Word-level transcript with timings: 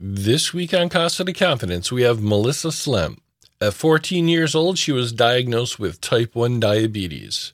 This 0.00 0.54
week 0.54 0.72
on 0.72 0.90
Casa 0.90 1.24
de 1.24 1.32
Confidence, 1.32 1.90
we 1.90 2.02
have 2.02 2.22
Melissa 2.22 2.70
Slemp. 2.70 3.20
At 3.60 3.74
14 3.74 4.28
years 4.28 4.54
old, 4.54 4.78
she 4.78 4.92
was 4.92 5.10
diagnosed 5.10 5.80
with 5.80 6.00
type 6.00 6.36
1 6.36 6.60
diabetes. 6.60 7.52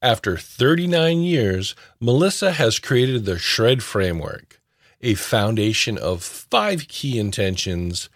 After 0.00 0.38
39 0.38 1.20
years, 1.20 1.74
Melissa 2.00 2.52
has 2.52 2.78
created 2.78 3.26
the 3.26 3.38
Shred 3.38 3.82
Framework, 3.82 4.58
a 5.02 5.12
foundation 5.12 5.98
of 5.98 6.22
five 6.22 6.88
key 6.88 7.18
intentions, 7.18 8.08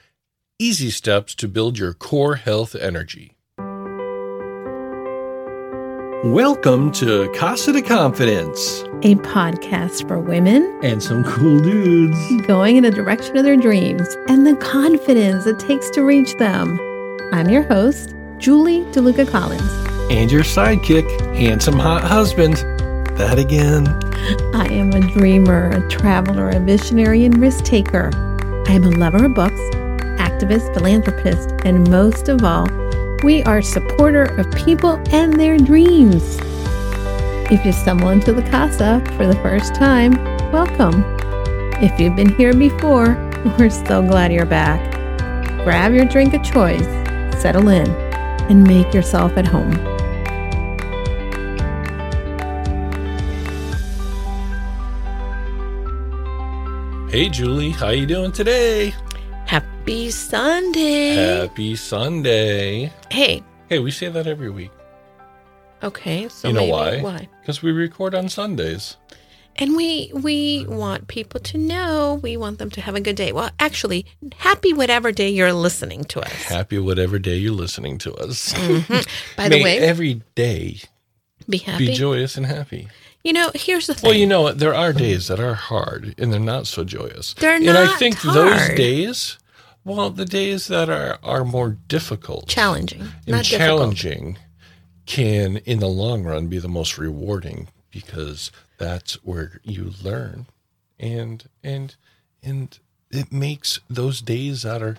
easy 0.59 0.89
steps 0.89 1.35
to 1.35 1.47
build 1.47 1.77
your 1.77 1.93
core 1.93 2.37
health 2.37 2.75
energy. 2.75 3.36
Welcome 6.25 6.93
to 6.93 7.31
Casa 7.35 7.75
de 7.75 7.83
Confidence 7.83 8.83
a 9.03 9.17
podcast 9.17 10.09
for 10.09 10.19
women 10.19 10.81
and 10.83 11.03
some 11.03 11.23
cool 11.25 11.61
dudes 11.61 12.47
going 12.47 12.77
in 12.77 12.85
the 12.85 12.91
direction 12.91 13.37
of 13.37 13.45
their 13.45 13.57
dreams 13.57 14.17
and 14.27 14.47
the 14.47 14.57
confidence 14.57 15.45
it 15.45 15.59
takes 15.59 15.91
to 15.91 16.03
reach 16.03 16.35
them. 16.39 16.81
I'm 17.33 17.51
your 17.51 17.65
host, 17.65 18.15
Julie 18.39 18.85
DeLuca 18.93 19.29
Collins. 19.29 19.63
And 20.11 20.33
your 20.33 20.43
sidekick, 20.43 21.07
handsome 21.37 21.79
hot 21.79 22.03
husband. 22.03 22.57
That 23.19 23.39
again. 23.39 23.87
I 24.55 24.67
am 24.73 24.95
a 24.95 25.01
dreamer, 25.13 25.69
a 25.69 25.87
traveler, 25.91 26.49
a 26.49 26.61
visionary, 26.61 27.27
and 27.27 27.37
risk 27.39 27.65
taker. 27.65 28.11
I 28.67 28.73
am 28.73 28.85
a 28.85 28.91
lover 28.91 29.27
of 29.27 29.35
books, 29.35 29.61
activist, 30.19 30.73
philanthropist, 30.73 31.51
and 31.67 31.91
most 31.91 32.31
of 32.31 32.43
all, 32.43 32.67
we 33.27 33.43
are 33.43 33.61
supporter 33.61 34.23
of 34.39 34.49
people 34.53 35.03
and 35.11 35.35
their 35.35 35.59
dreams. 35.59 36.39
If 37.51 37.67
you 37.67 37.73
stumble 37.73 38.11
into 38.11 38.33
the 38.33 38.49
casa 38.53 39.03
for 39.17 39.27
the 39.27 39.35
first 39.43 39.75
time, 39.75 40.13
welcome. 40.53 41.03
If 41.83 41.99
you've 41.99 42.15
been 42.15 42.33
here 42.37 42.55
before, 42.55 43.17
we're 43.59 43.69
so 43.69 44.01
glad 44.01 44.33
you're 44.33 44.47
back. 44.47 44.93
Grab 45.65 45.93
your 45.93 46.05
drink 46.05 46.35
of 46.35 46.45
choice, 46.45 46.85
settle 47.43 47.69
in, 47.69 47.91
and 48.49 48.63
make 48.63 48.95
yourself 48.95 49.37
at 49.37 49.45
home. 49.49 49.73
Hey 57.11 57.29
Julie, 57.29 57.71
how 57.71 57.91
you 57.91 58.07
doing 58.07 58.31
today? 58.31 58.95
Happy 59.87 60.11
Sunday. 60.11 61.15
Happy 61.15 61.77
Sunday. 61.77 62.93
Hey. 63.09 63.45
Hey, 63.69 63.79
we 63.79 63.93
say 63.93 64.09
that 64.09 64.27
every 64.27 64.51
week. 64.51 64.73
Okay, 65.81 66.29
so 66.29 66.49
you 66.49 66.55
know 66.55 66.63
maybe, 66.63 66.73
why? 66.73 67.01
Why? 67.01 67.29
Because 67.41 67.63
we 67.63 67.71
record 67.71 68.13
on 68.13 68.29
Sundays. 68.29 68.97
And 69.55 69.77
we 69.77 70.11
we 70.13 70.67
want 70.69 71.07
people 71.07 71.39
to 71.39 71.57
know. 71.57 72.19
We 72.21 72.37
want 72.37 72.59
them 72.59 72.69
to 72.71 72.81
have 72.81 72.97
a 72.97 73.01
good 73.01 73.15
day. 73.15 73.31
Well, 73.31 73.51
actually, 73.61 74.07
happy 74.39 74.73
whatever 74.73 75.13
day 75.13 75.29
you're 75.29 75.53
listening 75.53 76.03
to 76.07 76.21
us. 76.21 76.33
Happy 76.33 76.81
whatever 76.81 77.21
day 77.21 77.37
you're 77.37 77.53
listening 77.53 77.99
to 77.99 78.15
us. 78.17 78.55
Mm-hmm. 78.55 79.37
By 79.37 79.49
the 79.49 79.63
way, 79.63 79.79
every 79.79 80.21
day 80.35 80.81
be 81.49 81.59
happy. 81.59 81.87
be 81.87 81.93
joyous 81.93 82.37
and 82.37 82.47
happy. 82.47 82.89
You 83.23 83.33
know, 83.33 83.53
here's 83.55 83.87
the 83.87 83.95
thing. 83.95 84.09
Well, 84.09 84.19
you 84.19 84.27
know 84.27 84.43
what? 84.43 84.59
There 84.59 84.75
are 84.75 84.93
days 84.93 85.29
that 85.29 85.39
are 85.39 85.55
hard 85.55 86.17
and 86.19 86.33
they're 86.33 86.41
not 86.41 86.67
so 86.67 86.83
joyous. 86.83 87.35
They're 87.35 87.61
not. 87.61 87.77
and 87.77 87.79
I 87.79 87.97
think 87.99 88.17
hard. 88.17 88.35
those 88.35 88.77
days, 88.77 89.39
well, 89.87 90.11
the 90.11 90.25
days 90.25 90.67
that 90.67 90.91
are 90.91 91.19
are 91.23 91.45
more 91.45 91.79
difficult, 91.87 92.49
challenging, 92.49 93.01
and 93.01 93.29
not 93.29 93.45
difficult. 93.45 93.59
challenging, 93.61 94.39
can 95.07 95.59
in 95.59 95.79
the 95.79 95.87
long 95.87 96.25
run 96.25 96.49
be 96.49 96.59
the 96.59 96.69
most 96.69 96.99
rewarding 96.99 97.69
because 97.93 98.51
that's 98.79 99.15
where 99.25 99.61
you 99.63 99.93
learn, 100.03 100.47
and 100.99 101.49
and 101.63 101.95
and 102.43 102.81
it 103.13 103.33
makes 103.33 103.79
those 103.89 104.21
days 104.21 104.63
that 104.63 104.83
are 104.83 104.97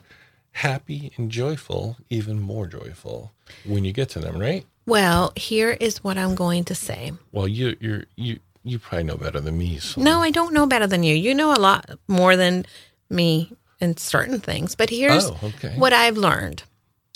happy 0.51 1.11
and 1.17 1.29
joyful 1.29 1.97
even 2.09 2.39
more 2.39 2.65
joyful 2.65 3.33
when 3.65 3.83
you 3.83 3.91
get 3.91 4.07
to 4.09 4.19
them, 4.19 4.39
right? 4.39 4.65
Well, 4.85 5.33
here 5.35 5.71
is 5.81 6.01
what 6.01 6.17
I'm 6.17 6.33
going 6.33 6.63
to 6.63 6.75
say. 6.75 7.11
Well, 7.33 7.49
you 7.49 7.75
you're 7.81 8.05
you 8.15 8.39
you 8.63 8.79
probably 8.79 9.03
know 9.03 9.17
better 9.17 9.41
than 9.41 9.57
me. 9.57 9.79
So. 9.79 9.99
No, 9.99 10.21
I 10.21 10.31
don't 10.31 10.53
know 10.53 10.65
better 10.65 10.87
than 10.87 11.03
you. 11.03 11.13
You 11.13 11.35
know 11.35 11.53
a 11.53 11.59
lot 11.59 11.89
more 12.07 12.37
than 12.37 12.65
me 13.09 13.51
in 13.79 13.97
certain 13.97 14.39
things. 14.39 14.75
But 14.75 14.89
here's 14.89 15.25
Oh, 15.25 15.37
okay. 15.43 15.73
what 15.77 15.93
I've 15.93 16.17
learned. 16.17 16.63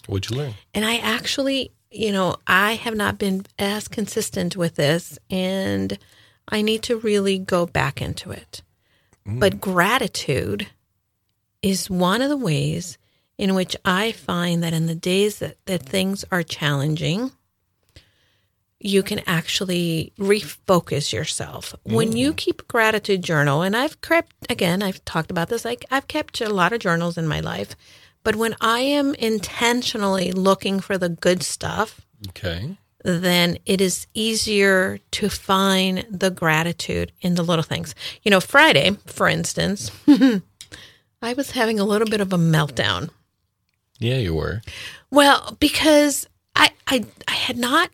What'd 0.07 0.29
you 0.31 0.38
learn? 0.38 0.53
And 0.73 0.83
I 0.85 0.97
actually, 0.97 1.72
you 1.91 2.11
know, 2.11 2.35
I 2.47 2.73
have 2.73 2.95
not 2.95 3.17
been 3.17 3.45
as 3.59 3.88
consistent 3.88 4.55
with 4.55 4.75
this 4.75 5.17
and 5.29 5.97
I 6.47 6.61
need 6.61 6.83
to 6.83 6.97
really 6.97 7.38
go 7.39 7.66
back 7.66 8.01
into 8.01 8.31
it. 8.31 8.61
Mm. 9.27 9.39
But 9.39 9.61
gratitude 9.61 10.67
is 11.61 11.89
one 11.89 12.22
of 12.22 12.29
the 12.29 12.38
ways 12.38 12.97
in 13.38 13.53
which 13.55 13.75
I 13.85 14.11
find 14.11 14.61
that 14.63 14.73
in 14.73 14.88
the 14.88 14.95
days 14.95 15.39
that, 15.39 15.57
that 15.66 15.83
things 15.83 16.25
are 16.31 16.43
challenging, 16.43 17.31
you 18.83 19.03
can 19.03 19.19
actually 19.27 20.11
refocus 20.17 21.13
yourself. 21.13 21.75
When 21.83 22.15
you 22.15 22.33
mm. 22.33 22.37
keep 22.37 22.61
a 22.61 22.65
gratitude 22.65 23.23
journal, 23.23 23.61
and 23.61 23.75
I've 23.75 24.01
kept, 24.01 24.35
again, 24.49 24.81
I've 24.81 25.03
talked 25.05 25.31
about 25.31 25.49
this, 25.49 25.63
like 25.63 25.85
I've 25.91 26.07
kept 26.07 26.41
a 26.41 26.49
lot 26.49 26.73
of 26.73 26.79
journals 26.79 27.17
in 27.17 27.27
my 27.27 27.39
life, 27.39 27.75
but 28.23 28.35
when 28.35 28.55
I 28.59 28.79
am 28.79 29.13
intentionally 29.15 30.31
looking 30.31 30.79
for 30.79 30.97
the 30.97 31.09
good 31.09 31.43
stuff, 31.43 32.01
Okay. 32.29 32.77
then 33.03 33.57
it 33.65 33.81
is 33.81 34.07
easier 34.13 34.99
to 35.11 35.29
find 35.29 36.05
the 36.09 36.29
gratitude 36.31 37.11
in 37.21 37.35
the 37.35 37.43
little 37.43 37.63
things. 37.63 37.95
You 38.23 38.31
know, 38.31 38.39
Friday, 38.39 38.97
for 39.05 39.27
instance, 39.27 39.91
I 41.21 41.33
was 41.33 41.51
having 41.51 41.79
a 41.79 41.85
little 41.85 42.07
bit 42.07 42.21
of 42.21 42.33
a 42.33 42.37
meltdown. 42.37 43.09
Yeah, 43.99 44.17
you 44.17 44.33
were. 44.33 44.61
Well, 45.11 45.55
because 45.59 46.27
I 46.55 46.71
I 46.87 47.05
I 47.27 47.33
had 47.33 47.57
not 47.57 47.91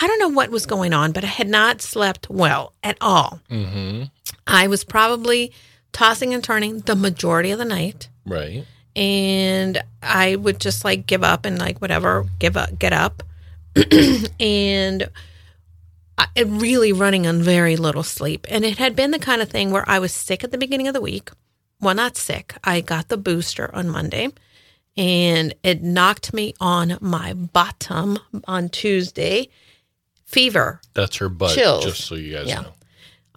I 0.00 0.06
don't 0.06 0.18
know 0.18 0.28
what 0.28 0.50
was 0.50 0.66
going 0.66 0.92
on, 0.92 1.12
but 1.12 1.24
I 1.24 1.28
had 1.28 1.48
not 1.48 1.80
slept 1.82 2.28
well 2.28 2.74
at 2.82 2.96
all. 3.00 3.40
Mm-hmm. 3.50 4.04
I 4.46 4.66
was 4.68 4.84
probably 4.84 5.52
tossing 5.92 6.34
and 6.34 6.44
turning 6.44 6.80
the 6.80 6.94
majority 6.96 7.50
of 7.50 7.58
the 7.58 7.64
night. 7.64 8.08
Right. 8.26 8.64
and 8.96 9.82
I 10.02 10.36
would 10.36 10.58
just 10.60 10.84
like 10.84 11.06
give 11.06 11.22
up 11.22 11.44
and 11.44 11.58
like 11.58 11.80
whatever, 11.80 12.24
give 12.38 12.56
up, 12.56 12.78
get 12.78 12.92
up, 12.92 13.22
and 14.40 15.08
I, 16.18 16.26
really 16.46 16.92
running 16.92 17.26
on 17.26 17.42
very 17.42 17.76
little 17.76 18.02
sleep. 18.02 18.46
And 18.48 18.64
it 18.64 18.78
had 18.78 18.96
been 18.96 19.10
the 19.10 19.18
kind 19.18 19.42
of 19.42 19.50
thing 19.50 19.70
where 19.70 19.88
I 19.88 19.98
was 19.98 20.12
sick 20.12 20.42
at 20.42 20.50
the 20.50 20.58
beginning 20.58 20.88
of 20.88 20.94
the 20.94 21.00
week. 21.00 21.30
Well, 21.80 21.94
not 21.94 22.16
sick. 22.16 22.54
I 22.64 22.80
got 22.80 23.08
the 23.08 23.18
booster 23.18 23.70
on 23.74 23.88
Monday, 23.90 24.30
and 24.96 25.54
it 25.62 25.82
knocked 25.82 26.32
me 26.32 26.54
on 26.58 26.96
my 27.02 27.34
bottom 27.34 28.18
on 28.48 28.70
Tuesday. 28.70 29.50
Fever, 30.26 30.80
That's 30.94 31.16
her 31.16 31.28
butt, 31.28 31.54
Chills. 31.54 31.84
just 31.84 32.04
so 32.04 32.14
you 32.16 32.34
guys 32.36 32.48
Yeah. 32.48 32.62
know. 32.62 32.72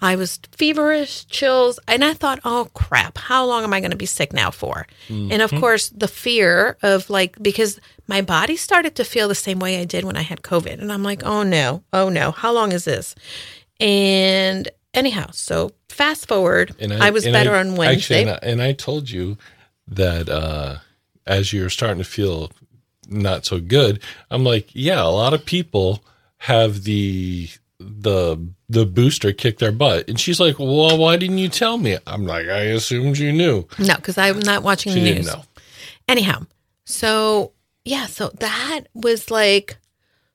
I 0.02 0.16
was 0.16 0.40
feverish, 0.54 1.26
chills, 1.28 1.78
and 1.86 2.06
I 2.06 2.14
thought, 2.14 2.40
oh 2.46 2.70
crap, 2.74 3.18
how 3.18 3.46
long 3.46 3.66
am 3.66 3.74
I 3.74 3.82
going 3.82 3.92
to 3.92 3.98
be 3.98 4.06
sick 4.06 4.32
now 4.32 4.50
for? 4.50 4.88
And 5.10 5.42
of 5.42 5.52
course, 5.52 5.90
the 5.90 6.08
fear 6.08 6.78
of 6.82 7.10
like, 7.10 7.36
because 7.42 7.82
my 8.08 8.22
body 8.22 8.56
started 8.56 8.96
to 8.96 9.04
feel 9.04 9.28
the 9.28 9.36
same 9.36 9.60
way 9.60 9.82
I 9.82 9.84
did 9.84 10.06
when 10.06 10.16
I 10.16 10.22
had 10.22 10.42
COVID. 10.42 10.80
And 10.82 10.92
I'm 10.94 11.04
like, 11.04 11.24
oh 11.26 11.44
no, 11.44 11.84
oh 11.92 12.08
no, 12.08 12.32
how 12.32 12.54
long 12.54 12.72
is 12.72 12.86
this? 12.86 13.14
And 13.80 14.70
anyhow, 14.94 15.28
so 15.32 15.72
fast 15.90 16.28
forward, 16.30 16.74
I, 16.82 17.10
was 17.10 17.26
and 17.26 17.34
better 17.34 17.54
I- 17.56 17.60
on 17.60 17.76
Wednesday. 17.76 18.22
Actually, 18.22 18.22
and 18.22 18.30
I, 18.32 18.40
and 18.52 18.62
I 18.62 18.72
told 18.74 19.10
you 19.10 19.38
that 19.90 20.30
uh, 20.30 20.78
as 21.28 21.52
you're 21.52 21.70
starting 21.70 21.98
to 21.98 22.10
feel 22.10 22.52
not 23.10 23.46
so 23.46 23.60
good, 23.60 24.02
I'm 24.32 24.46
like, 24.46 24.70
yeah, 24.74 25.04
a 25.04 25.12
lot 25.12 25.34
of 25.34 25.46
people 25.46 26.04
have 26.40 26.84
the 26.84 27.50
the 27.80 28.38
the 28.68 28.86
booster 28.86 29.32
kick 29.32 29.60
their 29.60 29.72
butt, 29.72 30.10
and 30.10 30.20
she's 30.20 30.40
like, 30.40 30.60
well, 30.60 30.98
why 30.98 31.18
didn't 31.18 31.38
you 31.38 31.50
tell 31.50 31.78
me? 31.78 31.98
I'm 32.06 32.26
like, 32.26 32.48
I 32.48 32.62
assumed 32.62 33.18
you 33.18 33.32
knew. 33.32 33.68
no, 33.80 33.96
because 33.96 34.18
I'm 34.18 34.40
not 34.40 34.64
watching 34.64 34.94
She 34.94 35.00
the 35.00 35.06
didn't 35.06 35.26
news. 35.26 35.34
know. 35.34 35.44
Anyhow, 36.08 36.46
so 36.86 37.53
yeah, 37.86 38.06
so 38.06 38.30
that 38.40 38.82
was 38.94 39.32
like 39.32 39.78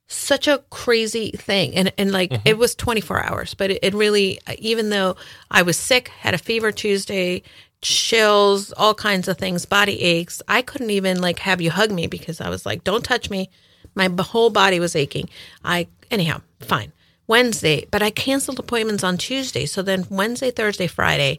such 0.06 0.46
a 0.48 0.62
crazy 0.70 1.30
thing. 1.32 1.74
And 1.74 1.92
and 1.98 2.12
like 2.12 2.30
mm-hmm. 2.30 2.48
it 2.48 2.58
was 2.58 2.74
24 2.74 3.24
hours, 3.24 3.54
but 3.54 3.70
it, 3.70 3.78
it 3.82 3.94
really 3.94 4.40
even 4.58 4.90
though 4.90 5.16
I 5.50 5.62
was 5.62 5.78
sick, 5.78 6.08
had 6.08 6.34
a 6.34 6.38
fever 6.38 6.72
Tuesday, 6.72 7.42
chills, 7.82 8.72
all 8.72 8.94
kinds 8.94 9.28
of 9.28 9.38
things, 9.38 9.66
body 9.66 10.00
aches, 10.02 10.42
I 10.48 10.62
couldn't 10.62 10.90
even 10.90 11.20
like 11.20 11.38
have 11.40 11.60
you 11.60 11.70
hug 11.70 11.90
me 11.90 12.06
because 12.06 12.40
I 12.40 12.48
was 12.48 12.64
like, 12.64 12.84
"Don't 12.84 13.04
touch 13.04 13.30
me." 13.30 13.50
My 13.94 14.10
whole 14.20 14.50
body 14.50 14.80
was 14.80 14.96
aching. 14.96 15.28
I 15.64 15.88
anyhow, 16.10 16.40
fine. 16.60 16.92
Wednesday, 17.26 17.86
but 17.90 18.02
I 18.02 18.10
canceled 18.10 18.58
appointments 18.58 19.02
on 19.02 19.16
Tuesday. 19.16 19.66
So 19.66 19.82
then 19.82 20.06
Wednesday, 20.10 20.50
Thursday, 20.50 20.86
Friday, 20.86 21.38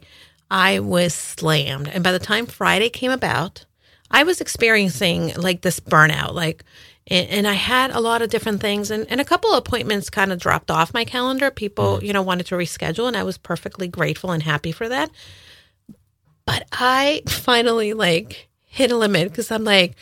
I 0.50 0.80
was 0.80 1.14
slammed. 1.14 1.88
And 1.88 2.02
by 2.02 2.12
the 2.12 2.18
time 2.18 2.46
Friday 2.46 2.88
came 2.88 3.10
about, 3.10 3.64
I 4.10 4.22
was 4.24 4.40
experiencing 4.40 5.34
like 5.34 5.62
this 5.62 5.80
burnout, 5.80 6.32
like, 6.32 6.64
and, 7.08 7.28
and 7.28 7.48
I 7.48 7.54
had 7.54 7.90
a 7.90 8.00
lot 8.00 8.22
of 8.22 8.30
different 8.30 8.60
things, 8.60 8.90
and, 8.90 9.06
and 9.10 9.20
a 9.20 9.24
couple 9.24 9.50
of 9.52 9.58
appointments 9.58 10.10
kind 10.10 10.32
of 10.32 10.40
dropped 10.40 10.70
off 10.70 10.94
my 10.94 11.04
calendar. 11.04 11.50
People, 11.50 11.98
mm. 11.98 12.02
you 12.02 12.12
know, 12.12 12.22
wanted 12.22 12.46
to 12.46 12.56
reschedule, 12.56 13.06
and 13.06 13.16
I 13.16 13.22
was 13.22 13.38
perfectly 13.38 13.88
grateful 13.88 14.32
and 14.32 14.42
happy 14.42 14.72
for 14.72 14.88
that. 14.88 15.10
But 16.44 16.66
I 16.72 17.22
finally 17.28 17.92
like 17.94 18.48
hit 18.64 18.90
a 18.90 18.96
limit 18.96 19.28
because 19.28 19.50
I'm 19.50 19.64
like, 19.64 19.96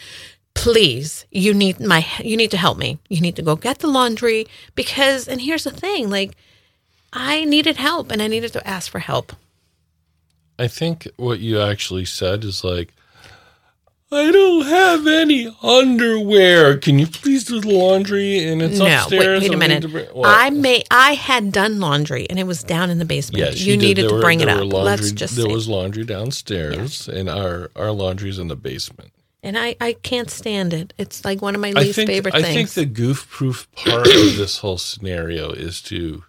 please, 0.55 1.27
you 1.31 1.53
need 1.53 1.81
my, 1.81 2.07
you 2.23 2.37
need 2.37 2.51
to 2.53 2.57
help 2.57 2.79
me. 2.79 2.99
You 3.09 3.21
need 3.21 3.37
to 3.37 3.43
go 3.43 3.57
get 3.57 3.81
the 3.81 3.87
laundry 3.89 4.47
because, 4.75 5.29
and 5.29 5.41
here's 5.41 5.65
the 5.65 5.71
thing, 5.71 6.09
like, 6.11 6.33
I 7.13 7.45
needed 7.45 7.77
help 7.77 8.11
and 8.11 8.21
I 8.23 8.27
needed 8.29 8.53
to 8.55 8.67
ask 8.67 8.91
for 8.91 8.99
help. 9.01 9.33
I 10.59 10.69
think 10.69 11.09
what 11.17 11.41
you 11.41 11.61
actually 11.61 12.05
said 12.05 12.45
is 12.45 12.65
like, 12.65 12.93
I 14.13 14.31
don't 14.31 14.67
have 14.67 15.07
any 15.09 15.53
underwear. 15.63 16.77
Can 16.77 17.01
you 17.01 17.07
please 17.09 17.43
do 17.45 17.61
the 17.61 17.69
laundry? 17.69 18.47
And 18.47 18.63
it's 18.63 18.79
No, 18.79 18.87
upstairs. 18.87 19.11
wait, 19.11 19.19
wait 19.21 19.27
a 19.29 19.33
and 19.35 19.43
we 19.43 19.49
need 19.49 19.59
minute. 19.59 19.91
bring-? 19.91 20.25
I 20.25 20.51
may, 20.51 20.85
I 20.91 21.15
had 21.15 21.51
done 21.51 21.81
laundry 21.81 22.29
and 22.31 22.39
it 22.39 22.45
was 22.47 22.63
down 22.63 22.91
in 22.91 22.99
the 22.99 23.05
basement. 23.05 23.39
Yes, 23.45 23.61
you 23.61 23.77
did. 23.77 23.81
needed 23.85 24.09
to 24.09 24.15
were- 24.15 24.21
bring 24.21 24.41
it 24.41 24.49
up. 24.49 24.59
Laundry, 24.61 24.83
Let's 24.85 25.11
just 25.13 25.35
there 25.35 25.47
say. 25.47 25.53
was 25.53 25.69
laundry 25.69 26.05
downstairs, 26.05 27.09
and 27.09 27.29
our 27.29 27.71
our 27.75 27.91
laundry's 27.91 28.39
in 28.39 28.47
the 28.49 28.57
basement. 28.57 29.11
And 29.45 29.59
I, 29.59 29.77
I 29.81 29.93
can't 29.93 30.31
stand 30.31 30.73
it. 30.73 30.95
It's 30.99 31.25
like 31.25 31.43
one 31.43 31.55
of 31.55 31.61
my 31.61 31.71
least 31.73 31.97
think 31.97 32.09
favorite 32.09 32.33
things. 32.33 32.47
I 32.47 32.53
think 32.53 32.71
the 32.71 32.87
goof 32.87 33.29
proof 33.29 33.71
part 33.73 34.07
of 34.07 34.37
this 34.37 34.59
whole 34.59 34.79
scenario 34.79 35.51
is 35.51 35.81
to 35.83 36.25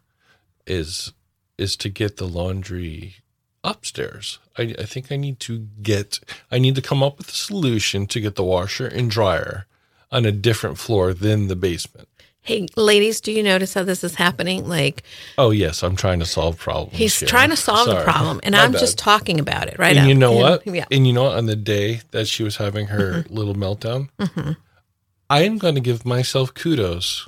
is 0.67 1.13
is 1.57 1.77
to 1.77 1.89
get 1.89 2.17
the 2.17 2.27
laundry 2.27 3.15
upstairs. 3.63 4.39
I, 4.57 4.75
I 4.77 4.83
think 4.83 5.11
I 5.11 5.15
need 5.15 5.39
to 5.41 5.67
get 5.81 6.19
I 6.51 6.59
need 6.59 6.75
to 6.75 6.81
come 6.81 7.01
up 7.01 7.17
with 7.17 7.29
a 7.29 7.33
solution 7.33 8.05
to 8.07 8.19
get 8.19 8.35
the 8.35 8.43
washer 8.43 8.85
and 8.85 9.09
dryer 9.09 9.65
on 10.11 10.25
a 10.25 10.31
different 10.31 10.77
floor 10.77 11.13
than 11.13 11.47
the 11.47 11.55
basement. 11.55 12.09
Hey, 12.45 12.67
ladies, 12.77 13.19
do 13.21 13.31
you 13.31 13.43
notice 13.43 13.73
how 13.73 13.83
this 13.83 14.03
is 14.03 14.15
happening? 14.15 14.67
Like 14.67 15.03
Oh 15.37 15.51
yes, 15.51 15.83
I'm 15.83 15.95
trying 15.95 16.19
to 16.19 16.25
solve 16.25 16.57
problems. 16.57 16.97
he's 16.97 17.19
trying 17.21 17.49
to 17.49 17.55
solve 17.57 17.87
the 17.87 18.01
problem, 18.03 18.39
and 18.43 18.53
My 18.53 18.63
I'm 18.63 18.71
bad. 18.71 18.79
just 18.79 18.97
talking 18.97 19.39
about 19.39 19.67
it 19.67 19.77
right 19.77 19.95
And 19.97 20.05
now. 20.05 20.07
you 20.07 20.15
know 20.15 20.31
And- 20.33 20.41
what? 20.41 20.67
Yeah. 20.67 20.85
And 20.91 21.05
you 21.05 21.13
know 21.13 21.23
what? 21.23 21.37
On 21.37 21.45
the 21.47 21.55
day 21.55 22.01
that 22.11 22.27
she 22.27 22.43
was 22.43 22.55
having 22.57 22.87
her 22.87 23.23
Mm-hmm. 23.23 23.33
little 23.33 23.55
meltdown, 23.55 24.09
I 25.29 25.43
am 25.43 25.57
going 25.57 25.75
to 25.75 25.81
give 25.81 26.05
myself 26.05 26.53
kudos. 26.53 27.27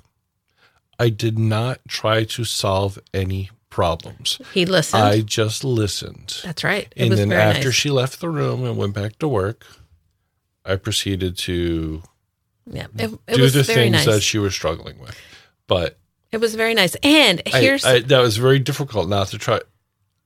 I 1.00 1.10
did 1.10 1.38
not 1.38 1.80
try 1.88 2.24
to 2.24 2.44
solve 2.44 2.98
any 3.14 3.50
problems. 3.70 4.40
He 4.54 4.66
listened. 4.66 5.04
I 5.04 5.22
just 5.22 5.64
listened. 5.64 6.42
That's 6.44 6.64
right. 6.64 6.92
It 6.96 7.04
and 7.10 7.12
then 7.18 7.32
after 7.32 7.66
nice. 7.70 7.76
she 7.76 7.90
left 7.92 8.20
the 8.20 8.30
room 8.30 8.64
and 8.66 8.78
went 8.78 8.94
back 8.96 9.20
to 9.20 9.28
work, 9.28 9.66
I 10.66 10.76
proceeded 10.76 11.38
to 11.40 12.02
yeah, 12.70 12.88
it, 12.98 13.12
it 13.28 13.36
do 13.36 13.42
was 13.42 13.54
the 13.54 13.64
very 13.64 13.84
things 13.84 13.94
nice. 13.94 14.06
that 14.06 14.22
she 14.22 14.38
was 14.38 14.54
struggling 14.54 15.00
with. 15.00 15.18
But 15.68 15.98
it 16.32 16.38
was 16.38 16.56
very 16.56 16.74
nice. 16.74 16.96
And 17.04 17.42
here's 17.46 17.86
I, 17.86 18.00
that 18.00 18.20
was 18.20 18.38
very 18.38 18.60
difficult 18.60 19.08
not 19.10 19.28
to 19.30 19.38
try 19.38 19.60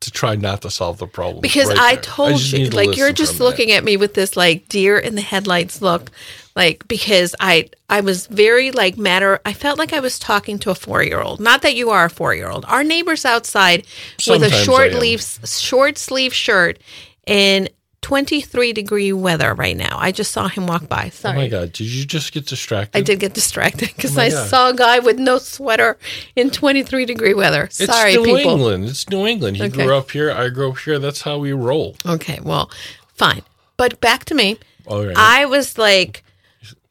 to 0.01 0.11
try 0.11 0.35
not 0.35 0.63
to 0.63 0.71
solve 0.71 0.97
the 0.97 1.05
problem 1.05 1.41
because 1.41 1.69
right 1.69 1.77
I 1.79 1.95
told 1.97 2.37
just 2.37 2.53
you, 2.53 2.69
to 2.69 2.75
like 2.75 2.97
you're 2.97 3.13
just 3.13 3.35
a 3.35 3.39
minute. 3.39 3.45
looking 3.45 3.71
at 3.71 3.83
me 3.83 3.97
with 3.97 4.15
this 4.15 4.35
like 4.35 4.67
deer 4.67 4.97
in 4.97 5.13
the 5.15 5.21
headlights 5.21 5.81
look, 5.81 6.09
like 6.55 6.87
because 6.87 7.35
I 7.39 7.69
I 7.87 8.01
was 8.01 8.25
very 8.27 8.71
like 8.71 8.97
matter. 8.97 9.39
I 9.45 9.53
felt 9.53 9.77
like 9.77 9.93
I 9.93 9.99
was 9.99 10.17
talking 10.17 10.57
to 10.59 10.71
a 10.71 10.75
four 10.75 11.03
year 11.03 11.21
old. 11.21 11.39
Not 11.39 11.61
that 11.61 11.75
you 11.75 11.91
are 11.91 12.05
a 12.05 12.09
four 12.09 12.33
year 12.33 12.49
old. 12.49 12.65
Our 12.67 12.83
neighbors 12.83 13.25
outside 13.25 13.85
with 14.27 14.43
a 14.43 14.49
short 14.49 14.91
am. 14.91 14.97
sleeve 14.97 15.21
short 15.45 15.97
sleeve 15.99 16.33
shirt 16.33 16.79
in 17.27 17.69
23 18.01 18.73
degree 18.73 19.13
weather 19.13 19.53
right 19.53 19.77
now. 19.77 19.97
I 19.99 20.11
just 20.11 20.31
saw 20.31 20.47
him 20.47 20.65
walk 20.67 20.89
by. 20.89 21.09
Sorry. 21.09 21.35
Oh 21.37 21.41
my 21.41 21.47
god! 21.47 21.71
Did 21.73 21.87
you 21.87 22.05
just 22.05 22.33
get 22.33 22.45
distracted? 22.47 22.97
I 22.97 23.01
did 23.01 23.19
get 23.19 23.33
distracted 23.33 23.89
because 23.95 24.17
Oh 24.17 24.21
I 24.21 24.29
God. 24.29 24.47
saw 24.49 24.69
a 24.69 24.73
guy 24.75 24.99
with 24.99 25.19
no 25.19 25.37
sweater 25.37 25.97
in 26.35 26.49
23 26.49 27.05
degree 27.05 27.33
weather. 27.33 27.67
Sorry, 27.71 27.85
it's 27.85 27.93
Sorry, 27.95 28.13
New 28.15 28.23
people. 28.37 28.51
England. 28.53 28.85
It's 28.85 29.09
New 29.09 29.25
England. 29.27 29.57
He 29.57 29.63
Okay. 29.63 29.85
grew 29.85 29.95
up 29.95 30.11
here. 30.11 30.31
I 30.31 30.49
grew 30.49 30.71
up 30.71 30.79
here. 30.79 30.99
That's 30.99 31.21
how 31.21 31.37
we 31.37 31.53
roll. 31.53 31.95
Okay, 32.05 32.39
well, 32.41 32.71
fine. 33.13 33.43
But 33.77 34.01
back 34.01 34.25
to 34.25 34.35
me. 34.35 34.57
All 34.87 35.05
right. 35.05 35.15
I 35.15 35.45
was 35.45 35.77
like, 35.77 36.23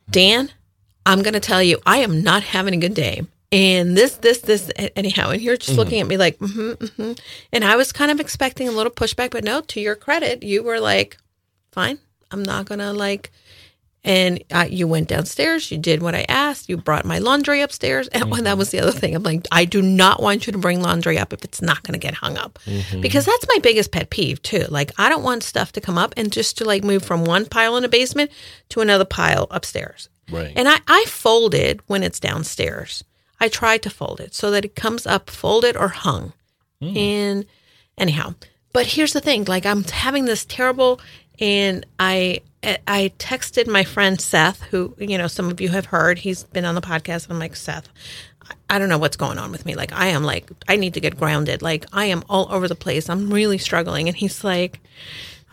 Dan, 0.08 0.50
I'm 1.06 1.22
going 1.22 1.34
to 1.34 1.40
tell 1.40 1.62
you, 1.62 1.78
I 1.84 1.98
am 1.98 2.22
not 2.22 2.42
having 2.44 2.74
a 2.74 2.76
good 2.78 2.94
day. 2.94 3.22
And 3.52 3.96
this, 3.96 4.16
this, 4.16 4.40
this, 4.42 4.70
anyhow. 4.94 5.30
And 5.30 5.42
you're 5.42 5.56
just 5.56 5.76
looking 5.76 6.00
at 6.00 6.06
me 6.06 6.16
like, 6.16 6.38
mm-hmm, 6.38 6.84
mm-hmm. 6.84 7.12
And 7.52 7.64
I 7.64 7.76
was 7.76 7.90
kind 7.90 8.12
of 8.12 8.20
expecting 8.20 8.68
a 8.68 8.72
little 8.72 8.92
pushback, 8.92 9.30
but 9.30 9.42
no, 9.42 9.60
to 9.62 9.80
your 9.80 9.96
credit, 9.96 10.44
you 10.44 10.62
were 10.62 10.78
like, 10.78 11.16
fine, 11.72 11.98
I'm 12.30 12.44
not 12.44 12.66
to 12.66 12.92
like. 12.92 13.32
And 14.02 14.42
uh, 14.50 14.66
you 14.68 14.86
went 14.86 15.08
downstairs. 15.08 15.70
You 15.70 15.76
did 15.76 16.00
what 16.00 16.14
I 16.14 16.24
asked. 16.28 16.70
You 16.70 16.78
brought 16.78 17.04
my 17.04 17.18
laundry 17.18 17.60
upstairs. 17.60 18.08
And 18.08 18.32
that 18.46 18.56
was 18.56 18.70
the 18.70 18.80
other 18.80 18.92
thing. 18.92 19.14
I'm 19.14 19.22
like, 19.22 19.46
I 19.52 19.66
do 19.66 19.82
not 19.82 20.22
want 20.22 20.46
you 20.46 20.52
to 20.52 20.58
bring 20.58 20.80
laundry 20.80 21.18
up 21.18 21.32
if 21.32 21.44
it's 21.44 21.60
not 21.60 21.82
to 21.94 21.98
get 21.98 22.14
hung 22.14 22.38
up. 22.38 22.58
Because 23.00 23.26
that's 23.26 23.46
my 23.48 23.58
biggest 23.62 23.92
pet 23.92 24.08
peeve, 24.08 24.40
too. 24.42 24.64
Like, 24.70 24.92
I 24.96 25.10
don't 25.10 25.22
want 25.22 25.42
stuff 25.42 25.72
to 25.72 25.82
come 25.82 25.98
up 25.98 26.14
and 26.16 26.32
just 26.32 26.56
to 26.58 26.64
like 26.64 26.82
move 26.82 27.02
from 27.02 27.24
one 27.24 27.44
pile 27.44 27.76
in 27.76 27.82
the 27.82 27.88
basement 27.88 28.30
to 28.70 28.80
another 28.80 29.04
pile 29.04 29.48
upstairs. 29.50 30.08
right. 30.30 30.52
And 30.56 30.66
I, 30.66 30.78
I 30.86 31.04
fold 31.06 31.54
it 31.54 31.80
when 31.86 32.02
it's 32.02 32.20
downstairs. 32.20 33.04
I 33.40 33.48
try 33.48 33.78
to 33.78 33.90
fold 33.90 34.20
it 34.20 34.34
so 34.34 34.50
that 34.50 34.64
it 34.64 34.74
comes 34.76 35.06
up 35.06 35.30
folded 35.30 35.76
or 35.76 35.88
hung. 35.88 36.32
Mm. 36.82 36.96
And 36.96 37.46
anyhow, 37.96 38.34
but 38.72 38.86
here's 38.86 39.12
the 39.12 39.20
thing: 39.20 39.44
like 39.44 39.66
I'm 39.66 39.84
having 39.84 40.24
this 40.24 40.44
terrible, 40.44 41.00
and 41.38 41.86
I 41.98 42.40
eh, 42.62 42.76
I 42.86 43.12
texted 43.18 43.66
my 43.66 43.84
friend 43.84 44.20
Seth, 44.20 44.62
who 44.64 44.94
you 44.98 45.18
know 45.18 45.26
some 45.26 45.50
of 45.50 45.60
you 45.60 45.70
have 45.70 45.86
heard. 45.86 46.18
He's 46.18 46.44
been 46.44 46.64
on 46.64 46.74
the 46.74 46.80
podcast. 46.80 47.24
And 47.24 47.34
I'm 47.34 47.38
like 47.38 47.56
Seth. 47.56 47.88
I 48.68 48.78
don't 48.78 48.88
know 48.88 48.98
what's 48.98 49.16
going 49.16 49.38
on 49.38 49.52
with 49.52 49.64
me. 49.64 49.74
Like 49.74 49.92
I 49.92 50.06
am 50.06 50.24
like 50.24 50.50
I 50.68 50.76
need 50.76 50.94
to 50.94 51.00
get 51.00 51.18
grounded. 51.18 51.62
Like 51.62 51.86
I 51.92 52.06
am 52.06 52.24
all 52.28 52.48
over 52.50 52.68
the 52.68 52.74
place. 52.74 53.08
I'm 53.08 53.32
really 53.32 53.58
struggling. 53.58 54.08
And 54.08 54.16
he's 54.16 54.44
like, 54.44 54.80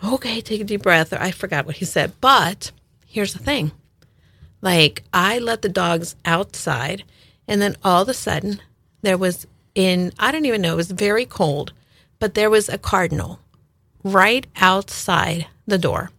"Okay, 0.04 0.42
take 0.42 0.62
a 0.62 0.64
deep 0.64 0.84
breath." 0.84 1.14
I 1.14 1.32
forgot 1.32 1.66
what 1.66 1.78
he 1.78 1.86
said, 1.86 2.14
but 2.22 2.72
here's 3.06 3.34
the 3.34 3.40
thing. 3.40 3.72
Like 4.62 5.04
I 5.14 5.40
let 5.40 5.62
the 5.62 5.70
dogs 5.70 6.16
outside, 6.26 7.04
and 7.48 7.62
then 7.62 7.76
all 7.84 8.02
of 8.02 8.10
a 8.10 8.14
sudden 8.14 8.62
there 9.02 9.18
was 9.18 9.48
in 9.76 10.12
I 10.20 10.32
don't 10.32 10.46
even 10.46 10.62
know 10.62 10.74
it 10.74 10.78
was 10.78 10.92
very 10.92 11.26
cold, 11.26 11.74
but 12.20 12.34
there 12.34 12.50
was 12.50 12.68
a 12.70 12.78
cardinal 12.78 13.40
right 14.04 14.46
outside 14.58 15.48
the 15.66 15.78
door, 15.78 16.12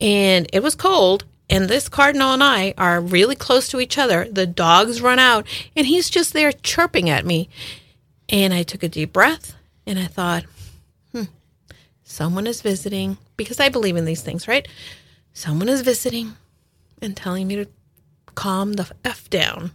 and 0.00 0.48
it 0.52 0.62
was 0.62 0.74
cold. 0.74 1.24
And 1.50 1.68
this 1.68 1.88
cardinal 1.90 2.32
and 2.32 2.42
I 2.42 2.72
are 2.78 2.98
really 2.98 3.36
close 3.36 3.68
to 3.68 3.80
each 3.80 3.98
other. 3.98 4.26
The 4.30 4.46
dogs 4.46 5.02
run 5.02 5.18
out, 5.18 5.46
and 5.76 5.86
he's 5.86 6.08
just 6.08 6.32
there 6.32 6.50
chirping 6.50 7.10
at 7.10 7.26
me. 7.26 7.50
And 8.30 8.54
I 8.54 8.62
took 8.62 8.82
a 8.82 8.88
deep 8.88 9.12
breath, 9.12 9.54
and 9.86 9.98
I 9.98 10.06
thought, 10.06 10.44
hmm, 11.12 11.24
someone 12.04 12.46
is 12.46 12.62
visiting 12.62 13.18
because 13.36 13.60
I 13.60 13.68
believe 13.68 13.96
in 13.96 14.06
these 14.06 14.22
things, 14.22 14.48
right? 14.48 14.66
Someone 15.34 15.68
is 15.68 15.82
visiting 15.82 16.36
and 17.02 17.14
telling 17.14 17.48
me 17.48 17.56
to 17.56 17.66
calm 18.34 18.74
the 18.74 18.90
F 19.04 19.28
down. 19.28 19.72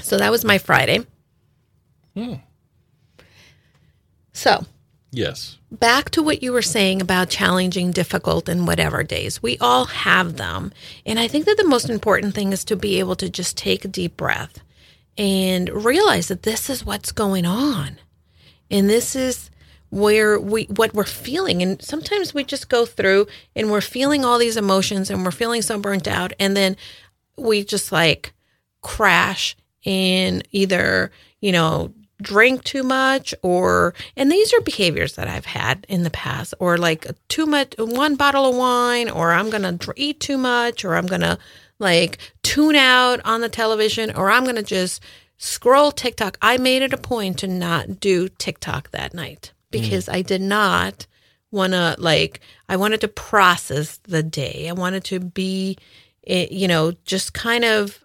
So 0.00 0.18
that 0.18 0.30
was 0.30 0.44
my 0.44 0.58
Friday. 0.58 1.06
Hmm. 2.14 2.34
So 4.32 4.66
yes. 5.10 5.56
back 5.70 6.10
to 6.10 6.22
what 6.22 6.42
you 6.42 6.52
were 6.52 6.62
saying 6.62 7.00
about 7.00 7.30
challenging, 7.30 7.90
difficult, 7.90 8.48
and 8.48 8.66
whatever 8.66 9.02
days. 9.02 9.42
We 9.42 9.56
all 9.58 9.86
have 9.86 10.36
them. 10.36 10.72
And 11.06 11.18
I 11.18 11.26
think 11.28 11.46
that 11.46 11.56
the 11.56 11.64
most 11.64 11.88
important 11.88 12.34
thing 12.34 12.52
is 12.52 12.64
to 12.64 12.76
be 12.76 12.98
able 12.98 13.16
to 13.16 13.30
just 13.30 13.56
take 13.56 13.84
a 13.84 13.88
deep 13.88 14.16
breath 14.16 14.60
and 15.16 15.68
realize 15.70 16.28
that 16.28 16.42
this 16.42 16.68
is 16.68 16.84
what's 16.84 17.12
going 17.12 17.46
on. 17.46 17.98
And 18.70 18.88
this 18.88 19.16
is 19.16 19.50
where 19.90 20.38
we 20.40 20.64
what 20.64 20.94
we're 20.94 21.04
feeling. 21.04 21.62
And 21.62 21.82
sometimes 21.82 22.32
we 22.32 22.44
just 22.44 22.68
go 22.68 22.86
through 22.86 23.26
and 23.54 23.70
we're 23.70 23.80
feeling 23.80 24.24
all 24.24 24.38
these 24.38 24.56
emotions 24.56 25.10
and 25.10 25.24
we're 25.24 25.30
feeling 25.30 25.62
so 25.62 25.78
burnt 25.78 26.08
out. 26.08 26.32
And 26.38 26.56
then 26.56 26.76
we 27.36 27.64
just 27.64 27.92
like 27.92 28.32
crash 28.82 29.56
in 29.84 30.42
either 30.52 31.10
you 31.40 31.52
know 31.52 31.92
drink 32.22 32.62
too 32.64 32.82
much 32.82 33.34
or 33.42 33.94
and 34.16 34.30
these 34.30 34.52
are 34.52 34.60
behaviors 34.60 35.14
that 35.14 35.26
I've 35.26 35.46
had 35.46 35.86
in 35.88 36.02
the 36.02 36.10
past 36.10 36.52
or 36.58 36.76
like 36.76 37.06
too 37.28 37.46
much 37.46 37.74
one 37.78 38.16
bottle 38.16 38.50
of 38.50 38.56
wine 38.56 39.08
or 39.08 39.32
I'm 39.32 39.48
going 39.48 39.78
to 39.78 39.92
eat 39.96 40.20
too 40.20 40.36
much 40.36 40.84
or 40.84 40.96
I'm 40.96 41.06
going 41.06 41.22
to 41.22 41.38
like 41.78 42.18
tune 42.42 42.76
out 42.76 43.20
on 43.24 43.40
the 43.40 43.48
television 43.48 44.14
or 44.14 44.30
I'm 44.30 44.44
going 44.44 44.56
to 44.56 44.62
just 44.62 45.02
scroll 45.38 45.90
TikTok. 45.90 46.36
I 46.42 46.58
made 46.58 46.82
it 46.82 46.92
a 46.92 46.98
point 46.98 47.38
to 47.38 47.46
not 47.46 48.00
do 48.00 48.28
TikTok 48.28 48.90
that 48.90 49.14
night 49.14 49.52
because 49.70 50.08
I 50.08 50.22
did 50.22 50.40
not 50.40 51.06
want 51.50 51.72
to 51.72 51.96
like 51.98 52.40
I 52.68 52.76
wanted 52.76 53.00
to 53.02 53.08
process 53.08 53.98
the 53.98 54.22
day. 54.22 54.68
I 54.68 54.72
wanted 54.72 55.04
to 55.04 55.20
be 55.20 55.78
eh, 56.26 56.46
you 56.50 56.68
know 56.68 56.92
just 57.04 57.32
kind 57.34 57.64
of 57.64 58.04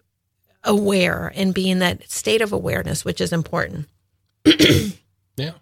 aware 0.64 1.32
and 1.36 1.54
be 1.54 1.70
in 1.70 1.78
that 1.78 2.10
state 2.10 2.42
of 2.42 2.52
awareness 2.52 3.04
which 3.04 3.20
is 3.20 3.32
important. 3.32 3.88
Yeah. 5.36 5.52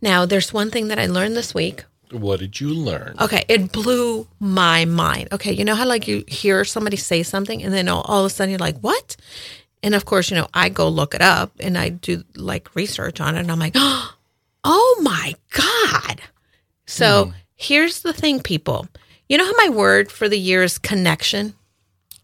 Now, 0.00 0.26
there's 0.26 0.52
one 0.52 0.70
thing 0.70 0.88
that 0.88 0.98
I 0.98 1.06
learned 1.06 1.36
this 1.36 1.54
week. 1.54 1.84
What 2.10 2.40
did 2.40 2.60
you 2.60 2.68
learn? 2.74 3.16
Okay, 3.20 3.44
it 3.48 3.72
blew 3.72 4.26
my 4.38 4.84
mind. 4.84 5.28
Okay, 5.32 5.52
you 5.52 5.64
know 5.64 5.74
how 5.74 5.86
like 5.86 6.08
you 6.08 6.24
hear 6.26 6.64
somebody 6.64 6.96
say 6.96 7.22
something 7.22 7.62
and 7.62 7.72
then 7.72 7.88
all, 7.88 8.02
all 8.02 8.20
of 8.20 8.26
a 8.26 8.30
sudden 8.30 8.50
you're 8.50 8.58
like, 8.58 8.78
"What?" 8.80 9.16
And 9.82 9.94
of 9.94 10.06
course, 10.06 10.30
you 10.30 10.36
know, 10.36 10.48
I 10.54 10.70
go 10.70 10.88
look 10.88 11.14
it 11.14 11.20
up 11.20 11.52
and 11.60 11.76
I 11.76 11.90
do 11.90 12.24
like 12.34 12.74
research 12.74 13.20
on 13.20 13.36
it 13.36 13.40
and 13.40 13.50
I'm 13.50 13.58
like, 13.58 13.72
"Oh, 13.76 14.14
Oh 14.64 14.98
my 15.02 15.34
God. 15.50 16.20
So 16.86 17.26
Hmm. 17.26 17.30
here's 17.56 18.02
the 18.02 18.12
thing, 18.12 18.40
people. 18.40 18.86
You 19.28 19.38
know 19.38 19.44
how 19.46 19.52
my 19.56 19.68
word 19.68 20.10
for 20.10 20.28
the 20.28 20.38
year 20.38 20.62
is 20.62 20.78
connection? 20.78 21.54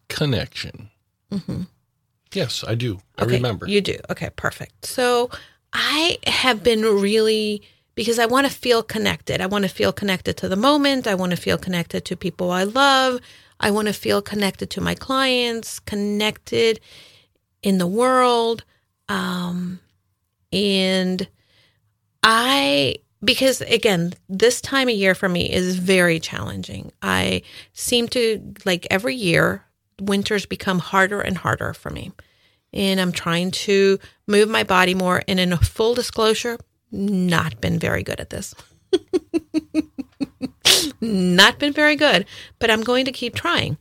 Connection. 0.08 0.90
Yes, 2.32 2.64
I 2.66 2.74
do. 2.74 2.94
I 2.94 3.22
Mm-hmm. 3.22 3.24
Okay, 3.24 3.36
remember. 3.36 3.68
You 3.68 3.80
do. 3.80 3.96
Okay, 4.10 4.30
perfect. 4.36 4.86
So 4.86 5.30
I 5.72 6.18
have 6.26 6.62
been 6.64 6.82
really 6.82 7.62
because 7.94 8.18
I 8.18 8.26
want 8.26 8.46
to 8.46 8.52
feel 8.52 8.82
connected. 8.82 9.40
I 9.40 9.46
want 9.46 9.62
to 9.64 9.68
feel 9.68 9.92
connected 9.92 10.36
to 10.38 10.48
the 10.48 10.56
moment. 10.56 11.06
I 11.06 11.14
want 11.14 11.30
to 11.30 11.36
feel 11.36 11.58
connected 11.58 12.04
to 12.06 12.16
people 12.16 12.50
I 12.50 12.64
love. 12.64 13.20
I 13.60 13.70
want 13.70 13.86
to 13.88 13.94
feel 13.94 14.20
connected 14.20 14.68
to 14.70 14.80
my 14.80 14.94
clients, 14.96 15.78
connected 15.78 16.80
in 17.62 17.78
the 17.78 17.86
world. 17.86 18.64
Um, 19.08 19.78
and 20.52 21.28
I, 22.24 22.96
because 23.22 23.60
again, 23.60 24.14
this 24.28 24.60
time 24.60 24.88
of 24.88 24.96
year 24.96 25.14
for 25.14 25.28
me 25.28 25.52
is 25.52 25.76
very 25.76 26.18
challenging. 26.18 26.90
I 27.02 27.42
seem 27.72 28.08
to, 28.08 28.54
like 28.64 28.88
every 28.90 29.14
year, 29.14 29.64
winters 30.00 30.46
become 30.46 30.80
harder 30.80 31.20
and 31.20 31.38
harder 31.38 31.74
for 31.74 31.90
me 31.90 32.10
and 32.74 33.00
I'm 33.00 33.12
trying 33.12 33.52
to 33.52 33.98
move 34.26 34.48
my 34.48 34.64
body 34.64 34.94
more. 34.94 35.22
And 35.28 35.40
in 35.40 35.52
a 35.52 35.56
full 35.56 35.94
disclosure, 35.94 36.58
not 36.90 37.60
been 37.60 37.78
very 37.78 38.02
good 38.02 38.20
at 38.20 38.30
this. 38.30 38.54
not 41.00 41.58
been 41.58 41.72
very 41.72 41.96
good, 41.96 42.26
but 42.58 42.70
I'm 42.70 42.82
going 42.82 43.04
to 43.06 43.12
keep 43.12 43.34
trying. 43.34 43.78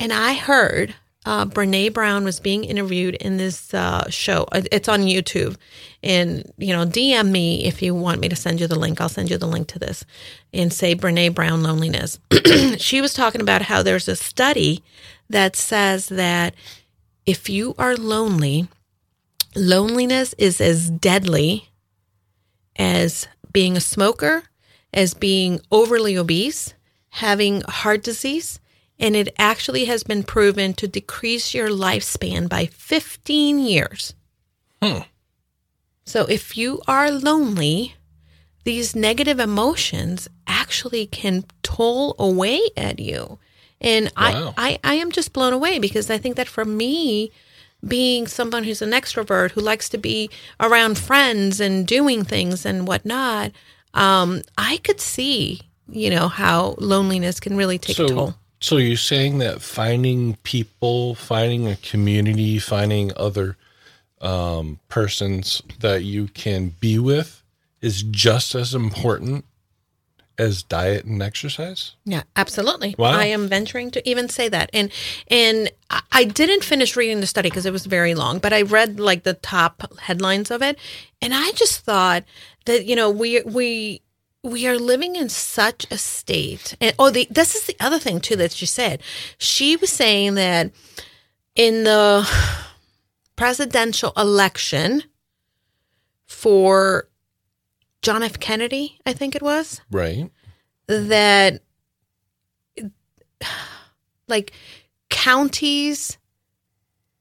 And 0.00 0.12
I 0.12 0.34
heard 0.34 0.94
uh, 1.24 1.46
Brene 1.46 1.92
Brown 1.92 2.24
was 2.24 2.40
being 2.40 2.64
interviewed 2.64 3.14
in 3.14 3.36
this 3.36 3.72
uh, 3.72 4.10
show. 4.10 4.46
It's 4.52 4.88
on 4.88 5.02
YouTube. 5.02 5.56
And, 6.04 6.52
you 6.58 6.74
know, 6.74 6.84
DM 6.84 7.30
me 7.30 7.64
if 7.64 7.80
you 7.80 7.94
want 7.94 8.20
me 8.20 8.28
to 8.28 8.36
send 8.36 8.60
you 8.60 8.66
the 8.66 8.78
link. 8.78 9.00
I'll 9.00 9.08
send 9.08 9.30
you 9.30 9.38
the 9.38 9.48
link 9.48 9.68
to 9.68 9.78
this 9.78 10.04
and 10.52 10.70
say 10.70 10.94
Brene 10.94 11.34
Brown 11.34 11.62
loneliness. 11.62 12.18
she 12.76 13.00
was 13.00 13.14
talking 13.14 13.40
about 13.40 13.62
how 13.62 13.82
there's 13.82 14.06
a 14.06 14.14
study 14.14 14.84
that 15.30 15.56
says 15.56 16.10
that 16.10 16.54
if 17.24 17.48
you 17.48 17.74
are 17.78 17.96
lonely, 17.96 18.68
loneliness 19.56 20.34
is 20.36 20.60
as 20.60 20.90
deadly 20.90 21.70
as 22.76 23.26
being 23.50 23.74
a 23.74 23.80
smoker, 23.80 24.44
as 24.92 25.14
being 25.14 25.58
overly 25.70 26.18
obese, 26.18 26.74
having 27.08 27.62
heart 27.62 28.02
disease, 28.02 28.60
and 28.98 29.16
it 29.16 29.34
actually 29.38 29.86
has 29.86 30.04
been 30.04 30.22
proven 30.22 30.74
to 30.74 30.86
decrease 30.86 31.54
your 31.54 31.70
lifespan 31.70 32.46
by 32.46 32.66
15 32.66 33.58
years. 33.58 34.12
Hmm. 34.82 34.98
So 36.04 36.26
if 36.26 36.56
you 36.56 36.80
are 36.86 37.10
lonely, 37.10 37.94
these 38.64 38.94
negative 38.94 39.38
emotions 39.40 40.28
actually 40.46 41.06
can 41.06 41.44
toll 41.62 42.14
away 42.18 42.60
at 42.76 42.98
you. 42.98 43.38
And 43.80 44.06
Wow. 44.16 44.54
I, 44.56 44.78
I, 44.82 44.92
I 44.92 44.94
am 44.94 45.12
just 45.12 45.32
blown 45.32 45.52
away 45.52 45.78
because 45.78 46.10
I 46.10 46.18
think 46.18 46.36
that 46.36 46.48
for 46.48 46.64
me, 46.64 47.30
being 47.86 48.26
someone 48.26 48.64
who's 48.64 48.80
an 48.82 48.92
extrovert 48.92 49.50
who 49.50 49.60
likes 49.60 49.88
to 49.90 49.98
be 49.98 50.30
around 50.58 50.98
friends 50.98 51.60
and 51.60 51.86
doing 51.86 52.24
things 52.24 52.64
and 52.64 52.88
whatnot, 52.88 53.52
um, 53.92 54.42
I 54.56 54.78
could 54.78 55.00
see, 55.00 55.60
you 55.88 56.10
know, 56.10 56.28
how 56.28 56.76
loneliness 56.78 57.40
can 57.40 57.56
really 57.56 57.78
take 57.78 57.98
a 57.98 58.08
toll. 58.08 58.28
so, 58.28 58.34
so 58.60 58.76
you're 58.78 58.96
saying 58.96 59.38
that 59.38 59.60
finding 59.60 60.36
people, 60.36 61.14
finding 61.14 61.66
a 61.66 61.76
community, 61.76 62.58
finding 62.58 63.12
other 63.16 63.56
um, 64.24 64.80
persons 64.88 65.62
that 65.80 66.02
you 66.04 66.28
can 66.28 66.70
be 66.80 66.98
with 66.98 67.42
is 67.80 68.02
just 68.02 68.54
as 68.54 68.74
important 68.74 69.44
as 70.36 70.62
diet 70.64 71.04
and 71.04 71.22
exercise? 71.22 71.92
Yeah, 72.04 72.22
absolutely. 72.34 72.96
Wow. 72.98 73.12
I 73.12 73.26
am 73.26 73.46
venturing 73.46 73.90
to 73.92 74.08
even 74.08 74.28
say 74.28 74.48
that. 74.48 74.70
And 74.72 74.90
and 75.28 75.70
I- 75.90 76.02
I 76.10 76.24
didn't 76.24 76.64
finish 76.64 76.96
reading 76.96 77.20
the 77.20 77.26
study 77.26 77.50
because 77.50 77.66
it 77.66 77.72
was 77.72 77.86
very 77.86 78.14
long, 78.14 78.38
but 78.38 78.52
I 78.52 78.62
read 78.62 78.98
like 78.98 79.22
the 79.22 79.34
top 79.34 79.82
headlines 80.00 80.50
of 80.50 80.62
it, 80.62 80.78
and 81.22 81.32
I 81.34 81.52
just 81.52 81.80
thought 81.80 82.24
that 82.64 82.86
you 82.86 82.96
know 82.96 83.10
we 83.10 83.42
we 83.42 84.00
we 84.42 84.66
are 84.66 84.78
living 84.78 85.16
in 85.16 85.28
such 85.28 85.86
a 85.90 85.98
state. 85.98 86.74
And 86.80 86.94
oh, 86.98 87.10
the 87.10 87.28
this 87.30 87.54
is 87.54 87.66
the 87.66 87.76
other 87.78 87.98
thing 87.98 88.20
too 88.20 88.36
that 88.36 88.52
she 88.52 88.66
said. 88.66 89.02
She 89.38 89.76
was 89.76 89.90
saying 89.90 90.34
that 90.34 90.72
in 91.54 91.84
the 91.84 92.28
presidential 93.36 94.12
election 94.16 95.02
for 96.26 97.08
John 98.02 98.22
F. 98.22 98.38
Kennedy, 98.38 98.98
I 99.06 99.12
think 99.12 99.34
it 99.34 99.42
was 99.42 99.80
Right. 99.90 100.30
that 100.86 101.62
like 104.28 104.52
counties 105.10 106.18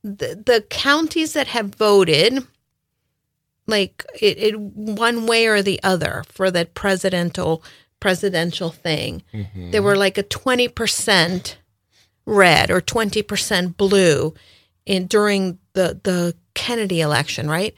the, 0.04 0.42
the 0.46 0.66
counties 0.70 1.34
that 1.34 1.48
have 1.48 1.76
voted 1.76 2.46
like 3.68 4.06
it, 4.20 4.38
it 4.38 4.60
one 4.60 5.26
way 5.26 5.48
or 5.48 5.62
the 5.62 5.80
other 5.84 6.24
for 6.28 6.52
that 6.52 6.74
presidential 6.74 7.64
presidential 8.00 8.70
thing 8.70 9.24
mm-hmm. 9.34 9.72
there 9.72 9.84
were 9.84 9.96
like 9.96 10.18
a 10.18 10.24
20% 10.24 11.56
red 12.26 12.70
or 12.70 12.82
20% 12.82 13.78
blue 13.78 14.34
in 14.86 15.08
during 15.08 15.58
the 15.74 16.00
the 16.04 16.36
Kennedy 16.54 17.02
election 17.02 17.50
right 17.50 17.76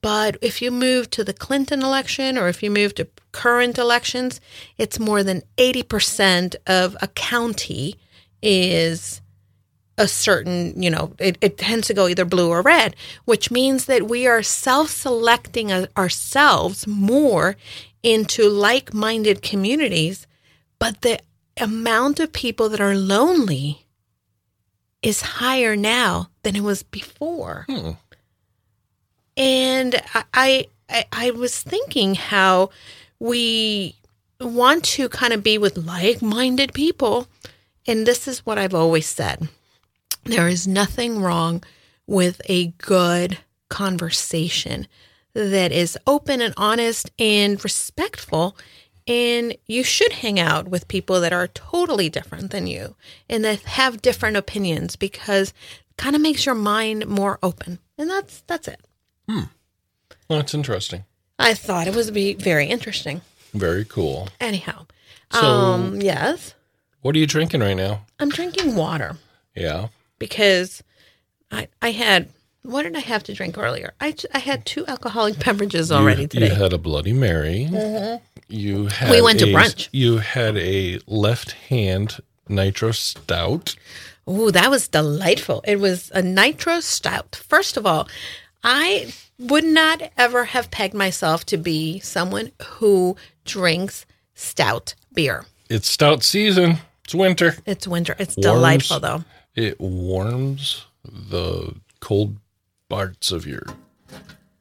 but 0.00 0.36
if 0.40 0.62
you 0.62 0.70
move 0.70 1.10
to 1.10 1.24
the 1.24 1.32
Clinton 1.32 1.82
election 1.82 2.38
or 2.38 2.48
if 2.48 2.62
you 2.62 2.70
move 2.70 2.94
to 2.94 3.08
current 3.32 3.78
elections, 3.78 4.40
it's 4.76 4.98
more 4.98 5.22
than 5.22 5.42
80% 5.56 6.56
of 6.66 6.96
a 7.02 7.08
county 7.08 7.96
is 8.40 9.20
a 9.96 10.06
certain, 10.06 10.80
you 10.80 10.90
know, 10.90 11.12
it, 11.18 11.36
it 11.40 11.58
tends 11.58 11.88
to 11.88 11.94
go 11.94 12.06
either 12.06 12.24
blue 12.24 12.48
or 12.50 12.62
red, 12.62 12.94
which 13.24 13.50
means 13.50 13.86
that 13.86 14.08
we 14.08 14.28
are 14.28 14.42
self 14.44 14.90
selecting 14.90 15.72
ourselves 15.96 16.86
more 16.86 17.56
into 18.04 18.48
like 18.48 18.94
minded 18.94 19.42
communities. 19.42 20.28
But 20.78 21.00
the 21.00 21.18
amount 21.60 22.20
of 22.20 22.32
people 22.32 22.68
that 22.68 22.80
are 22.80 22.94
lonely 22.94 23.87
is 25.02 25.20
higher 25.20 25.76
now 25.76 26.28
than 26.42 26.56
it 26.56 26.62
was 26.62 26.82
before. 26.82 27.64
Hmm. 27.68 27.90
And 29.36 30.02
I, 30.34 30.66
I 30.88 31.04
I 31.12 31.30
was 31.30 31.62
thinking 31.62 32.14
how 32.16 32.70
we 33.20 33.94
want 34.40 34.84
to 34.84 35.08
kind 35.08 35.32
of 35.32 35.42
be 35.42 35.58
with 35.58 35.76
like-minded 35.76 36.72
people, 36.72 37.28
and 37.86 38.06
this 38.06 38.26
is 38.26 38.44
what 38.44 38.58
I've 38.58 38.74
always 38.74 39.08
said. 39.08 39.48
There 40.24 40.48
is 40.48 40.66
nothing 40.66 41.20
wrong 41.20 41.62
with 42.06 42.40
a 42.46 42.68
good 42.78 43.38
conversation 43.68 44.86
that 45.34 45.72
is 45.72 45.96
open 46.06 46.40
and 46.40 46.54
honest 46.56 47.10
and 47.18 47.62
respectful. 47.62 48.56
And 49.08 49.56
you 49.66 49.82
should 49.82 50.12
hang 50.12 50.38
out 50.38 50.68
with 50.68 50.86
people 50.86 51.20
that 51.22 51.32
are 51.32 51.48
totally 51.48 52.08
different 52.10 52.50
than 52.50 52.66
you 52.66 52.94
and 53.28 53.42
that 53.44 53.60
have 53.62 54.02
different 54.02 54.36
opinions 54.36 54.94
because 54.96 55.48
it 55.90 55.96
kind 55.96 56.14
of 56.14 56.20
makes 56.22 56.44
your 56.46 56.54
mind 56.54 57.06
more 57.06 57.38
open. 57.42 57.78
And 57.96 58.08
that's 58.10 58.42
that's 58.46 58.68
it. 58.68 58.80
Hmm. 59.28 59.44
That's 60.28 60.52
interesting. 60.54 61.04
I 61.38 61.54
thought 61.54 61.86
it 61.86 61.94
would 61.94 62.12
be 62.12 62.34
very 62.34 62.66
interesting. 62.66 63.22
Very 63.54 63.84
cool. 63.86 64.28
Anyhow, 64.40 64.86
So- 65.32 65.40
um, 65.40 66.00
yes, 66.02 66.54
What 67.00 67.14
are 67.16 67.18
you 67.18 67.26
drinking 67.26 67.60
right 67.60 67.76
now? 67.76 68.04
I'm 68.20 68.28
drinking 68.28 68.74
water 68.76 69.16
Yeah. 69.56 69.88
because 70.18 70.82
I 71.50 71.68
I 71.80 71.92
had 71.92 72.28
what 72.62 72.82
did 72.82 72.96
I 72.96 73.00
have 73.00 73.22
to 73.24 73.34
drink 73.34 73.56
earlier? 73.56 73.92
I, 74.00 74.14
I 74.34 74.38
had 74.38 74.66
two 74.66 74.86
alcoholic 74.86 75.38
beverages 75.44 75.90
already 75.90 76.22
you, 76.22 76.28
today. 76.28 76.48
You 76.48 76.54
had 76.54 76.72
a 76.72 76.78
Bloody 76.78 77.12
Mary. 77.12 77.68
Mm-hmm. 77.70 78.24
You 78.48 78.86
had 78.86 79.10
We 79.10 79.20
went 79.20 79.40
to 79.40 79.46
brunch. 79.46 79.88
You 79.92 80.18
had 80.18 80.56
a 80.56 81.00
left 81.06 81.52
hand 81.52 82.18
nitro 82.48 82.92
stout. 82.92 83.76
Ooh, 84.28 84.50
that 84.50 84.70
was 84.70 84.88
delightful. 84.88 85.62
It 85.66 85.80
was 85.80 86.10
a 86.14 86.22
nitro 86.22 86.80
stout. 86.80 87.42
First 87.48 87.76
of 87.76 87.86
all, 87.86 88.08
I 88.62 89.12
would 89.38 89.64
not 89.64 90.02
ever 90.16 90.46
have 90.46 90.70
pegged 90.70 90.94
myself 90.94 91.46
to 91.46 91.56
be 91.56 92.00
someone 92.00 92.52
who 92.62 93.16
drinks 93.44 94.04
stout 94.34 94.94
beer. 95.12 95.44
It's 95.70 95.88
stout 95.88 96.22
season. 96.22 96.78
It's 97.04 97.14
winter. 97.14 97.56
It's 97.66 97.86
winter. 97.86 98.16
It's 98.18 98.36
Warms. 98.36 98.44
delightful 98.46 99.00
though. 99.00 99.24
It 99.54 99.80
warms 99.80 100.86
the 101.04 101.74
cold 102.00 102.36
parts 102.88 103.30
of 103.32 103.46
your 103.46 103.62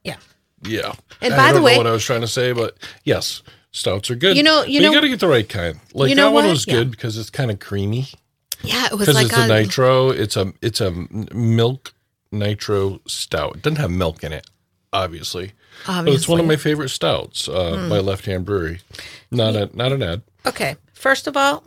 Yeah. 0.04 0.18
yeah. 0.64 0.94
And 1.22 1.34
I 1.34 1.38
by 1.38 1.54
the 1.54 1.62
way- 1.62 1.74
know 1.74 1.78
what 1.80 1.88
I 1.88 1.92
was 1.92 2.04
trying 2.04 2.22
to 2.22 2.28
say, 2.28 2.52
but 2.52 2.78
yes, 3.04 3.42
stouts 3.72 4.10
are 4.12 4.16
good. 4.16 4.36
You 4.38 4.44
know- 4.44 4.64
you 4.64 4.80
But 4.82 4.88
know- 4.88 4.94
got 4.94 5.02
to 5.02 5.10
get 5.10 5.20
the 5.20 5.28
right 5.28 5.48
kind. 5.48 5.80
Like 5.94 6.10
You 6.10 6.16
know 6.16 6.26
that 6.28 6.34
one 6.34 6.46
what? 6.46 6.52
was 6.52 6.68
Yeah. 6.68 6.74
good 6.76 6.92
because 6.92 7.18
it's 7.18 7.30
kind 7.30 7.52
of 7.52 7.60
creamy. 7.60 8.08
Yeah, 8.64 8.86
it 8.88 8.92
was 8.94 9.02
Because 9.02 9.16
like 9.16 9.26
it's 9.28 9.38
a 9.38 9.48
nitro. 9.48 10.10
It's 10.10 10.36
a 10.36 10.52
it's 10.62 10.82
a 10.82 10.92
milk 11.34 11.94
nitro 12.32 13.02
stout. 13.08 13.58
It 13.58 13.62
doesn't 13.62 13.78
have 13.78 13.92
milk 13.92 14.24
in 14.24 14.34
it. 14.34 14.46
obviously. 14.94 15.52
Obviously. 15.86 16.06
But 16.12 16.16
it's 16.16 16.28
one 16.28 16.40
of 16.40 16.46
my 16.48 16.56
favorite 16.56 16.90
stouts 16.90 17.48
uh, 17.48 17.76
Hmm. 17.76 17.90
by 17.90 18.00
Left 18.00 18.26
Hand 18.26 18.46
Brewery. 18.46 18.80
Not 19.30 19.56
a 19.56 19.70
not 19.74 19.92
an 19.92 20.02
ad. 20.02 20.22
Okay. 20.46 20.76
First 20.94 21.28
of 21.28 21.38
all, 21.38 21.62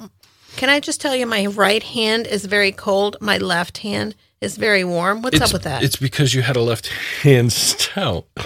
can 0.57 0.69
I 0.69 0.81
just 0.81 1.01
tell 1.01 1.15
you 1.15 1.27
my 1.27 1.47
right 1.47 1.83
hand 1.83 2.27
is 2.27 2.47
very 2.47 2.73
cold, 2.73 3.17
my 3.21 3.37
left 3.39 3.79
hand 3.79 4.17
is 4.41 4.57
very 4.57 4.85
warm. 4.85 5.21
What's 5.23 5.37
It's, 5.37 5.45
up 5.45 5.53
with 5.53 5.63
that? 5.65 5.83
it's 5.83 5.97
because 5.97 6.33
you 6.35 6.43
had 6.43 6.57
a 6.57 6.63
left 6.63 6.89
hand 7.23 7.53
stout, 7.53 8.27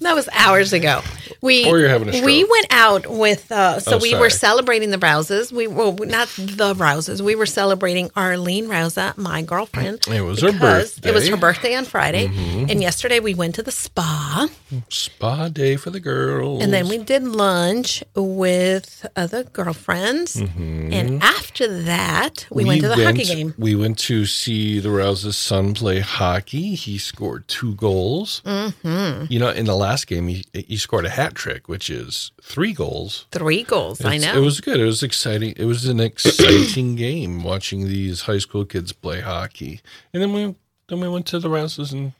That 0.00 0.14
was 0.14 0.28
hours 0.32 0.72
ago. 0.72 1.02
We 1.42 1.64
Or 1.66 1.78
you're 1.78 1.88
having 1.88 2.08
a 2.14 2.22
we 2.24 2.44
went 2.44 2.66
out 2.70 3.06
with 3.06 3.50
uh, 3.50 3.80
so 3.80 3.96
Oh, 3.96 3.98
we 3.98 4.10
sorry. 4.10 4.20
were 4.20 4.30
celebrating 4.30 4.90
the 4.90 4.98
Rouses. 4.98 5.52
We 5.52 5.66
well 5.66 5.92
not 5.94 6.28
the 6.36 6.74
Rouses. 6.76 7.22
We 7.22 7.34
were 7.34 7.46
celebrating 7.46 8.10
Arlene 8.14 8.68
Rousa, 8.68 9.16
my 9.16 9.40
girlfriend. 9.42 10.06
It 10.08 10.20
was 10.20 10.40
her 10.42 10.52
birthday. 10.52 11.08
It 11.08 11.14
was. 11.14 11.24
Mm-hmm. 11.24 11.34
her 11.34 11.40
birthday 11.40 11.74
on 11.74 11.84
Friday, 11.84 12.26
and 12.68 12.82
yesterday 12.82 13.20
we 13.20 13.34
went 13.34 13.54
to 13.56 13.62
the 13.62 13.70
spa, 13.72 14.48
spa 14.88 15.48
day 15.48 15.76
for 15.76 15.90
the 15.90 16.00
girls. 16.00 16.62
and 16.62 16.72
then 16.72 16.88
we 16.88 16.98
did 16.98 17.22
lunch 17.24 18.02
with 18.14 19.06
other 19.16 19.44
girlfriends, 19.44 20.36
and 20.36 21.22
after 21.22 21.82
that 21.84 22.46
we, 22.50 22.64
went 22.64 22.80
to 22.82 22.88
the 22.88 23.04
hockey 23.04 23.24
game. 23.24 23.54
We 23.58 23.74
went 23.74 23.98
to 24.00 24.26
see 24.26 24.78
the 24.80 24.90
Rouse's 24.90 25.36
son 25.36 25.74
play 25.74 26.00
hockey. 26.00 26.74
He 26.74 26.98
scored 26.98 27.46
two 27.48 27.74
goals. 27.74 28.42
Mm-hmm. 28.44 29.26
You 29.32 29.38
know, 29.38 29.50
in 29.50 29.66
the 29.66 29.76
last 29.76 30.06
game, 30.06 30.28
he 30.28 30.44
he 30.52 30.76
scored 30.76 31.04
a 31.06 31.10
hat 31.10 31.29
trick, 31.30 31.68
which 31.68 31.90
is 31.90 32.32
three 32.42 32.72
goals. 32.72 33.26
Three 33.30 33.62
goals. 33.62 34.04
I 34.04 34.18
know. 34.18 34.36
It 34.36 34.40
was 34.40 34.60
good. 34.60 34.80
It 34.80 34.84
was 34.84 35.02
exciting. 35.02 35.54
It 35.56 35.64
was 35.64 35.86
an 35.86 36.00
exciting 36.00 36.96
game 36.96 37.42
watching 37.42 37.86
these 37.86 38.22
high 38.22 38.38
school 38.38 38.64
kids 38.64 38.92
play 38.92 39.20
hockey. 39.20 39.80
And 40.12 40.22
then 40.22 40.32
we 40.32 40.54
then 40.88 41.00
we 41.00 41.08
went 41.08 41.26
to 41.26 41.38
the 41.38 41.48
Rouses 41.48 41.92
and 41.92 42.12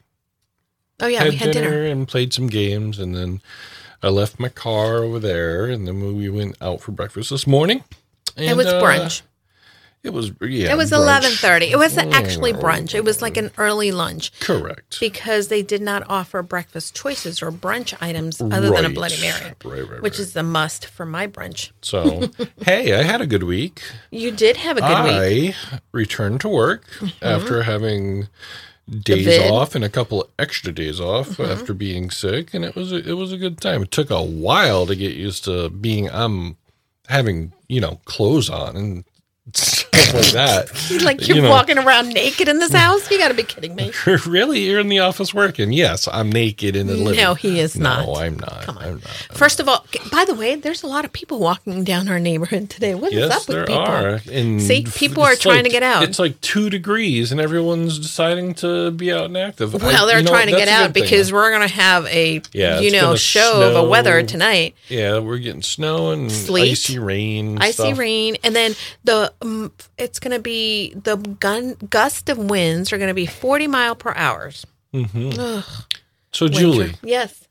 oh 1.00 1.06
yeah, 1.06 1.20
had, 1.20 1.28
we 1.30 1.36
had 1.36 1.52
dinner, 1.52 1.70
dinner. 1.70 1.86
and 1.86 2.06
played 2.08 2.32
some 2.32 2.48
games. 2.48 2.98
And 2.98 3.14
then 3.14 3.42
I 4.02 4.08
left 4.08 4.38
my 4.40 4.48
car 4.48 4.98
over 4.98 5.18
there. 5.18 5.66
And 5.66 5.86
then 5.86 6.16
we 6.16 6.28
went 6.28 6.56
out 6.60 6.80
for 6.80 6.92
breakfast 6.92 7.30
this 7.30 7.46
morning. 7.46 7.84
And, 8.36 8.46
It 8.46 8.56
was 8.56 8.66
uh, 8.66 8.80
brunch. 8.82 9.22
It 10.02 10.14
was 10.14 10.32
yeah. 10.40 10.72
It 10.72 10.76
was 10.78 10.92
eleven 10.92 11.30
thirty. 11.30 11.66
It 11.70 11.76
wasn't 11.76 12.14
actually 12.14 12.54
brunch. 12.54 12.94
It 12.94 13.04
was 13.04 13.20
like 13.20 13.36
an 13.36 13.50
early 13.58 13.92
lunch. 13.92 14.32
Correct. 14.40 14.98
because 14.98 15.48
they 15.48 15.60
did 15.62 15.82
not 15.82 16.04
offer 16.08 16.42
breakfast 16.42 16.94
choices 16.94 17.42
or 17.42 17.52
brunch 17.52 17.94
items 18.00 18.40
other 18.40 18.70
than 18.70 18.86
a 18.86 18.90
Bloody 18.90 19.20
Mary, 19.20 19.52
Right, 19.62 19.90
right, 19.90 20.00
which 20.02 20.14
right. 20.14 20.20
is 20.20 20.34
a 20.36 20.42
must 20.42 20.86
for 20.86 21.04
my 21.04 21.26
brunch. 21.26 21.72
So, 21.82 22.30
hey, 22.64 22.94
I 22.98 23.02
had 23.02 23.20
a 23.20 23.26
good 23.26 23.42
week. 23.42 23.82
You 24.10 24.30
did 24.30 24.56
have 24.56 24.78
a 24.78 24.80
good 24.80 25.04
week. 25.04 25.54
I 25.70 25.80
returned 25.92 26.40
to 26.40 26.48
work 26.48 26.84
after 27.20 27.64
having 27.64 28.28
days. 28.88 29.26
Mm-hmm. 29.26 29.52
off 29.52 29.74
and 29.74 29.84
a 29.84 29.90
couple 29.90 30.22
of 30.22 30.30
extra 30.38 30.72
days 30.72 30.98
off 30.98 31.38
after 31.38 31.74
being 31.74 32.10
sick, 32.10 32.54
and 32.54 32.64
it 32.64 32.74
was 32.74 32.90
a, 32.90 33.06
it 33.06 33.18
was 33.18 33.32
a 33.32 33.36
good 33.36 33.60
time. 33.60 33.82
It 33.82 33.90
took 33.90 34.08
a 34.10 34.22
while 34.22 34.86
to 34.86 34.96
get 34.96 35.14
used 35.14 35.44
to 35.44 35.68
being 35.68 36.10
um 36.10 36.56
having 37.08 37.52
you 37.68 37.82
know 37.82 38.00
clothes 38.06 38.48
on 38.48 38.76
and 38.76 39.04
stuff 40.00 40.14
like 40.14 40.32
that. 40.32 41.02
Like 41.04 41.26
you're 41.28 41.36
you 41.36 41.42
know. 41.42 41.50
walking 41.50 41.78
around 41.78 42.08
naked 42.10 42.48
in 42.48 42.58
this 42.58 42.72
house? 42.72 43.10
You 43.10 43.18
got 43.18 43.28
to 43.28 43.34
be 43.34 43.42
kidding 43.42 43.74
me. 43.74 43.92
really, 44.26 44.60
you're 44.60 44.80
in 44.80 44.88
the 44.88 44.98
office 45.00 45.32
working? 45.34 45.72
Yes, 45.72 46.08
I'm 46.12 46.30
naked 46.30 46.76
in 46.76 46.86
the 46.86 46.94
living. 46.96 47.20
No, 47.20 47.34
he 47.34 47.60
is 47.60 47.76
No, 47.76 48.04
not. 48.06 48.18
I'm 48.22 48.38
not. 48.38 48.62
Come 48.62 48.78
on. 48.78 48.84
I'm 48.84 48.94
not. 48.94 49.02
First 49.32 49.60
of 49.60 49.68
all, 49.68 49.84
by 50.10 50.24
the 50.24 50.34
way, 50.34 50.54
there's 50.56 50.82
a 50.82 50.86
lot 50.86 51.04
of 51.04 51.12
people 51.12 51.38
walking 51.38 51.84
down 51.84 52.08
our 52.08 52.18
neighborhood 52.18 52.70
today. 52.70 52.94
What 52.94 53.12
is 53.12 53.18
Yes, 53.20 53.42
up 53.42 53.48
with 53.48 53.66
people? 53.66 53.82
are. 53.82 54.20
And 54.30 54.60
See, 54.62 54.84
people 54.84 55.22
are 55.22 55.34
trying 55.36 55.56
like- 55.58 55.64
to 55.64 55.70
get 55.70 55.82
out. 55.82 56.02
It's 56.02 56.18
like 56.18 56.40
two 56.40 56.70
degrees, 56.70 57.32
and 57.32 57.40
everyone's 57.40 57.98
deciding 57.98 58.54
to 58.54 58.90
be 58.90 59.12
out 59.12 59.26
and 59.26 59.36
active. 59.36 59.74
I- 59.74 59.78
Well, 59.78 60.06
they're 60.06 60.18
you 60.18 60.24
know 60.24 60.30
trying 60.30 60.46
to 60.48 60.52
get 60.56 60.68
out 60.68 60.88
good 60.88 60.94
thing. 60.94 61.02
because 61.04 61.32
we're 61.32 61.50
going 61.50 61.66
to 61.66 61.74
have 61.74 62.06
a 62.06 62.40
Yeah, 62.52 62.80
you 62.80 62.90
know 62.92 63.16
show 63.16 63.62
of 63.68 63.76
a 63.76 63.88
weather 63.88 64.22
tonight. 64.22 64.74
yeah, 64.88 65.18
we're 65.18 65.38
getting 65.38 65.62
snow 65.62 66.10
and 66.10 66.30
Sleet. 66.30 66.72
icy 66.72 66.98
rain, 66.98 67.58
icy 67.60 67.72
stuff. 67.72 67.98
rain 67.98 68.36
and 68.44 68.54
then 68.56 68.74
the 69.04 69.32
um, 69.42 69.72
it's 69.98 70.18
going 70.18 70.36
to 70.36 70.42
be 70.42 70.94
the 70.94 71.16
gun 71.16 71.76
gust 71.88 72.28
of 72.28 72.38
winds 72.38 72.92
are 72.92 72.98
going 72.98 73.08
to 73.08 73.14
be 73.14 73.26
40 73.26 73.66
mile 73.66 73.94
per 73.94 74.12
hours 74.14 74.66
mm-hmm. 74.92 75.60
So, 76.32 76.48
Julie, 76.48 76.94
yes. 77.02 77.48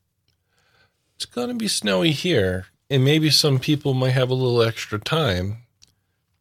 It's 1.16 1.26
going 1.26 1.50
to 1.50 1.54
be 1.54 1.68
snowy 1.68 2.12
here, 2.12 2.68
and 2.90 3.04
maybe 3.04 3.30
some 3.30 3.60
people 3.60 3.94
might 3.94 4.12
have 4.12 4.30
a 4.30 4.34
little 4.34 4.62
extra 4.62 5.00
time 5.00 5.58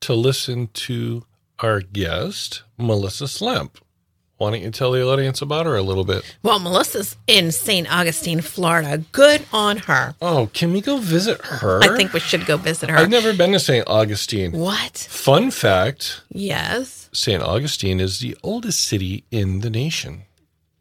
to 0.00 0.14
listen 0.14 0.68
to 0.68 1.24
our 1.58 1.80
guest, 1.80 2.62
Melissa 2.76 3.26
Slemp. 3.26 3.78
Why 4.38 4.50
don't 4.52 4.62
you 4.62 4.70
tell 4.70 4.92
the 4.92 5.04
audience 5.06 5.42
about 5.42 5.66
her 5.66 5.76
a 5.76 5.82
little 5.82 6.04
bit? 6.04 6.22
well 6.42 6.58
melissa's 6.58 7.16
in 7.26 7.50
st 7.52 7.90
augustine 7.92 8.40
florida 8.40 9.04
good 9.12 9.44
on 9.52 9.76
her 9.78 10.14
Oh, 10.22 10.48
can 10.54 10.72
we 10.72 10.80
go 10.80 10.98
visit 10.98 11.40
her? 11.44 11.82
i 11.82 11.96
think 11.96 12.12
we 12.12 12.20
should 12.20 12.46
go 12.46 12.56
visit 12.56 12.88
her 12.90 12.96
I've 12.96 13.10
never 13.10 13.32
been 13.34 13.52
to 13.52 13.60
St. 13.60 13.86
Augustine. 13.88 14.52
what 14.52 14.96
Fun 15.10 15.50
fact 15.50 16.22
yes 16.32 17.10
St. 17.12 17.42
Augustine 17.42 18.00
is 18.00 18.20
the 18.20 18.36
oldest 18.42 18.84
city 18.84 19.24
in 19.30 19.60
the 19.60 19.70
nation. 19.70 20.22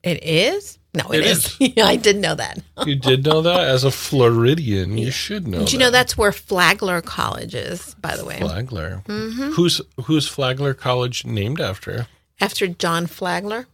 it 0.04 0.24
is 0.24 0.78
no 0.94 1.10
It 1.12 1.20
it 1.22 1.26
is, 1.28 1.56
yeah, 1.60 1.86
i 1.86 1.96
did 1.96 2.18
know 2.18 2.36
that 2.36 2.60
You 2.86 2.96
did 2.96 3.26
know 3.26 3.42
that? 3.42 3.62
As 3.68 3.84
a 3.84 3.92
Floridian, 3.92 4.98
you 4.98 5.12
should 5.12 5.48
know 5.48 5.66
do 5.66 5.74
you 5.74 5.80
know 5.80 5.92
that's 5.92 6.18
where 6.18 6.32
flagler 6.32 7.02
college 7.02 7.56
is 7.56 7.96
by 8.02 8.16
the 8.16 8.26
way 8.26 8.38
Flagler. 8.40 9.02
Mm-hmm. 9.08 9.52
Who's 9.52 9.82
who's 10.06 10.28
Flagler 10.28 10.74
College 10.74 11.26
named 11.26 11.60
after? 11.60 12.08
After 12.40 12.68
john 12.68 13.06
flagler 13.08 13.68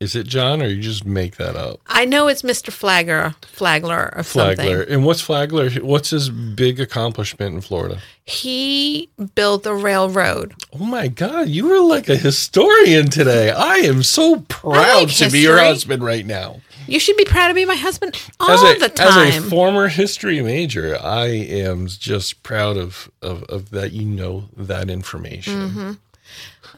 Is 0.00 0.14
it 0.16 0.26
John 0.26 0.60
or 0.60 0.66
you 0.66 0.82
just 0.82 1.04
make 1.06 1.36
that 1.36 1.56
up? 1.56 1.80
i 1.86 2.04
know 2.04 2.28
it's 2.28 2.42
mr 2.42 2.70
flagler 2.70 3.34
flagler 3.42 4.12
or 4.16 4.22
something 4.22 4.56
Flagler. 4.56 4.82
And 4.82 5.04
what's 5.04 5.20
Flagler? 5.20 5.70
What's 5.70 6.10
his 6.10 6.28
big 6.30 6.80
accomplishment 6.80 7.54
in 7.54 7.60
Florida? 7.60 7.98
he 8.24 9.08
built 9.34 9.62
the 9.62 9.74
railroad 9.74 10.54
Oh 10.72 10.84
my 10.84 11.08
God, 11.08 11.48
you 11.48 11.70
are 11.72 11.80
like 11.86 12.08
a 12.08 12.16
historian 12.16 13.08
today. 13.08 13.50
I 13.50 13.76
am 13.76 14.02
so 14.02 14.40
proud 14.48 15.04
like 15.08 15.16
to 15.16 15.30
be 15.30 15.40
your 15.40 15.58
husband 15.58 16.02
right 16.02 16.26
now. 16.26 16.60
You 16.86 16.98
should 16.98 17.16
be 17.16 17.24
proud 17.24 17.48
to 17.48 17.54
be 17.54 17.64
my 17.64 17.76
husband 17.76 18.20
all 18.40 18.66
a, 18.66 18.78
the 18.78 18.88
time. 18.90 19.28
As 19.28 19.38
a 19.38 19.48
former 19.48 19.88
history 19.88 20.42
major, 20.42 20.98
I 21.00 21.26
am 21.28 21.86
just 21.86 22.42
proud 22.42 22.76
of, 22.76 23.10
of, 23.22 23.44
of 23.44 23.70
that 23.70 23.92
you 23.92 24.04
know 24.04 24.44
that 24.56 24.90
information. 24.90 25.54
Mm-hmm. 25.54 25.92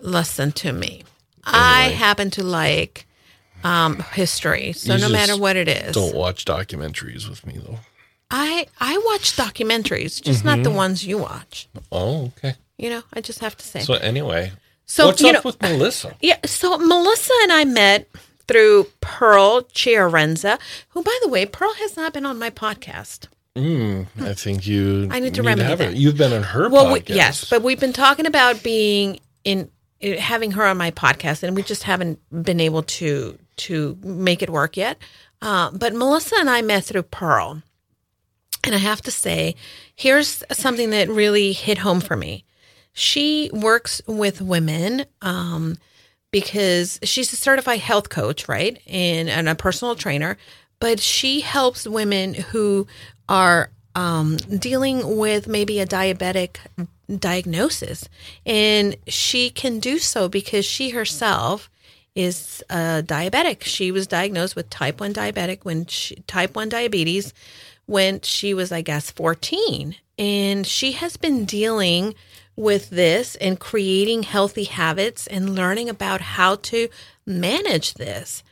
Listen 0.00 0.52
to 0.52 0.72
me. 0.72 1.02
I 1.44 1.90
happen 1.90 2.30
to 2.32 2.42
like 2.42 3.06
um, 3.64 3.98
history, 4.12 4.72
so 4.72 4.92
You 4.94 4.98
no 4.98 5.08
just 5.08 5.12
matter 5.12 5.36
what 5.40 5.56
it 5.56 5.68
is, 5.68 5.94
Don't 5.94 6.14
watch 6.14 6.44
documentaries 6.44 7.28
with 7.28 7.46
me 7.46 7.58
though. 7.64 7.78
I 8.30 8.66
I 8.80 8.98
watch 9.06 9.36
documentaries, 9.36 10.20
just 10.20 10.44
not 10.44 10.54
Mm-hmm. 10.56 10.62
the 10.64 10.70
ones 10.72 11.06
you 11.06 11.18
watch. 11.18 11.68
Oh, 11.92 12.32
okay. 12.38 12.54
You 12.78 12.90
know, 12.90 13.02
I 13.12 13.20
just 13.20 13.38
have 13.38 13.56
to 13.56 13.64
say. 13.64 13.80
So 13.80 13.94
anyway, 13.94 14.52
So, 14.86 15.06
what's 15.06 15.22
you 15.22 15.28
up 15.28 15.34
know- 15.34 15.40
with 15.44 15.62
Melissa? 15.62 16.16
Yeah, 16.20 16.38
so 16.44 16.76
Melissa 16.78 17.32
and 17.42 17.52
I 17.52 17.64
met 17.64 18.08
through 18.48 18.88
Pearl 19.00 19.62
Chiarenza, 19.62 20.58
who, 20.90 21.02
by 21.02 21.16
the 21.22 21.28
way, 21.28 21.46
Pearl 21.46 21.72
has 21.74 21.96
not 21.96 22.12
been 22.12 22.26
on 22.26 22.38
my 22.38 22.50
podcast. 22.50 23.26
Mm, 23.56 24.06
I 24.20 24.34
think 24.34 24.66
you. 24.66 25.08
I 25.10 25.18
need 25.20 25.34
to 25.34 25.42
remedy 25.42 25.68
have 25.68 25.78
that. 25.78 25.94
You've 25.96 26.16
been 26.18 26.32
on 26.32 26.42
her 26.42 26.68
Well, 26.68 26.92
we, 26.92 27.00
podcast. 27.00 27.14
yes, 27.16 27.44
but 27.48 27.62
we've 27.62 27.80
been 27.80 27.92
talking 27.94 28.26
about 28.26 28.62
being 28.62 29.18
in 29.44 29.70
having 30.14 30.52
her 30.52 30.64
on 30.64 30.76
my 30.76 30.90
podcast, 30.90 31.42
and 31.42 31.56
we 31.56 31.62
just 31.62 31.82
haven't 31.82 32.20
been 32.30 32.60
able 32.60 32.82
to 32.82 33.38
to 33.56 33.98
make 34.02 34.42
it 34.42 34.50
work 34.50 34.76
yet. 34.76 34.98
Uh, 35.42 35.70
but 35.70 35.94
Melissa 35.94 36.36
and 36.38 36.50
I 36.50 36.62
met 36.62 36.84
through 36.84 37.02
Pearl, 37.04 37.62
and 38.64 38.74
I 38.74 38.78
have 38.78 39.02
to 39.02 39.10
say, 39.10 39.54
here's 39.94 40.42
something 40.52 40.90
that 40.90 41.08
really 41.08 41.52
hit 41.52 41.78
home 41.78 42.00
for 42.00 42.16
me. 42.16 42.44
She 42.92 43.50
works 43.52 44.00
with 44.06 44.40
women 44.40 45.04
um, 45.20 45.76
because 46.30 46.98
she's 47.02 47.32
a 47.32 47.36
certified 47.36 47.80
health 47.80 48.08
coach, 48.08 48.48
right, 48.48 48.80
and, 48.86 49.28
and 49.28 49.48
a 49.48 49.54
personal 49.54 49.94
trainer. 49.94 50.38
But 50.80 51.00
she 51.00 51.40
helps 51.40 51.86
women 51.86 52.34
who 52.34 52.86
are 53.28 53.70
um, 53.94 54.36
dealing 54.36 55.16
with 55.16 55.48
maybe 55.48 55.80
a 55.80 55.86
diabetic 55.86 56.58
diagnosis, 57.14 58.08
and 58.44 58.96
she 59.06 59.50
can 59.50 59.78
do 59.78 59.98
so 59.98 60.28
because 60.28 60.64
she 60.64 60.90
herself 60.90 61.70
is 62.14 62.64
a 62.70 63.02
diabetic. 63.06 63.62
She 63.62 63.92
was 63.92 64.06
diagnosed 64.06 64.56
with 64.56 64.70
type 64.70 65.00
one 65.00 65.12
diabetic 65.12 65.64
when 65.64 65.86
she, 65.86 66.16
type 66.26 66.56
one 66.56 66.68
diabetes 66.68 67.34
when 67.86 68.20
she 68.22 68.54
was, 68.54 68.72
I 68.72 68.80
guess, 68.80 69.10
fourteen, 69.10 69.96
and 70.18 70.66
she 70.66 70.92
has 70.92 71.16
been 71.16 71.44
dealing 71.44 72.14
with 72.56 72.88
this 72.88 73.36
and 73.36 73.60
creating 73.60 74.22
healthy 74.22 74.64
habits 74.64 75.26
and 75.26 75.54
learning 75.54 75.90
about 75.90 76.22
how 76.22 76.56
to 76.56 76.88
manage 77.26 77.94
this. 77.94 78.42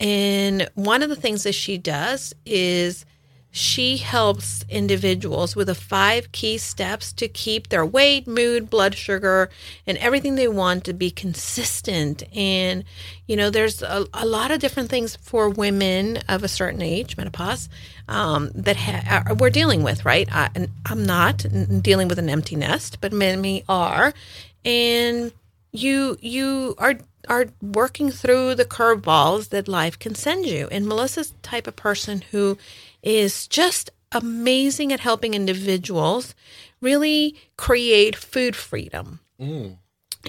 And 0.00 0.68
one 0.74 1.02
of 1.02 1.10
the 1.10 1.16
things 1.16 1.42
that 1.42 1.52
she 1.52 1.76
does 1.76 2.34
is 2.46 3.04
she 3.50 3.96
helps 3.96 4.64
individuals 4.68 5.56
with 5.56 5.66
the 5.66 5.74
five 5.74 6.30
key 6.30 6.56
steps 6.56 7.12
to 7.14 7.26
keep 7.26 7.68
their 7.68 7.84
weight, 7.84 8.26
mood, 8.26 8.70
blood 8.70 8.94
sugar, 8.94 9.50
and 9.86 9.98
everything 9.98 10.36
they 10.36 10.46
want 10.46 10.84
to 10.84 10.92
be 10.92 11.10
consistent. 11.10 12.22
And, 12.36 12.84
you 13.26 13.36
know, 13.36 13.50
there's 13.50 13.82
a, 13.82 14.06
a 14.14 14.24
lot 14.24 14.52
of 14.52 14.60
different 14.60 14.88
things 14.88 15.16
for 15.16 15.48
women 15.48 16.18
of 16.28 16.44
a 16.44 16.48
certain 16.48 16.80
age, 16.80 17.16
menopause, 17.16 17.68
um, 18.08 18.50
that 18.54 18.76
ha- 18.76 19.34
we're 19.38 19.50
dealing 19.50 19.82
with, 19.82 20.04
right? 20.04 20.28
I, 20.30 20.50
I'm 20.86 21.04
not 21.04 21.44
dealing 21.82 22.06
with 22.06 22.20
an 22.20 22.30
empty 22.30 22.54
nest, 22.54 22.98
but 23.00 23.12
many 23.12 23.64
are. 23.68 24.14
And 24.64 25.32
you 25.72 26.18
you 26.20 26.74
are 26.78 26.94
are 27.28 27.46
working 27.62 28.10
through 28.10 28.54
the 28.54 28.64
curveballs 28.64 29.50
that 29.50 29.68
life 29.68 29.98
can 29.98 30.14
send 30.14 30.46
you. 30.46 30.68
And 30.70 30.86
Melissa's 30.86 31.32
type 31.42 31.66
of 31.66 31.76
person 31.76 32.22
who 32.30 32.58
is 33.02 33.46
just 33.46 33.90
amazing 34.12 34.92
at 34.92 35.00
helping 35.00 35.34
individuals 35.34 36.34
really 36.80 37.36
create 37.56 38.16
food 38.16 38.56
freedom. 38.56 39.20
Mm. 39.40 39.76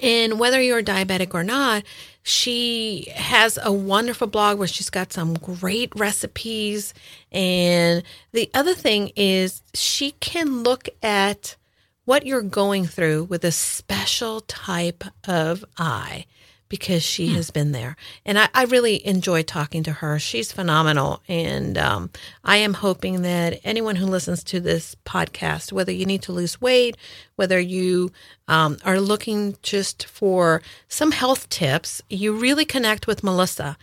And 0.02 0.38
whether 0.38 0.60
you're 0.60 0.82
diabetic 0.82 1.34
or 1.34 1.44
not, 1.44 1.82
she 2.22 3.12
has 3.14 3.58
a 3.62 3.72
wonderful 3.72 4.26
blog 4.26 4.58
where 4.58 4.68
she's 4.68 4.90
got 4.90 5.12
some 5.12 5.34
great 5.34 5.92
recipes. 5.96 6.94
And 7.30 8.02
the 8.32 8.50
other 8.54 8.74
thing 8.74 9.12
is, 9.16 9.62
she 9.74 10.12
can 10.12 10.62
look 10.62 10.88
at 11.02 11.56
what 12.04 12.26
you're 12.26 12.42
going 12.42 12.86
through 12.86 13.24
with 13.24 13.44
a 13.44 13.52
special 13.52 14.40
type 14.42 15.04
of 15.24 15.64
eye 15.76 16.26
because 16.72 17.02
she 17.02 17.28
hmm. 17.28 17.34
has 17.34 17.50
been 17.50 17.72
there. 17.72 17.96
And 18.24 18.38
I, 18.38 18.48
I, 18.54 18.64
really 18.64 19.06
enjoy 19.06 19.42
talking 19.42 19.82
to 19.82 19.92
her. 19.92 20.18
She's 20.18 20.52
phenomenal. 20.52 21.22
And 21.28 21.76
um, 21.76 22.08
I 22.42 22.56
am 22.56 22.72
hoping 22.72 23.20
that 23.20 23.60
anyone 23.62 23.96
who 23.96 24.06
listens 24.06 24.42
to 24.44 24.58
this 24.58 24.96
podcast, 25.04 25.70
whether 25.70 25.92
you 25.92 26.06
need 26.06 26.22
to 26.22 26.32
lose 26.32 26.62
weight, 26.62 26.96
whether 27.36 27.60
you 27.60 28.10
um, 28.48 28.78
are 28.86 29.00
looking 29.00 29.58
just 29.62 30.06
for 30.06 30.62
some 30.88 31.10
health 31.10 31.50
tips, 31.50 32.00
you 32.08 32.32
really 32.32 32.64
connect 32.64 33.06
with 33.06 33.22
Melissa 33.22 33.76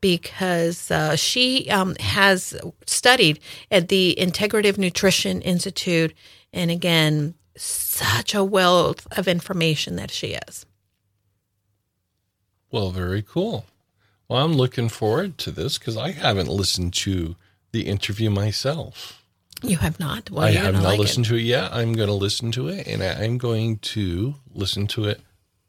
because 0.00 0.88
uh, 0.92 1.16
she 1.16 1.68
um, 1.68 1.96
has 1.96 2.56
studied 2.86 3.40
at 3.72 3.88
the 3.88 4.14
Integrative 4.20 4.78
Nutrition 4.78 5.42
Institute. 5.42 6.14
And 6.52 6.70
again, 6.70 7.34
such 7.56 8.36
a 8.36 8.44
wealth 8.44 9.04
of 9.18 9.26
information 9.26 9.96
that 9.96 10.12
she 10.12 10.38
is. 10.48 10.64
Well, 12.70 12.90
very 12.90 13.22
cool. 13.22 13.66
Well, 14.28 14.44
I'm 14.44 14.54
looking 14.54 14.88
forward 14.88 15.38
to 15.38 15.50
this 15.50 15.78
because 15.78 15.96
I 15.96 16.10
haven't 16.10 16.48
listened 16.48 16.94
to 16.94 17.36
the 17.72 17.86
interview 17.86 18.30
myself. 18.30 19.22
You 19.62 19.76
have 19.78 19.98
not? 19.98 20.30
Well, 20.30 20.44
I 20.44 20.50
have 20.50 20.74
not 20.74 20.82
like 20.82 20.98
listened 20.98 21.26
it. 21.26 21.28
to 21.30 21.36
it 21.36 21.42
yet. 21.42 21.72
I'm 21.72 21.94
going 21.94 22.08
to 22.08 22.14
listen 22.14 22.52
to 22.52 22.68
it 22.68 22.86
and 22.86 23.02
I'm 23.02 23.38
going 23.38 23.78
to 23.78 24.34
listen 24.52 24.86
to 24.88 25.04
it 25.04 25.20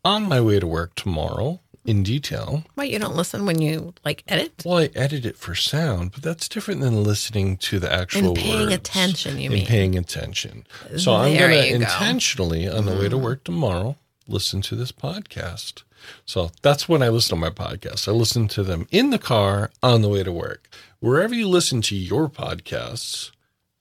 on 0.03 0.23
my 0.23 0.41
way 0.41 0.60
to 0.60 0.67
work 0.67 0.95
tomorrow 0.95 1.62
in 1.86 2.03
detail. 2.03 2.65
Why 2.75 2.83
you 2.83 2.99
don't 2.99 3.15
listen 3.15 3.45
when 3.45 3.62
you 3.62 3.93
like 4.03 4.23
edit? 4.27 4.63
Well, 4.65 4.79
I 4.79 4.89
edit 4.93 5.25
it 5.25 5.38
for 5.38 5.55
sound, 5.55 6.12
but 6.12 6.21
that's 6.21 6.49
different 6.49 6.81
than 6.81 7.03
listening 7.03 7.57
to 7.57 7.79
the 7.79 7.91
actual 7.91 8.29
and 8.29 8.38
paying 8.38 8.69
words. 8.69 8.73
attention. 8.73 9.38
You 9.38 9.45
and 9.45 9.53
mean 9.53 9.67
paying 9.67 9.97
attention? 9.97 10.67
So 10.97 11.12
there 11.12 11.21
I'm 11.21 11.38
going 11.38 11.51
to 11.51 11.75
intentionally 11.75 12.67
on 12.67 12.86
the 12.86 12.91
mm. 12.91 12.99
way 12.99 13.10
to 13.10 13.15
mm-hmm. 13.15 13.23
work 13.23 13.43
tomorrow 13.45 13.95
listen 14.27 14.62
to 14.62 14.75
this 14.75 14.91
podcast. 14.91 15.83
So 16.25 16.51
that's 16.62 16.88
when 16.88 17.01
I 17.01 17.10
listen 17.10 17.36
to 17.38 17.41
my 17.41 17.49
podcasts. 17.49 18.07
I 18.07 18.12
listen 18.12 18.47
to 18.49 18.63
them 18.63 18.88
in 18.91 19.10
the 19.10 19.19
car 19.19 19.71
on 19.81 20.01
the 20.01 20.10
way 20.10 20.23
to 20.23 20.31
work. 20.31 20.69
Wherever 20.99 21.33
you 21.33 21.47
listen 21.47 21.81
to 21.83 21.95
your 21.95 22.29
podcasts, 22.29 23.31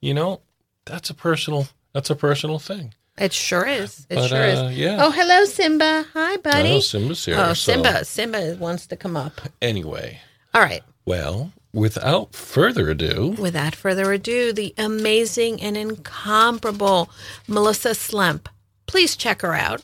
you 0.01 0.13
know, 0.13 0.41
that's 0.85 1.09
a 1.09 1.13
personal 1.13 1.67
that's 1.93 2.09
a 2.09 2.15
personal 2.15 2.59
thing. 2.59 2.93
It 3.17 3.33
sure 3.33 3.65
is. 3.65 4.05
It 4.09 4.15
but, 4.15 4.27
sure 4.27 4.37
uh, 4.37 4.69
is. 4.69 4.77
Yeah. 4.77 4.97
Oh, 5.01 5.09
hello, 5.09 5.45
Simba. 5.45 6.05
Hi, 6.13 6.37
buddy. 6.37 6.73
Oh, 6.73 6.79
Simba's 6.79 7.25
here. 7.25 7.35
Oh, 7.39 7.53
Simba. 7.53 7.97
So. 7.99 8.03
Simba 8.03 8.57
wants 8.59 8.85
to 8.87 8.95
come 8.95 9.17
up. 9.17 9.41
Anyway. 9.61 10.19
All 10.53 10.61
right. 10.61 10.83
Well, 11.05 11.51
without 11.73 12.35
further 12.35 12.91
ado. 12.91 13.35
Without 13.39 13.73
further 13.73 14.11
ado, 14.11 14.53
the 14.53 14.73
amazing 14.77 15.61
and 15.61 15.75
incomparable 15.75 17.09
Melissa 17.47 17.95
Slemp. 17.95 18.49
Please 18.85 19.15
check 19.15 19.41
her 19.41 19.55
out. 19.55 19.83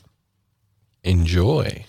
Enjoy. 1.02 1.84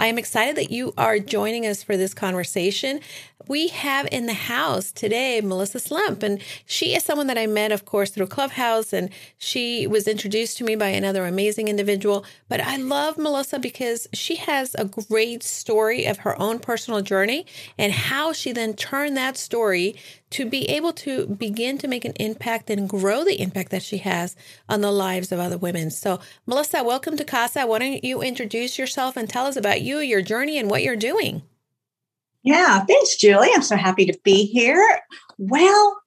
I 0.00 0.06
am 0.06 0.16
excited 0.16 0.56
that 0.56 0.70
you 0.70 0.94
are 0.96 1.18
joining 1.18 1.66
us 1.66 1.82
for 1.82 1.94
this 1.94 2.14
conversation. 2.14 3.00
We 3.48 3.68
have 3.68 4.08
in 4.10 4.24
the 4.24 4.32
house 4.32 4.92
today 4.92 5.42
Melissa 5.42 5.78
Slemp, 5.78 6.22
and 6.22 6.40
she 6.64 6.94
is 6.94 7.04
someone 7.04 7.26
that 7.26 7.36
I 7.36 7.46
met, 7.46 7.70
of 7.70 7.84
course, 7.84 8.08
through 8.08 8.28
Clubhouse, 8.28 8.94
and 8.94 9.10
she 9.36 9.86
was 9.86 10.08
introduced 10.08 10.56
to 10.56 10.64
me 10.64 10.74
by 10.74 10.88
another 10.88 11.26
amazing 11.26 11.68
individual. 11.68 12.24
But 12.48 12.62
I 12.62 12.76
love 12.78 13.18
Melissa 13.18 13.58
because 13.58 14.08
she 14.14 14.36
has 14.36 14.74
a 14.76 14.86
great 14.86 15.42
story 15.42 16.06
of 16.06 16.20
her 16.20 16.40
own 16.40 16.60
personal 16.60 17.02
journey 17.02 17.44
and 17.76 17.92
how 17.92 18.32
she 18.32 18.52
then 18.52 18.72
turned 18.72 19.18
that 19.18 19.36
story 19.36 19.96
to 20.30 20.48
be 20.48 20.68
able 20.70 20.92
to 20.92 21.26
begin 21.26 21.76
to 21.78 21.88
make 21.88 22.04
an 22.04 22.12
impact 22.16 22.70
and 22.70 22.88
grow 22.88 23.24
the 23.24 23.40
impact 23.40 23.70
that 23.70 23.82
she 23.82 23.98
has 23.98 24.36
on 24.68 24.80
the 24.80 24.92
lives 24.92 25.32
of 25.32 25.40
other 25.40 25.58
women. 25.58 25.90
So, 25.90 26.20
Melissa, 26.46 26.84
welcome 26.84 27.16
to 27.16 27.24
Casa. 27.24 27.66
Why 27.66 27.78
don't 27.80 28.04
you 28.04 28.22
introduce 28.22 28.78
yourself 28.78 29.16
and 29.16 29.28
tell 29.28 29.46
us 29.46 29.56
about 29.56 29.82
you, 29.82 29.98
your 29.98 30.22
journey, 30.22 30.58
and 30.58 30.70
what 30.70 30.82
you're 30.82 30.96
doing? 30.96 31.42
Yeah, 32.42 32.84
thanks, 32.84 33.16
Julie. 33.16 33.50
I'm 33.54 33.62
so 33.62 33.76
happy 33.76 34.06
to 34.06 34.18
be 34.24 34.46
here. 34.46 35.00
Well, 35.36 35.99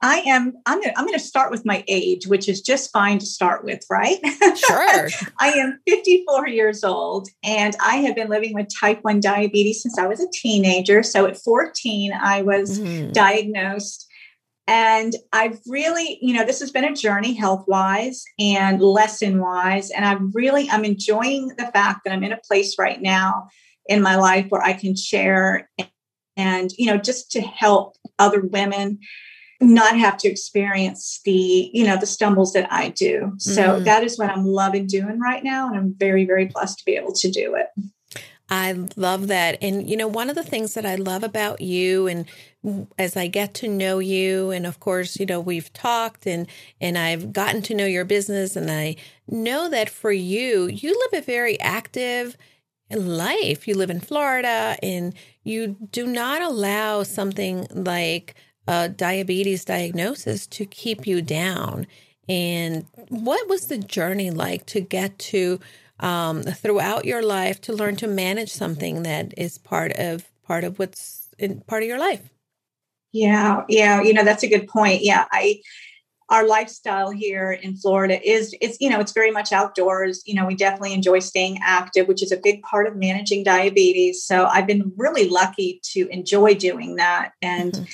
I 0.00 0.20
am. 0.20 0.54
I'm. 0.66 0.80
Gonna, 0.80 0.92
I'm 0.96 1.06
going 1.06 1.18
to 1.18 1.24
start 1.24 1.50
with 1.50 1.66
my 1.66 1.82
age, 1.88 2.26
which 2.28 2.48
is 2.48 2.60
just 2.60 2.92
fine 2.92 3.18
to 3.18 3.26
start 3.26 3.64
with, 3.64 3.80
right? 3.90 4.18
Sure. 4.56 5.08
I 5.40 5.50
am 5.50 5.80
54 5.88 6.46
years 6.48 6.84
old, 6.84 7.28
and 7.42 7.74
I 7.80 7.96
have 7.96 8.14
been 8.14 8.28
living 8.28 8.54
with 8.54 8.68
type 8.74 9.00
one 9.02 9.20
diabetes 9.20 9.82
since 9.82 9.98
I 9.98 10.06
was 10.06 10.20
a 10.20 10.28
teenager. 10.32 11.02
So 11.02 11.26
at 11.26 11.36
14, 11.36 12.12
I 12.12 12.42
was 12.42 12.78
mm-hmm. 12.78 13.10
diagnosed, 13.10 14.06
and 14.68 15.14
I've 15.32 15.58
really, 15.66 16.18
you 16.22 16.34
know, 16.34 16.44
this 16.44 16.60
has 16.60 16.70
been 16.70 16.84
a 16.84 16.94
journey 16.94 17.34
health 17.34 17.64
wise 17.66 18.22
and 18.38 18.80
lesson 18.80 19.40
wise, 19.40 19.90
and 19.90 20.04
I 20.04 20.16
really, 20.32 20.70
I'm 20.70 20.84
enjoying 20.84 21.48
the 21.58 21.66
fact 21.66 22.02
that 22.04 22.12
I'm 22.12 22.22
in 22.22 22.32
a 22.32 22.40
place 22.46 22.78
right 22.78 23.02
now 23.02 23.48
in 23.88 24.00
my 24.00 24.14
life 24.14 24.46
where 24.50 24.62
I 24.62 24.74
can 24.74 24.94
share 24.94 25.68
and, 25.78 25.90
and 26.36 26.70
you 26.78 26.86
know, 26.86 26.98
just 26.98 27.32
to 27.32 27.40
help 27.40 27.96
other 28.18 28.40
women 28.40 29.00
not 29.60 29.98
have 29.98 30.16
to 30.16 30.28
experience 30.28 31.20
the 31.24 31.70
you 31.72 31.84
know 31.84 31.96
the 31.96 32.06
stumbles 32.06 32.52
that 32.52 32.70
i 32.72 32.88
do 32.90 33.32
so 33.38 33.62
mm-hmm. 33.62 33.84
that 33.84 34.04
is 34.04 34.18
what 34.18 34.30
i'm 34.30 34.44
loving 34.44 34.86
doing 34.86 35.18
right 35.18 35.42
now 35.42 35.68
and 35.68 35.76
i'm 35.76 35.94
very 35.94 36.24
very 36.24 36.46
blessed 36.46 36.78
to 36.78 36.84
be 36.84 36.96
able 36.96 37.12
to 37.12 37.30
do 37.30 37.54
it 37.54 37.68
I 38.50 38.72
love 38.96 39.26
that. 39.26 39.58
And, 39.60 39.88
you 39.88 39.96
know, 39.96 40.08
one 40.08 40.30
of 40.30 40.34
the 40.34 40.42
things 40.42 40.74
that 40.74 40.86
I 40.86 40.94
love 40.94 41.22
about 41.22 41.60
you 41.60 42.06
and 42.06 42.26
as 42.98 43.16
I 43.16 43.26
get 43.26 43.52
to 43.54 43.68
know 43.68 43.98
you, 43.98 44.50
and 44.50 44.66
of 44.66 44.80
course, 44.80 45.20
you 45.20 45.26
know, 45.26 45.40
we've 45.40 45.72
talked 45.72 46.26
and, 46.26 46.46
and 46.80 46.96
I've 46.96 47.32
gotten 47.32 47.60
to 47.62 47.74
know 47.74 47.84
your 47.84 48.06
business 48.06 48.56
and 48.56 48.70
I 48.70 48.96
know 49.26 49.68
that 49.68 49.90
for 49.90 50.12
you, 50.12 50.66
you 50.66 50.98
live 51.12 51.22
a 51.22 51.24
very 51.24 51.60
active 51.60 52.36
life. 52.90 53.68
You 53.68 53.74
live 53.74 53.90
in 53.90 54.00
Florida 54.00 54.78
and 54.82 55.12
you 55.44 55.76
do 55.90 56.06
not 56.06 56.40
allow 56.40 57.02
something 57.02 57.66
like 57.70 58.34
a 58.68 58.86
diabetes 58.86 59.64
diagnosis 59.64 60.46
to 60.46 60.66
keep 60.66 61.06
you 61.06 61.22
down. 61.22 61.86
And 62.28 62.84
what 63.08 63.48
was 63.48 63.66
the 63.66 63.78
journey 63.78 64.30
like 64.30 64.66
to 64.66 64.80
get 64.80 65.18
to 65.20 65.58
um, 66.00 66.42
throughout 66.42 67.06
your 67.06 67.22
life 67.22 67.62
to 67.62 67.72
learn 67.72 67.96
to 67.96 68.06
manage 68.06 68.52
something 68.52 69.04
that 69.04 69.32
is 69.38 69.56
part 69.56 69.92
of 69.92 70.28
part 70.46 70.64
of 70.64 70.78
what's 70.78 71.30
in 71.38 71.62
part 71.62 71.82
of 71.82 71.88
your 71.88 71.98
life? 71.98 72.28
Yeah, 73.10 73.64
yeah, 73.70 74.02
you 74.02 74.12
know 74.12 74.22
that's 74.22 74.42
a 74.42 74.48
good 74.48 74.68
point. 74.68 75.02
Yeah, 75.02 75.24
I 75.32 75.62
our 76.28 76.46
lifestyle 76.46 77.10
here 77.10 77.52
in 77.52 77.74
Florida 77.74 78.20
is 78.22 78.54
it's 78.60 78.76
you 78.80 78.90
know 78.90 79.00
it's 79.00 79.12
very 79.12 79.30
much 79.30 79.50
outdoors. 79.50 80.22
You 80.26 80.34
know, 80.34 80.44
we 80.44 80.54
definitely 80.54 80.92
enjoy 80.92 81.20
staying 81.20 81.58
active, 81.64 82.06
which 82.06 82.22
is 82.22 82.32
a 82.32 82.36
big 82.36 82.60
part 82.60 82.86
of 82.86 82.96
managing 82.96 83.44
diabetes. 83.44 84.22
So 84.22 84.44
I've 84.44 84.66
been 84.66 84.92
really 84.98 85.26
lucky 85.26 85.80
to 85.94 86.06
enjoy 86.08 86.54
doing 86.54 86.96
that 86.96 87.32
and 87.40 87.72
mm-hmm 87.72 87.84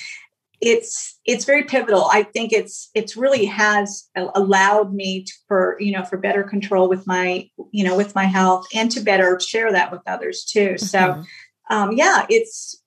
it's 0.61 1.19
it's 1.25 1.45
very 1.45 1.63
pivotal. 1.63 2.05
I 2.11 2.23
think 2.23 2.51
it's 2.51 2.89
it's 2.93 3.17
really 3.17 3.45
has 3.45 4.09
allowed 4.15 4.93
me 4.93 5.23
to, 5.23 5.33
for 5.47 5.77
you 5.79 5.91
know 5.91 6.03
for 6.03 6.17
better 6.17 6.43
control 6.43 6.89
with 6.89 7.05
my 7.07 7.49
you 7.71 7.83
know 7.83 7.95
with 7.95 8.15
my 8.15 8.25
health 8.25 8.65
and 8.73 8.91
to 8.91 9.01
better 9.01 9.39
share 9.39 9.71
that 9.71 9.91
with 9.91 10.01
others 10.07 10.45
too. 10.45 10.71
Mm-hmm. 10.71 10.85
so 10.85 11.23
um 11.69 11.91
yeah 11.93 12.25
it's 12.29 12.81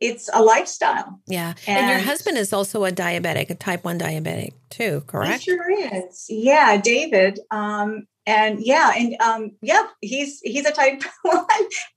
it's 0.00 0.30
a 0.32 0.42
lifestyle. 0.42 1.20
Yeah. 1.26 1.52
And, 1.66 1.78
and, 1.78 1.90
your 1.90 1.98
husband 1.98 2.38
is 2.38 2.54
also 2.54 2.86
a 2.86 2.90
diabetic 2.90 3.50
a 3.50 3.54
type 3.54 3.84
1 3.84 3.98
diabetic 3.98 4.52
too 4.70 5.02
correct? 5.06 5.42
sure 5.42 5.70
is. 5.70 6.26
Yeah 6.28 6.80
david 6.80 7.40
um 7.50 8.06
and 8.26 8.58
yeah, 8.60 8.92
and 8.96 9.16
um, 9.20 9.52
yeah, 9.62 9.86
he's 10.00 10.40
he's 10.40 10.66
a 10.66 10.72
type 10.72 11.02
one, 11.22 11.46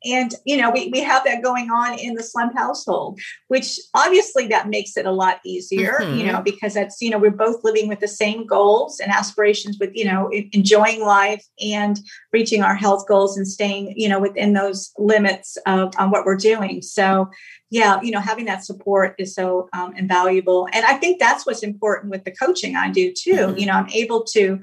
and 0.06 0.34
you 0.46 0.58
know 0.58 0.72
we 0.72 0.90
we 0.90 1.02
have 1.02 1.24
that 1.26 1.44
going 1.44 1.70
on 1.70 2.00
in 2.00 2.14
the 2.16 2.24
Slemp 2.24 2.56
household, 2.56 3.20
which 3.50 3.80
obviously 3.94 4.48
that 4.48 4.70
makes 4.70 4.96
it 4.96 5.06
a 5.06 5.12
lot 5.12 5.40
easier, 5.46 5.98
mm-hmm. 6.00 6.18
you 6.18 6.26
know, 6.26 6.42
because 6.42 6.74
that's 6.74 7.02
you 7.02 7.10
know 7.10 7.18
we're 7.18 7.32
both 7.32 7.64
living 7.64 7.88
with 7.88 8.00
the 8.00 8.08
same 8.08 8.46
goals 8.46 9.00
and 9.00 9.12
aspirations, 9.12 9.78
with 9.80 9.92
you 9.94 10.06
know 10.06 10.30
enjoying 10.54 11.02
life 11.02 11.46
and 11.62 12.00
reaching 12.32 12.64
our 12.64 12.76
health 12.76 13.06
goals 13.08 13.38
and 13.38 13.48
staying 13.48 13.94
you 13.98 14.08
know 14.08 14.20
within 14.20 14.54
those 14.54 14.92
limits 14.98 15.58
of 15.68 15.94
on 15.98 16.10
what 16.10 16.26
we're 16.26 16.38
doing. 16.38 16.82
So 16.82 17.30
yeah, 17.70 18.00
you 18.02 18.12
know, 18.12 18.20
having 18.20 18.46
that 18.46 18.64
support 18.64 19.16
is 19.18 19.34
so 19.34 19.68
um, 19.74 19.96
invaluable, 19.96 20.68
and 20.72 20.86
I 20.86 20.94
think 20.94 21.20
that's 21.20 21.46
what's 21.46 21.64
important 21.64 22.12
with 22.12 22.24
the 22.24 22.32
coaching 22.32 22.76
I 22.76 22.90
do 22.90 23.12
too. 23.12 23.34
Mm-hmm. 23.34 23.58
You 23.58 23.66
know, 23.66 23.74
I'm 23.74 23.90
able 23.90 24.24
to 24.26 24.60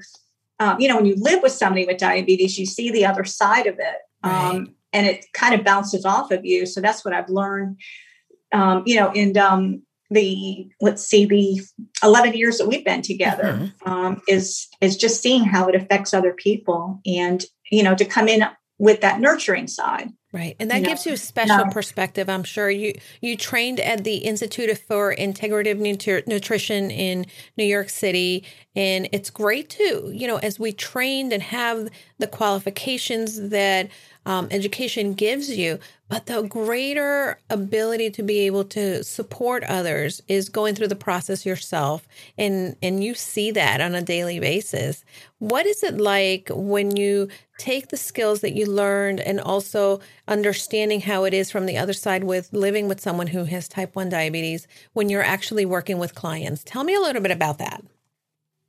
um, 0.61 0.79
you 0.79 0.87
know, 0.87 0.95
when 0.95 1.07
you 1.07 1.15
live 1.17 1.41
with 1.41 1.53
somebody 1.53 1.87
with 1.87 1.97
diabetes, 1.97 2.59
you 2.59 2.67
see 2.67 2.91
the 2.91 3.03
other 3.03 3.23
side 3.23 3.65
of 3.65 3.79
it. 3.79 3.95
Right. 4.23 4.55
Um, 4.55 4.75
and 4.93 5.07
it 5.07 5.25
kind 5.33 5.55
of 5.55 5.65
bounces 5.65 6.05
off 6.05 6.29
of 6.29 6.45
you. 6.45 6.67
So 6.67 6.81
that's 6.81 7.03
what 7.03 7.15
I've 7.15 7.29
learned, 7.29 7.77
um, 8.53 8.83
you 8.85 8.95
know, 8.95 9.11
in 9.11 9.35
um, 9.37 9.81
the, 10.11 10.69
let's 10.79 11.03
see, 11.03 11.25
the 11.25 11.61
11 12.03 12.33
years 12.33 12.59
that 12.59 12.67
we've 12.67 12.85
been 12.85 13.01
together 13.01 13.43
mm-hmm. 13.43 13.91
Um, 13.91 14.21
is, 14.27 14.67
is 14.81 14.97
just 14.97 15.19
seeing 15.19 15.45
how 15.45 15.67
it 15.67 15.73
affects 15.73 16.13
other 16.13 16.33
people 16.33 17.01
and, 17.07 17.43
you 17.71 17.81
know, 17.81 17.95
to 17.95 18.05
come 18.05 18.27
in 18.27 18.43
with 18.77 19.01
that 19.01 19.19
nurturing 19.19 19.67
side. 19.67 20.09
Right. 20.33 20.55
And 20.61 20.71
that 20.71 20.79
you 20.79 20.85
gives 20.87 21.05
know, 21.05 21.11
you 21.11 21.15
a 21.15 21.17
special 21.17 21.65
perspective. 21.71 22.29
I'm 22.29 22.45
sure 22.45 22.69
you 22.69 22.93
you 23.19 23.35
trained 23.35 23.81
at 23.81 24.05
the 24.05 24.17
Institute 24.17 24.77
for 24.77 25.13
Integrative 25.13 25.77
Nutri- 25.77 26.25
Nutrition 26.25 26.89
in 26.89 27.25
New 27.57 27.65
York 27.65 27.89
City 27.89 28.45
and 28.75 29.09
it's 29.11 29.29
great 29.29 29.69
too. 29.69 30.09
You 30.13 30.27
know, 30.27 30.37
as 30.37 30.57
we 30.57 30.71
trained 30.71 31.33
and 31.33 31.43
have 31.43 31.89
the 32.17 32.27
qualifications 32.27 33.49
that 33.49 33.89
um, 34.25 34.47
education 34.51 35.13
gives 35.13 35.49
you, 35.49 35.79
but 36.07 36.25
the 36.25 36.43
greater 36.43 37.39
ability 37.49 38.09
to 38.11 38.23
be 38.23 38.39
able 38.39 38.63
to 38.65 39.03
support 39.03 39.63
others 39.63 40.21
is 40.27 40.49
going 40.49 40.75
through 40.75 40.89
the 40.89 40.95
process 40.95 41.45
yourself, 41.45 42.07
and 42.37 42.75
and 42.81 43.03
you 43.03 43.13
see 43.15 43.51
that 43.51 43.81
on 43.81 43.95
a 43.95 44.01
daily 44.01 44.39
basis. 44.39 45.03
What 45.39 45.65
is 45.65 45.83
it 45.83 45.97
like 45.97 46.49
when 46.53 46.95
you 46.95 47.29
take 47.57 47.87
the 47.89 47.97
skills 47.97 48.41
that 48.41 48.53
you 48.53 48.65
learned 48.65 49.19
and 49.19 49.39
also 49.39 49.99
understanding 50.27 51.01
how 51.01 51.23
it 51.23 51.33
is 51.33 51.49
from 51.49 51.65
the 51.65 51.77
other 51.77 51.93
side 51.93 52.23
with 52.23 52.51
living 52.53 52.87
with 52.87 52.99
someone 52.99 53.27
who 53.27 53.45
has 53.45 53.67
type 53.67 53.95
1 53.95 54.09
diabetes 54.09 54.67
when 54.93 55.09
you're 55.09 55.23
actually 55.23 55.65
working 55.65 55.97
with 55.97 56.15
clients? 56.15 56.63
Tell 56.63 56.83
me 56.83 56.95
a 56.95 56.99
little 56.99 57.21
bit 57.21 57.31
about 57.31 57.57
that. 57.59 57.83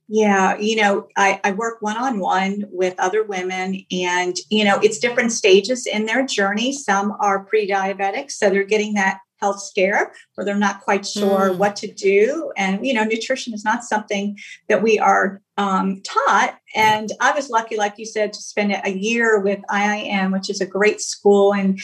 Yeah, 0.09 0.59
you 0.59 0.77
know, 0.77 1.09
I, 1.17 1.41
I 1.43 1.53
work 1.53 1.81
one 1.81 1.97
on 1.97 2.19
one 2.19 2.65
with 2.71 2.95
other 2.99 3.25
women, 3.25 3.87
and, 3.91 4.37
you 4.51 4.65
know, 4.65 4.79
it's 4.81 4.99
different 4.99 5.33
stages 5.33 5.87
in 5.87 6.07
their 6.07 6.27
journey. 6.27 6.73
Some 6.73 7.17
are 7.21 7.45
pre 7.45 7.69
diabetic, 7.69 8.31
so 8.31 8.51
they're 8.51 8.65
getting 8.65 8.95
that 8.95 9.21
health 9.43 9.61
scare 9.61 10.13
or 10.39 10.45
they're 10.45 10.55
not 10.55 10.81
quite 10.83 11.05
sure 11.05 11.51
mm. 11.51 11.57
what 11.57 11.75
to 11.75 11.93
do. 11.93 12.53
And, 12.57 12.87
you 12.87 12.95
know, 12.95 13.03
nutrition 13.03 13.53
is 13.53 13.65
not 13.65 13.83
something 13.83 14.39
that 14.69 14.83
we 14.83 15.01
are 15.01 15.43
um, 15.57 16.01
taught. 16.03 16.57
And 16.77 17.11
I 17.21 17.33
was 17.33 17.51
lucky, 17.51 17.77
like 17.77 17.95
you 17.99 18.07
said, 18.07 18.33
to 18.33 18.41
spend 18.41 18.73
a 18.73 18.97
year 18.97 19.41
with 19.41 19.59
IIN, 19.69 20.33
which 20.33 20.49
is 20.49 20.61
a 20.61 20.67
great 20.67 21.01
school. 21.01 21.53
And 21.53 21.81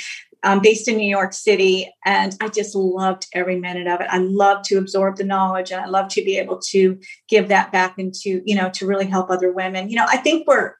um, 0.48 0.60
based 0.60 0.88
in 0.88 0.96
New 0.96 1.08
York 1.08 1.34
City, 1.34 1.92
and 2.06 2.34
I 2.40 2.48
just 2.48 2.74
loved 2.74 3.26
every 3.34 3.60
minute 3.60 3.86
of 3.86 4.00
it. 4.00 4.06
I 4.10 4.16
love 4.18 4.62
to 4.64 4.78
absorb 4.78 5.16
the 5.16 5.24
knowledge, 5.24 5.70
and 5.70 5.80
I 5.80 5.86
love 5.86 6.08
to 6.10 6.24
be 6.24 6.38
able 6.38 6.58
to 6.70 6.98
give 7.28 7.48
that 7.48 7.70
back 7.70 7.98
into 7.98 8.40
you 8.46 8.54
know 8.54 8.70
to 8.70 8.86
really 8.86 9.06
help 9.06 9.30
other 9.30 9.52
women. 9.52 9.90
You 9.90 9.96
know, 9.96 10.06
I 10.08 10.16
think 10.16 10.48
we're 10.48 10.74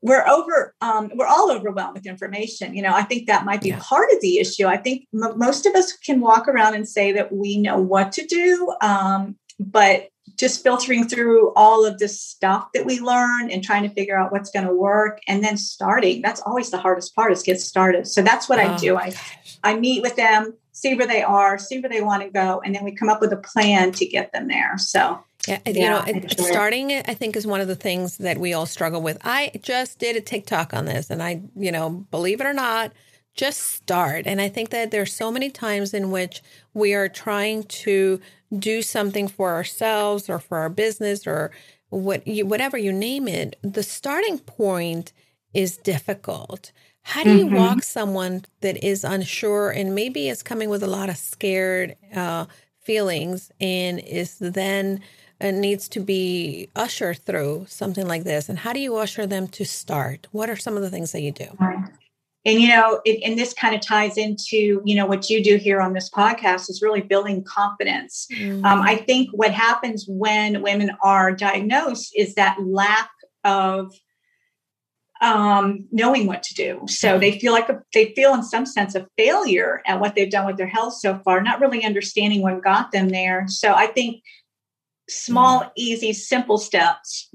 we're 0.00 0.24
over 0.28 0.76
um, 0.80 1.10
we're 1.16 1.26
all 1.26 1.50
overwhelmed 1.50 1.94
with 1.94 2.06
information 2.06 2.74
you 2.74 2.82
know 2.82 2.92
i 2.92 3.02
think 3.02 3.26
that 3.26 3.46
might 3.46 3.62
be 3.62 3.70
yeah. 3.70 3.80
part 3.80 4.10
of 4.12 4.20
the 4.20 4.38
issue 4.38 4.66
i 4.66 4.76
think 4.76 5.06
m- 5.14 5.38
most 5.38 5.64
of 5.64 5.74
us 5.74 5.96
can 5.96 6.20
walk 6.20 6.46
around 6.46 6.74
and 6.74 6.86
say 6.86 7.10
that 7.10 7.32
we 7.32 7.56
know 7.56 7.78
what 7.80 8.12
to 8.12 8.26
do 8.26 8.74
um, 8.82 9.34
but 9.58 10.08
just 10.44 10.62
filtering 10.62 11.08
through 11.08 11.54
all 11.56 11.86
of 11.86 11.98
this 11.98 12.20
stuff 12.20 12.68
that 12.74 12.84
we 12.84 13.00
learn 13.00 13.50
and 13.50 13.64
trying 13.64 13.82
to 13.82 13.88
figure 13.88 14.18
out 14.18 14.30
what's 14.30 14.50
going 14.50 14.66
to 14.66 14.74
work 14.74 15.18
and 15.26 15.42
then 15.42 15.56
starting. 15.56 16.20
That's 16.20 16.42
always 16.42 16.70
the 16.70 16.76
hardest 16.76 17.14
part 17.14 17.32
is 17.32 17.42
get 17.42 17.62
started. 17.62 18.06
So 18.06 18.20
that's 18.20 18.46
what 18.46 18.58
oh, 18.58 18.62
i 18.62 18.76
do. 18.76 18.96
I 18.98 19.14
i 19.62 19.74
meet 19.74 20.02
with 20.02 20.16
them 20.16 20.52
see 20.72 20.94
where 20.94 21.06
they 21.06 21.22
are 21.22 21.56
see 21.56 21.80
where 21.80 21.88
they 21.88 22.02
want 22.02 22.22
to 22.22 22.28
go 22.28 22.60
and 22.62 22.74
then 22.74 22.84
we 22.84 22.92
come 22.92 23.08
up 23.08 23.22
with 23.22 23.32
a 23.32 23.38
plan 23.38 23.92
to 23.92 24.04
get 24.04 24.34
them 24.34 24.48
there. 24.48 24.76
So 24.76 25.24
yeah, 25.48 25.60
you 25.64 25.88
know, 25.88 26.02
it, 26.06 26.38
starting 26.38 26.92
I 26.92 27.14
think 27.14 27.36
is 27.36 27.46
one 27.46 27.62
of 27.62 27.68
the 27.68 27.74
things 27.74 28.18
that 28.18 28.36
we 28.36 28.52
all 28.52 28.66
struggle 28.66 29.00
with. 29.00 29.16
I 29.24 29.50
just 29.62 29.98
did 29.98 30.16
a 30.16 30.20
TikTok 30.20 30.72
on 30.72 30.86
this, 30.86 31.10
and 31.10 31.22
I, 31.22 31.42
you 31.54 31.70
know, 31.70 31.90
believe 32.10 32.40
it 32.40 32.46
or 32.46 32.54
not, 32.54 32.92
just 33.34 33.60
start. 33.60 34.26
And 34.26 34.40
I 34.40 34.48
think 34.48 34.70
that 34.70 34.90
there's 34.90 35.12
so 35.12 35.30
many 35.30 35.50
times 35.50 35.92
in 35.92 36.10
which 36.10 36.42
we 36.72 36.94
are 36.94 37.08
trying 37.08 37.64
to 37.64 38.20
do 38.56 38.82
something 38.82 39.28
for 39.28 39.52
ourselves 39.52 40.30
or 40.30 40.38
for 40.38 40.58
our 40.58 40.68
business 40.68 41.26
or 41.26 41.50
what 41.90 42.26
you, 42.26 42.46
whatever 42.46 42.78
you 42.78 42.92
name 42.92 43.28
it, 43.28 43.56
the 43.62 43.82
starting 43.82 44.38
point 44.38 45.12
is 45.52 45.76
difficult. 45.76 46.72
How 47.02 47.22
do 47.22 47.36
you 47.36 47.46
mm-hmm. 47.46 47.56
walk 47.56 47.82
someone 47.82 48.44
that 48.60 48.82
is 48.82 49.04
unsure 49.04 49.70
and 49.70 49.94
maybe 49.94 50.28
is 50.28 50.42
coming 50.42 50.70
with 50.70 50.82
a 50.82 50.86
lot 50.86 51.10
of 51.10 51.16
scared 51.16 51.96
uh, 52.14 52.46
feelings 52.80 53.52
and 53.60 54.00
is 54.00 54.38
then 54.38 55.00
uh, 55.40 55.50
needs 55.50 55.88
to 55.88 56.00
be 56.00 56.68
ushered 56.74 57.18
through 57.18 57.66
something 57.68 58.06
like 58.06 58.24
this? 58.24 58.48
And 58.48 58.58
how 58.58 58.72
do 58.72 58.80
you 58.80 58.96
usher 58.96 59.26
them 59.26 59.48
to 59.48 59.64
start? 59.64 60.28
What 60.32 60.48
are 60.48 60.56
some 60.56 60.76
of 60.76 60.82
the 60.82 60.90
things 60.90 61.12
that 61.12 61.20
you 61.20 61.32
do? 61.32 61.48
And 62.44 62.60
you 62.60 62.68
know 62.68 63.00
it, 63.04 63.20
and 63.24 63.38
this 63.38 63.54
kind 63.54 63.74
of 63.74 63.80
ties 63.80 64.16
into 64.16 64.82
you 64.84 64.94
know 64.94 65.06
what 65.06 65.28
you 65.30 65.42
do 65.42 65.56
here 65.56 65.80
on 65.80 65.92
this 65.92 66.10
podcast 66.10 66.70
is 66.70 66.82
really 66.82 67.00
building 67.00 67.44
confidence. 67.44 68.26
Mm-hmm. 68.32 68.64
um, 68.64 68.82
i 68.82 68.96
think 68.96 69.30
what 69.32 69.52
happens 69.52 70.04
when 70.08 70.62
women 70.62 70.90
are 71.02 71.32
diagnosed 71.32 72.12
is 72.16 72.34
that 72.34 72.56
lack 72.60 73.10
of 73.44 73.92
um, 75.20 75.86
knowing 75.90 76.26
what 76.26 76.42
to 76.42 76.54
do. 76.54 76.82
So 76.86 77.18
they 77.18 77.38
feel 77.38 77.52
like 77.52 77.68
a, 77.70 77.80
they 77.94 78.12
feel 78.14 78.34
in 78.34 78.42
some 78.42 78.66
sense 78.66 78.94
a 78.94 79.06
failure 79.16 79.80
at 79.86 79.98
what 80.00 80.14
they've 80.14 80.30
done 80.30 80.44
with 80.44 80.58
their 80.58 80.66
health 80.66 80.94
so 80.94 81.18
far 81.24 81.40
not 81.40 81.60
really 81.60 81.84
understanding 81.84 82.42
what 82.42 82.62
got 82.62 82.92
them 82.92 83.08
there. 83.08 83.46
So 83.48 83.72
i 83.74 83.86
think 83.86 84.22
small 85.08 85.60
mm-hmm. 85.60 85.70
easy 85.76 86.12
simple 86.12 86.58
steps 86.58 87.30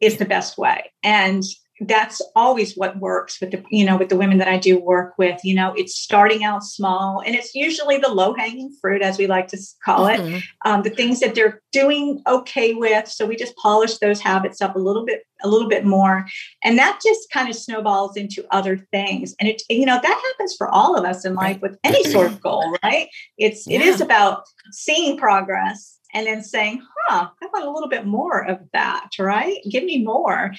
is 0.00 0.16
the 0.16 0.24
best 0.24 0.56
way. 0.56 0.92
And 1.02 1.42
that's 1.80 2.20
always 2.36 2.76
what 2.76 2.98
works 2.98 3.40
with 3.40 3.52
the 3.52 3.64
you 3.70 3.84
know 3.84 3.96
with 3.96 4.10
the 4.10 4.16
women 4.16 4.36
that 4.38 4.48
I 4.48 4.58
do 4.58 4.78
work 4.78 5.14
with 5.16 5.40
you 5.44 5.54
know 5.54 5.72
it's 5.76 5.94
starting 5.94 6.44
out 6.44 6.62
small 6.62 7.22
and 7.24 7.34
it's 7.34 7.54
usually 7.54 7.96
the 7.96 8.12
low 8.12 8.34
hanging 8.34 8.74
fruit 8.80 9.00
as 9.00 9.16
we 9.16 9.26
like 9.26 9.48
to 9.48 9.58
call 9.82 10.06
it 10.06 10.20
mm-hmm. 10.20 10.38
um, 10.66 10.82
the 10.82 10.90
things 10.90 11.20
that 11.20 11.34
they're 11.34 11.62
doing 11.72 12.22
okay 12.26 12.74
with 12.74 13.08
so 13.08 13.24
we 13.24 13.34
just 13.34 13.56
polish 13.56 13.96
those 13.98 14.20
habits 14.20 14.60
up 14.60 14.76
a 14.76 14.78
little 14.78 15.06
bit 15.06 15.22
a 15.42 15.48
little 15.48 15.68
bit 15.68 15.86
more 15.86 16.26
and 16.62 16.78
that 16.78 17.00
just 17.02 17.30
kind 17.30 17.48
of 17.48 17.56
snowballs 17.56 18.14
into 18.14 18.44
other 18.50 18.76
things 18.92 19.34
and 19.40 19.48
it 19.48 19.62
you 19.70 19.86
know 19.86 19.98
that 20.02 20.22
happens 20.26 20.54
for 20.56 20.68
all 20.68 20.96
of 20.96 21.04
us 21.06 21.24
in 21.24 21.34
life 21.34 21.60
with 21.62 21.78
any 21.82 22.04
sort 22.04 22.26
of 22.26 22.40
goal 22.42 22.76
right 22.84 23.08
it's 23.38 23.66
yeah. 23.66 23.78
it 23.78 23.82
is 23.86 24.02
about 24.02 24.44
seeing 24.70 25.16
progress 25.16 25.96
and 26.12 26.26
then 26.26 26.42
saying, 26.42 26.82
huh, 27.06 27.28
I 27.40 27.46
want 27.46 27.66
a 27.66 27.70
little 27.70 27.88
bit 27.88 28.06
more 28.06 28.44
of 28.44 28.58
that, 28.72 29.10
right? 29.18 29.58
Give 29.70 29.84
me 29.84 30.02
more. 30.02 30.52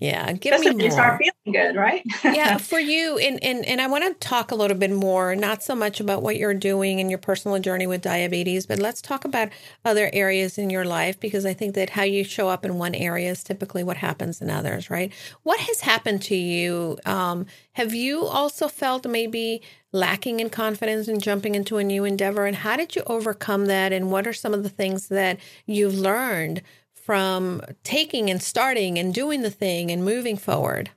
Yeah, 0.00 0.32
give 0.32 0.54
Just 0.54 0.64
me 0.64 0.70
more. 0.76 0.90
Start 0.90 1.18
feeling 1.18 1.74
good, 1.74 1.78
right? 1.78 2.02
yeah, 2.24 2.56
for 2.58 2.78
you, 2.80 3.18
and 3.18 3.42
and 3.44 3.66
and 3.66 3.82
I 3.82 3.86
want 3.86 4.04
to 4.04 4.14
talk 4.26 4.50
a 4.50 4.54
little 4.54 4.76
bit 4.76 4.90
more, 4.90 5.36
not 5.36 5.62
so 5.62 5.74
much 5.74 6.00
about 6.00 6.22
what 6.22 6.36
you're 6.36 6.54
doing 6.54 7.00
in 7.00 7.10
your 7.10 7.18
personal 7.18 7.58
journey 7.58 7.86
with 7.86 8.00
diabetes, 8.00 8.64
but 8.64 8.78
let's 8.78 9.02
talk 9.02 9.26
about 9.26 9.50
other 9.84 10.08
areas 10.14 10.56
in 10.56 10.70
your 10.70 10.86
life 10.86 11.20
because 11.20 11.44
I 11.44 11.52
think 11.52 11.74
that 11.74 11.90
how 11.90 12.02
you 12.02 12.24
show 12.24 12.48
up 12.48 12.64
in 12.64 12.78
one 12.78 12.94
area 12.94 13.30
is 13.30 13.44
typically 13.44 13.84
what 13.84 13.98
happens 13.98 14.40
in 14.40 14.48
others, 14.48 14.88
right? 14.88 15.12
What 15.42 15.60
has 15.60 15.82
happened 15.82 16.22
to 16.22 16.34
you? 16.36 16.98
Um, 17.04 17.44
have 17.72 17.92
you 17.92 18.24
also 18.24 18.68
felt 18.68 19.06
maybe 19.06 19.60
lacking 19.92 20.40
in 20.40 20.48
confidence 20.50 21.08
in 21.08 21.20
jumping 21.20 21.54
into 21.54 21.76
a 21.76 21.84
new 21.84 22.04
endeavor, 22.04 22.46
and 22.46 22.56
how 22.56 22.76
did 22.76 22.96
you 22.96 23.02
overcome 23.06 23.66
that? 23.66 23.92
And 23.92 24.10
what 24.10 24.26
are 24.26 24.32
some 24.32 24.54
of 24.54 24.62
the 24.62 24.70
things 24.70 25.08
that 25.08 25.38
you've 25.66 25.94
learned? 25.98 26.62
From 27.10 27.60
taking 27.82 28.30
and 28.30 28.40
starting 28.40 28.96
and 28.96 29.12
doing 29.12 29.42
the 29.42 29.50
thing 29.50 29.90
and 29.90 30.04
moving 30.04 30.36
forward? 30.36 30.90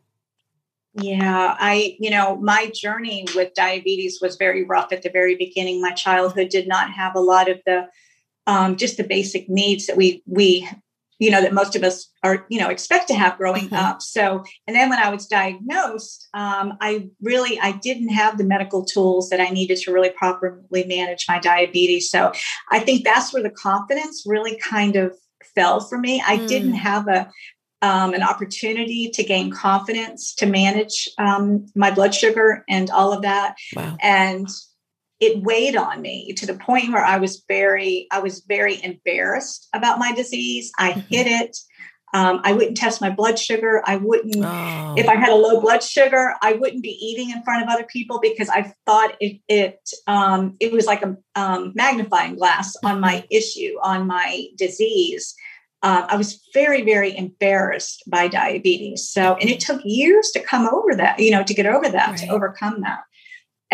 Yeah, 0.94 1.56
I, 1.58 1.98
you 2.00 2.12
know, 2.12 2.36
my 2.36 2.70
journey 2.72 3.26
with 3.34 3.56
diabetes 3.56 4.20
was 4.22 4.36
very 4.36 4.64
rough 4.64 4.94
at 4.94 5.02
the 5.02 5.10
very 5.10 5.36
beginning. 5.36 5.82
My 5.82 5.90
childhood 5.90 6.50
did 6.50 6.68
not 6.68 6.92
have 6.92 7.16
a 7.16 7.20
lot 7.20 7.50
of 7.50 7.62
the 7.66 7.88
um, 8.46 8.76
just 8.76 8.98
the 8.98 9.04
basic 9.04 9.50
needs 9.50 9.88
that 9.88 9.98
we 9.98 10.22
we 10.28 10.70
you 11.18 11.32
know 11.32 11.42
that 11.42 11.54
most 11.54 11.76
of 11.76 11.84
us 11.84 12.12
are 12.24 12.46
you 12.50 12.60
know 12.60 12.70
expect 12.70 13.08
to 13.08 13.16
have 13.16 13.38
growing 13.38 13.66
mm-hmm. 13.66 13.76
up 13.76 14.02
so 14.02 14.44
and 14.68 14.76
then 14.76 14.90
when 14.90 15.00
i 15.00 15.10
was 15.10 15.28
diagnosed 15.28 16.28
um, 16.34 16.74
i 16.82 17.08
really 17.22 17.58
i 17.62 17.72
didn't 17.72 18.10
have 18.10 18.38
the 18.38 18.44
medical 18.44 18.84
tools 18.84 19.30
that 19.30 19.40
i 19.40 19.48
needed 19.50 19.78
to 19.78 19.94
really 19.94 20.10
properly 20.10 20.84
manage 20.86 21.26
my 21.30 21.40
diabetes 21.40 22.10
so 22.10 22.34
i 22.72 22.80
think 22.80 23.06
that's 23.06 23.32
where 23.32 23.44
the 23.44 23.50
confidence 23.52 24.24
really 24.26 24.58
kind 24.58 24.96
of 24.96 25.16
fell 25.56 25.80
for 25.80 25.98
me. 25.98 26.22
I 26.26 26.38
mm. 26.38 26.48
didn't 26.48 26.74
have 26.74 27.08
a 27.08 27.30
um, 27.84 28.14
an 28.14 28.24
opportunity 28.24 29.10
to 29.10 29.24
gain 29.24 29.52
confidence 29.52 30.34
to 30.36 30.46
manage 30.46 31.10
um, 31.18 31.66
my 31.76 31.92
blood 31.92 32.16
sugar 32.16 32.64
and 32.70 32.90
all 32.90 33.12
of 33.12 33.24
that. 33.24 33.56
Wow. 33.76 33.98
And 34.02 34.48
it 35.20 35.44
weighed 35.44 35.76
on 35.76 36.02
me 36.02 36.34
to 36.34 36.46
the 36.46 36.54
point 36.54 36.94
where 36.94 37.04
I 37.04 37.18
was 37.18 37.44
very, 37.48 38.08
I 38.10 38.20
was 38.20 38.40
very 38.48 38.82
embarrassed 38.82 39.68
about 39.74 40.00
my 40.00 40.14
disease. 40.14 40.72
I 40.80 40.92
mm-hmm. 40.92 41.00
hid 41.02 41.28
it. 41.28 41.58
Um, 42.14 42.42
I 42.44 42.54
wouldn't 42.54 42.78
test 42.78 43.02
my 43.02 43.10
blood 43.10 43.40
sugar. 43.40 43.82
I 43.86 43.96
wouldn't, 43.96 44.36
oh. 44.38 44.96
if 44.96 45.08
I 45.10 45.16
had 45.16 45.30
a 45.30 45.36
low 45.36 45.60
blood 45.60 45.82
sugar, 45.82 46.36
I 46.44 46.54
wouldn't 46.54 46.84
be 46.84 46.90
eating 46.90 47.32
in 47.32 47.42
front 47.44 47.64
of 47.64 47.70
other 47.70 47.86
people 47.86 48.20
because 48.22 48.50
I 48.50 48.74
thought 48.86 49.16
it 49.20 49.42
it 49.48 49.80
um, 50.06 50.56
it 50.60 50.72
was 50.72 50.86
like 50.86 51.02
a 51.02 51.18
um, 51.36 51.72
magnifying 51.76 52.36
glass 52.36 52.76
on 52.84 53.00
my 53.00 53.16
mm-hmm. 53.16 53.26
issue, 53.32 53.76
on 53.82 54.06
my 54.06 54.46
disease. 54.58 55.36
Um, 55.82 56.06
I 56.08 56.16
was 56.16 56.48
very, 56.54 56.84
very 56.84 57.18
embarrassed 57.18 58.04
by 58.08 58.30
diabetes. 58.30 59.10
So, 59.10 59.36
and 59.36 59.50
it 59.50 59.60
took 59.60 59.82
years 59.84 60.32
to 60.32 60.40
come 60.40 60.70
over 60.72 60.96
that, 60.96 61.20
you 61.20 61.30
know, 61.30 61.44
to 61.44 61.54
get 61.54 61.66
over 61.66 61.90
that, 61.90 62.10
right. 62.10 62.20
to 62.20 62.28
overcome 62.28 62.82
that 62.82 63.02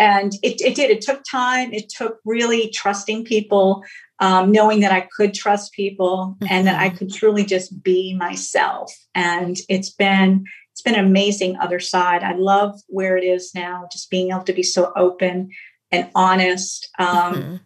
and 0.00 0.32
it, 0.42 0.62
it 0.62 0.74
did 0.74 0.90
it 0.90 1.02
took 1.02 1.22
time 1.30 1.72
it 1.72 1.90
took 1.90 2.20
really 2.24 2.70
trusting 2.70 3.22
people 3.22 3.84
um, 4.18 4.50
knowing 4.50 4.80
that 4.80 4.90
i 4.90 5.06
could 5.14 5.34
trust 5.34 5.72
people 5.72 6.36
mm-hmm. 6.40 6.52
and 6.52 6.66
that 6.66 6.80
i 6.80 6.88
mm-hmm. 6.88 6.96
could 6.96 7.12
truly 7.12 7.44
just 7.44 7.82
be 7.82 8.14
myself 8.14 8.92
and 9.14 9.58
it's 9.68 9.90
been 9.90 10.44
it's 10.72 10.82
been 10.82 10.94
an 10.94 11.04
amazing 11.04 11.56
other 11.58 11.78
side 11.78 12.22
i 12.22 12.32
love 12.32 12.80
where 12.88 13.16
it 13.16 13.24
is 13.24 13.54
now 13.54 13.86
just 13.92 14.10
being 14.10 14.30
able 14.30 14.42
to 14.42 14.54
be 14.54 14.62
so 14.62 14.90
open 14.96 15.50
and 15.92 16.10
honest 16.14 16.88
um, 16.98 17.34
mm-hmm. 17.34 17.56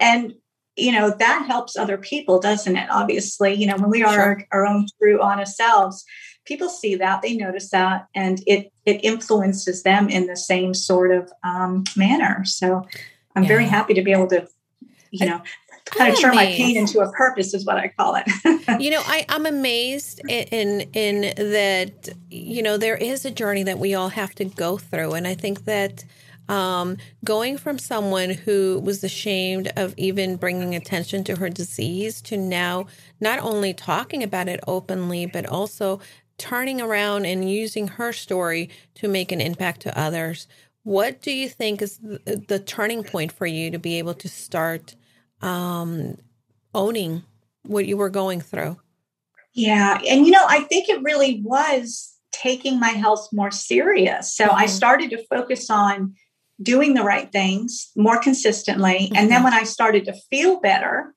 and 0.00 0.34
you 0.76 0.92
know 0.92 1.14
that 1.18 1.44
helps 1.46 1.76
other 1.76 1.98
people 1.98 2.40
doesn't 2.40 2.76
it 2.76 2.88
obviously 2.90 3.54
you 3.54 3.66
know 3.66 3.76
when 3.76 3.90
we 3.90 4.02
are 4.02 4.12
sure. 4.12 4.22
our, 4.22 4.46
our 4.52 4.66
own 4.66 4.86
true 5.00 5.22
honest 5.22 5.56
selves 5.56 6.04
people 6.48 6.70
see 6.70 6.94
that 6.94 7.20
they 7.20 7.36
notice 7.36 7.70
that 7.70 8.08
and 8.14 8.42
it 8.46 8.72
it 8.86 9.04
influences 9.04 9.82
them 9.82 10.08
in 10.08 10.26
the 10.26 10.36
same 10.36 10.72
sort 10.72 11.10
of 11.12 11.30
um, 11.44 11.84
manner. 11.94 12.44
So 12.44 12.86
i'm 13.36 13.42
yeah. 13.42 13.48
very 13.48 13.66
happy 13.66 13.94
to 13.94 14.02
be 14.02 14.12
able 14.12 14.28
to 14.28 14.48
you 15.10 15.26
know 15.26 15.42
kind 15.84 16.12
of 16.12 16.18
turn 16.18 16.34
my 16.34 16.46
pain 16.46 16.76
into 16.76 17.00
a 17.00 17.12
purpose 17.12 17.54
is 17.54 17.64
what 17.64 17.76
i 17.76 17.88
call 17.88 18.16
it. 18.16 18.26
You 18.80 18.90
know 18.90 19.02
I, 19.04 19.26
i'm 19.28 19.46
amazed 19.46 20.20
in 20.28 20.88
in 20.92 21.20
that 21.36 22.08
you 22.30 22.62
know 22.62 22.76
there 22.78 22.96
is 22.96 23.24
a 23.24 23.30
journey 23.30 23.62
that 23.64 23.78
we 23.78 23.94
all 23.94 24.08
have 24.08 24.34
to 24.36 24.44
go 24.44 24.78
through. 24.78 25.12
And 25.14 25.26
i 25.26 25.34
think 25.34 25.64
that 25.66 26.04
um, 26.48 26.96
going 27.22 27.58
from 27.58 27.78
someone 27.78 28.30
who 28.30 28.80
was 28.82 29.04
ashamed 29.04 29.70
of 29.76 29.92
even 29.98 30.36
bringing 30.36 30.74
attention 30.74 31.22
to 31.24 31.36
her 31.36 31.50
disease 31.50 32.22
to 32.22 32.38
now 32.38 32.86
not 33.20 33.38
only 33.40 33.74
talking 33.74 34.22
about 34.22 34.48
it 34.48 34.60
openly, 34.66 35.26
but 35.26 35.44
also 35.44 36.00
turning 36.38 36.80
around 36.80 37.26
and 37.26 37.50
using 37.50 37.88
her 37.88 38.12
story 38.12 38.70
to 38.94 39.08
make 39.08 39.32
an 39.32 39.40
impact 39.40 39.82
to 39.82 39.98
others. 39.98 40.46
What 40.84 41.20
do 41.20 41.32
you 41.32 41.48
think 41.48 41.82
is 41.82 41.98
the, 41.98 42.42
the 42.48 42.58
turning 42.58 43.04
point 43.04 43.32
for 43.32 43.46
you 43.46 43.70
to 43.70 43.78
be 43.78 43.98
able 43.98 44.14
to 44.14 44.28
start 44.28 44.94
um, 45.42 46.16
owning 46.74 47.24
what 47.64 47.86
you 47.86 47.96
were 47.96 48.08
going 48.08 48.40
through? 48.40 48.78
Yeah. 49.52 50.00
And, 50.08 50.24
you 50.24 50.32
know, 50.32 50.46
I 50.48 50.60
think 50.60 50.88
it 50.88 51.02
really 51.02 51.42
was 51.44 52.14
taking 52.32 52.78
my 52.78 52.90
health 52.90 53.28
more 53.32 53.50
serious. 53.50 54.32
So 54.32 54.46
mm-hmm. 54.46 54.56
I 54.56 54.66
started 54.66 55.10
to 55.10 55.26
focus 55.26 55.68
on 55.68 56.14
doing 56.62 56.94
the 56.94 57.02
right 57.02 57.30
things 57.30 57.90
more 57.96 58.18
consistently. 58.18 59.06
Mm-hmm. 59.06 59.16
And 59.16 59.30
then 59.30 59.38
mm-hmm. 59.38 59.44
when 59.44 59.54
I 59.54 59.64
started 59.64 60.04
to 60.06 60.14
feel 60.30 60.60
better, 60.60 61.14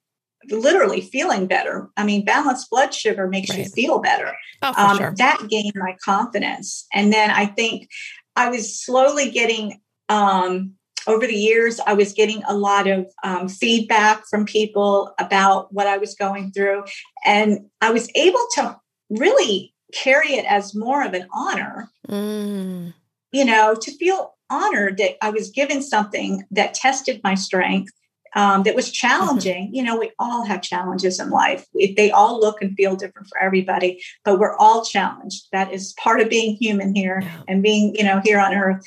literally 0.50 1.02
feeling 1.02 1.48
better. 1.48 1.90
I 1.98 2.04
mean, 2.04 2.26
balanced 2.26 2.70
blood 2.70 2.94
sugar 2.94 3.28
makes 3.28 3.50
right. 3.50 3.60
you 3.60 3.66
feel 3.66 4.00
better. 4.00 4.34
Oh, 4.62 4.74
um, 4.76 4.98
sure. 4.98 5.14
That 5.18 5.48
gained 5.50 5.74
my 5.76 5.96
confidence. 6.04 6.86
And 6.94 7.12
then 7.12 7.30
I 7.30 7.46
think 7.46 7.90
I 8.36 8.50
was 8.50 8.82
slowly 8.84 9.30
getting, 9.32 9.82
um, 10.10 10.74
over 11.08 11.26
the 11.26 11.34
years, 11.34 11.80
I 11.86 11.94
was 11.94 12.14
getting 12.14 12.44
a 12.44 12.56
lot 12.56 12.88
of 12.88 13.08
um, 13.24 13.50
feedback 13.50 14.24
from 14.30 14.46
people 14.46 15.14
about 15.20 15.74
what 15.74 15.88
I 15.88 15.98
was 15.98 16.14
going 16.14 16.52
through. 16.52 16.84
And 17.26 17.70
I 17.82 17.92
was 17.92 18.10
able 18.16 18.46
to 18.56 18.80
really 19.10 19.74
carry 19.94 20.34
it 20.34 20.46
as 20.46 20.76
more 20.76 21.04
of 21.04 21.14
an 21.14 21.28
honor, 21.34 21.90
mm. 22.08 22.94
you 23.32 23.46
know, 23.46 23.76
to 23.82 23.92
feel 23.98 24.36
honored 24.50 24.98
that 24.98 25.16
I 25.22 25.32
was 25.32 25.50
given 25.50 25.82
something 25.82 26.44
that 26.52 26.74
tested 26.74 27.22
my 27.24 27.36
strength 27.36 27.94
um, 28.36 28.64
that 28.64 28.76
was 28.76 28.88
mm-hmm. 28.88 29.08
challenging. 29.08 29.66
Mm-hmm. 29.66 29.76
You 29.76 29.84
know, 29.84 30.00
we 30.00 30.12
all 30.20 30.46
have 30.46 30.62
challenges 30.62 31.20
in 31.20 31.30
life. 31.30 31.66
They 31.74 32.12
all 32.12 32.40
look 32.40 32.62
and 32.62 32.76
feel 32.76 32.96
different 32.96 33.28
for 33.28 33.38
everybody, 33.40 34.02
but 34.24 34.40
we're 34.40 34.56
all 34.58 34.84
challenged. 34.84 35.48
That 35.52 35.74
is 35.74 35.94
part 35.94 36.22
of 36.22 36.30
being 36.30 36.56
human 36.56 36.96
here 36.96 37.22
yeah. 37.22 37.42
and 37.48 37.64
being, 37.64 37.96
you 37.96 38.04
know, 38.04 38.22
here 38.24 38.40
on 38.40 38.54
earth. 38.54 38.86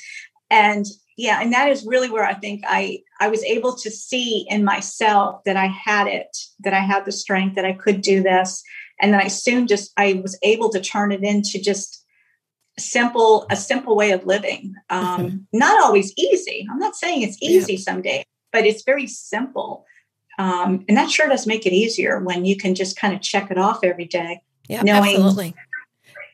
And 0.49 0.85
yeah, 1.17 1.39
and 1.41 1.53
that 1.53 1.69
is 1.69 1.85
really 1.85 2.09
where 2.09 2.25
I 2.25 2.33
think 2.33 2.63
I 2.67 2.99
I 3.19 3.29
was 3.29 3.43
able 3.43 3.75
to 3.77 3.89
see 3.89 4.45
in 4.49 4.65
myself 4.65 5.41
that 5.45 5.55
I 5.55 5.67
had 5.67 6.07
it, 6.07 6.35
that 6.59 6.73
I 6.73 6.79
had 6.79 7.05
the 7.05 7.11
strength, 7.11 7.55
that 7.55 7.65
I 7.65 7.71
could 7.73 8.01
do 8.01 8.21
this, 8.21 8.61
and 8.99 9.13
then 9.13 9.21
I 9.21 9.29
soon 9.29 9.67
just 9.67 9.93
I 9.95 10.19
was 10.21 10.37
able 10.43 10.69
to 10.71 10.81
turn 10.81 11.11
it 11.13 11.23
into 11.23 11.61
just 11.61 12.05
simple 12.77 13.45
a 13.49 13.55
simple 13.55 13.95
way 13.95 14.11
of 14.11 14.25
living 14.25 14.75
um 14.89 15.05
mm-hmm. 15.05 15.37
not 15.53 15.81
always 15.81 16.13
easy 16.17 16.67
i'm 16.69 16.77
not 16.77 16.93
saying 16.93 17.21
it's 17.21 17.37
easy 17.41 17.75
yeah. 17.75 17.79
some 17.79 18.01
days 18.01 18.25
but 18.55 18.65
it's 18.65 18.83
very 18.83 19.05
simple. 19.05 19.85
Um, 20.39 20.85
and 20.87 20.95
that 20.95 21.11
sure 21.11 21.27
does 21.27 21.45
make 21.45 21.65
it 21.65 21.73
easier 21.73 22.21
when 22.21 22.45
you 22.45 22.55
can 22.55 22.73
just 22.73 22.97
kind 22.97 23.13
of 23.13 23.21
check 23.21 23.51
it 23.51 23.57
off 23.57 23.83
every 23.83 24.05
day. 24.05 24.41
Yeah, 24.69 24.81
knowing, 24.81 25.15
absolutely. 25.15 25.55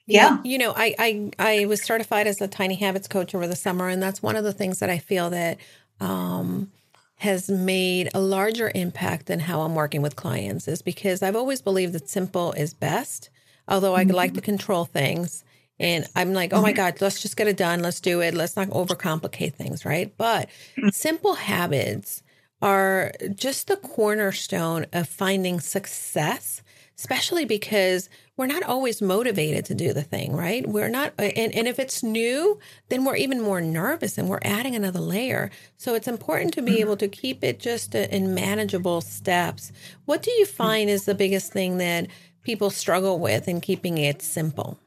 Yeah. 0.05 0.37
You 0.43 0.59
know, 0.59 0.71
I, 0.75 0.95
I 0.99 1.31
I 1.39 1.65
was 1.65 1.81
certified 1.81 2.27
as 2.27 2.39
a 2.39 2.47
tiny 2.47 2.75
habits 2.75 3.07
coach 3.07 3.33
over 3.33 3.47
the 3.47 3.55
summer, 3.55 3.87
and 3.87 4.03
that's 4.03 4.21
one 4.21 4.35
of 4.35 4.43
the 4.43 4.53
things 4.53 4.77
that 4.79 4.89
I 4.91 4.99
feel 4.99 5.31
that 5.31 5.57
um, 5.99 6.71
has 7.15 7.49
made 7.49 8.09
a 8.13 8.19
larger 8.19 8.71
impact 8.75 9.25
than 9.25 9.39
how 9.39 9.61
I'm 9.61 9.73
working 9.73 10.03
with 10.03 10.15
clients 10.15 10.67
is 10.67 10.83
because 10.83 11.23
I've 11.23 11.35
always 11.35 11.63
believed 11.63 11.93
that 11.93 12.07
simple 12.07 12.51
is 12.51 12.75
best. 12.75 13.31
Although 13.67 13.95
I 13.95 14.05
mm-hmm. 14.05 14.15
like 14.15 14.33
to 14.35 14.41
control 14.41 14.85
things, 14.85 15.43
and 15.81 16.07
I'm 16.15 16.33
like, 16.33 16.53
oh 16.53 16.61
my 16.61 16.69
mm-hmm. 16.69 16.77
God, 16.77 17.01
let's 17.01 17.21
just 17.21 17.35
get 17.35 17.47
it 17.47 17.57
done. 17.57 17.81
Let's 17.81 17.99
do 17.99 18.21
it. 18.21 18.33
Let's 18.33 18.55
not 18.55 18.69
overcomplicate 18.69 19.55
things, 19.55 19.83
right? 19.83 20.13
But 20.17 20.49
mm-hmm. 20.77 20.89
simple 20.89 21.33
habits 21.33 22.23
are 22.61 23.11
just 23.35 23.67
the 23.67 23.77
cornerstone 23.77 24.85
of 24.93 25.07
finding 25.07 25.59
success, 25.59 26.61
especially 26.97 27.45
because 27.45 28.09
we're 28.37 28.45
not 28.45 28.61
always 28.63 29.01
motivated 29.01 29.65
to 29.65 29.73
do 29.73 29.93
the 29.93 30.03
thing, 30.03 30.35
right? 30.35 30.67
We're 30.67 30.89
not, 30.89 31.13
and, 31.17 31.53
and 31.53 31.67
if 31.67 31.79
it's 31.79 32.03
new, 32.03 32.59
then 32.89 33.03
we're 33.03 33.15
even 33.15 33.41
more 33.41 33.61
nervous 33.61 34.17
and 34.19 34.29
we're 34.29 34.39
adding 34.43 34.75
another 34.75 34.99
layer. 34.99 35.49
So 35.77 35.95
it's 35.95 36.07
important 36.07 36.53
to 36.53 36.61
be 36.61 36.73
mm-hmm. 36.73 36.81
able 36.81 36.97
to 36.97 37.07
keep 37.07 37.43
it 37.43 37.59
just 37.59 37.95
in 37.95 38.35
manageable 38.35 39.01
steps. 39.01 39.71
What 40.05 40.21
do 40.21 40.31
you 40.31 40.45
find 40.45 40.89
is 40.89 41.05
the 41.05 41.15
biggest 41.15 41.51
thing 41.51 41.77
that 41.79 42.07
people 42.43 42.69
struggle 42.69 43.17
with 43.17 43.47
in 43.47 43.61
keeping 43.61 43.97
it 43.97 44.21
simple? 44.21 44.79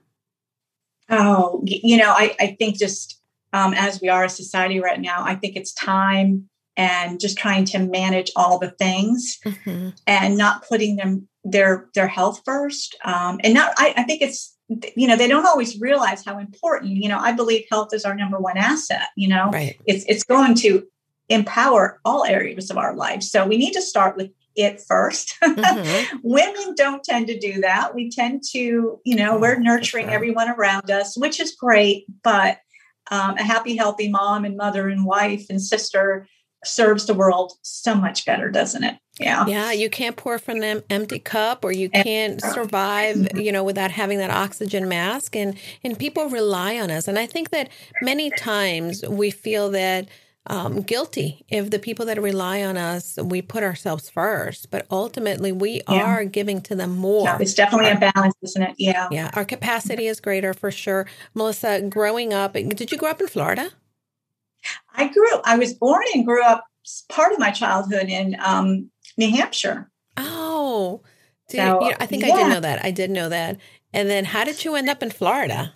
Oh, 1.11 1.62
you 1.64 1.97
know, 1.97 2.11
I, 2.11 2.35
I 2.40 2.57
think 2.59 2.79
just 2.79 3.21
um, 3.53 3.75
as 3.75 4.01
we 4.01 4.09
are 4.09 4.25
a 4.25 4.29
society 4.29 4.81
right 4.81 5.01
now, 5.01 5.23
I 5.25 5.35
think 5.35 5.57
it's 5.57 5.73
time 5.73 6.49
and 6.77 7.21
just 7.21 7.38
trying 7.38 7.64
to 7.64 7.79
manage 7.79 8.31
all 8.35 8.59
the 8.59 8.71
things 8.73 9.38
mm-hmm. 9.45 9.90
and 10.07 10.37
not 10.37 10.67
putting 10.69 10.97
them 10.97 11.29
their 11.45 11.88
their 11.95 12.09
health 12.09 12.43
first. 12.45 12.97
Um, 13.05 13.38
and 13.45 13.55
not, 13.55 13.75
I, 13.77 13.95
I 13.99 14.03
think 14.05 14.23
it's 14.23 14.57
you 14.97 15.07
know 15.07 15.17
they 15.17 15.29
don't 15.29 15.47
always 15.47 15.79
realize 15.81 16.25
how 16.25 16.38
important. 16.38 16.97
You 16.97 17.09
know, 17.09 17.19
I 17.19 17.33
believe 17.33 17.64
health 17.71 17.93
is 17.93 18.05
our 18.05 18.14
number 18.14 18.38
one 18.38 18.57
asset. 18.57 19.09
You 19.17 19.29
know, 19.29 19.51
right. 19.51 19.79
it's 19.87 20.05
it's 20.09 20.25
going 20.25 20.55
to 20.57 20.85
empower 21.29 22.01
all 22.05 22.25
areas 22.25 22.71
of 22.71 22.79
our 22.79 22.95
life. 22.95 23.23
So 23.23 23.47
we 23.47 23.57
need 23.57 23.73
to 23.73 23.83
start 23.83 24.17
with 24.17 24.31
it 24.57 24.81
1st 24.88 25.33
mm-hmm. 25.43 26.17
Women 26.23 26.75
don't 26.77 27.03
tend 27.03 27.27
to 27.29 27.38
do 27.38 27.61
that. 27.61 27.95
We 27.95 28.11
tend 28.11 28.43
to, 28.53 29.01
you 29.05 29.17
know, 29.17 29.38
we're 29.38 29.59
nurturing 29.59 30.07
sure. 30.07 30.14
everyone 30.14 30.49
around 30.49 30.90
us, 30.90 31.17
which 31.17 31.40
is 31.40 31.55
great, 31.55 32.07
but 32.23 32.59
um, 33.11 33.37
a 33.37 33.43
happy, 33.43 33.77
healthy 33.77 34.09
mom 34.09 34.45
and 34.45 34.57
mother 34.57 34.88
and 34.88 35.05
wife 35.05 35.47
and 35.51 35.61
sister 35.61 36.27
serves 36.64 37.07
the 37.07 37.14
world 37.14 37.53
so 37.62 37.95
much 37.95 38.25
better, 38.25 38.51
doesn't 38.51 38.85
it? 38.85 38.97
Yeah. 39.21 39.47
Yeah. 39.47 39.71
You 39.71 39.88
can't 39.88 40.17
pour 40.17 40.38
from 40.38 40.62
an 40.62 40.83
empty 40.90 41.19
cup 41.19 41.64
or 41.64 41.73
you 41.73 41.88
can't 41.88 42.40
survive, 42.40 43.17
mm-hmm. 43.17 43.38
you 43.38 43.53
know, 43.53 43.62
without 43.62 43.93
having 43.93 44.19
that 44.19 44.31
oxygen 44.31 44.88
mask. 44.88 45.37
And 45.37 45.57
and 45.85 45.99
people 45.99 46.29
rely 46.29 46.79
on 46.81 46.90
us. 46.90 47.07
And 47.07 47.19
I 47.19 47.27
think 47.27 47.51
that 47.51 47.69
many 48.03 48.31
times 48.31 49.05
we 49.09 49.31
feel 49.31 49.71
that 49.71 50.09
um, 50.47 50.83
guilty 50.83 51.45
if 51.49 51.71
the 51.71 51.79
people 51.79 52.05
that 52.07 52.21
rely 52.21 52.63
on 52.63 52.77
us, 52.77 53.19
we 53.23 53.40
put 53.40 53.63
ourselves 53.63 54.11
first, 54.11 54.71
but 54.71 54.87
ultimately 54.90 55.53
we 55.53 55.81
yeah. 55.88 56.03
are 56.03 56.25
giving 56.25 56.61
to 56.63 56.75
them 56.75 56.97
more. 56.97 57.25
Yeah, 57.25 57.38
it's 57.40 57.55
definitely 57.55 57.90
our, 57.90 57.97
a 57.97 58.13
balance, 58.13 58.35
isn't 58.42 58.63
it? 58.63 58.75
Yeah. 58.79 59.09
Yeah. 59.11 59.31
Our 59.35 59.45
capacity 59.45 60.07
is 60.07 60.21
greater 60.21 60.53
for 60.53 60.71
sure. 60.71 61.07
Melissa, 61.35 61.81
growing 61.83 62.35
up, 62.35 62.53
did 62.53 62.92
you 62.92 62.99
grow 62.99 63.11
up 63.11 63.21
in 63.21 63.29
Florida? 63.29 63.71
I 64.95 65.09
grew 65.09 65.35
up, 65.35 65.42
I 65.45 65.57
was 65.57 65.73
born 65.75 66.05
and 66.15 66.25
grew 66.25 66.42
up 66.42 66.65
part 67.09 67.33
of 67.33 67.38
my 67.38 67.51
childhood 67.51 68.09
in 68.09 68.37
um, 68.45 68.90
New 69.17 69.31
Hampshire. 69.31 69.90
Oh, 70.17 71.03
so, 71.49 71.57
you 71.57 71.90
know, 71.90 71.97
I 72.01 72.07
think 72.07 72.25
yeah. 72.25 72.35
I 72.35 72.37
did 72.37 72.49
know 72.49 72.61
that. 72.61 72.85
I 72.85 72.90
did 72.90 73.11
know 73.11 73.29
that. 73.29 73.59
And 73.92 74.11
then 74.11 74.25
how 74.27 74.45
did 74.45 74.65
you 74.65 74.75
end 74.75 74.88
up 74.88 75.03
in 75.03 75.11
Florida? 75.11 75.73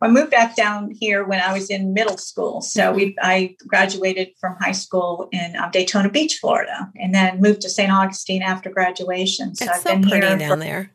I 0.00 0.08
moved 0.08 0.30
back 0.30 0.54
down 0.56 0.90
here 0.90 1.24
when 1.24 1.40
I 1.40 1.52
was 1.54 1.70
in 1.70 1.94
middle 1.94 2.18
school. 2.18 2.60
So 2.60 2.92
we, 2.92 3.16
I 3.20 3.56
graduated 3.66 4.32
from 4.38 4.56
high 4.60 4.72
school 4.72 5.28
in 5.32 5.56
um, 5.56 5.70
Daytona 5.70 6.10
Beach, 6.10 6.38
Florida, 6.40 6.90
and 6.96 7.14
then 7.14 7.40
moved 7.40 7.62
to 7.62 7.70
St. 7.70 7.90
Augustine 7.90 8.42
after 8.42 8.68
graduation. 8.68 9.54
So 9.54 9.64
it's 9.64 9.74
I've 9.74 9.80
so 9.80 9.90
been 9.92 10.02
pretty 10.02 10.26
here 10.26 10.36
down 10.36 10.58
for, 10.58 10.64
there. 10.64 10.90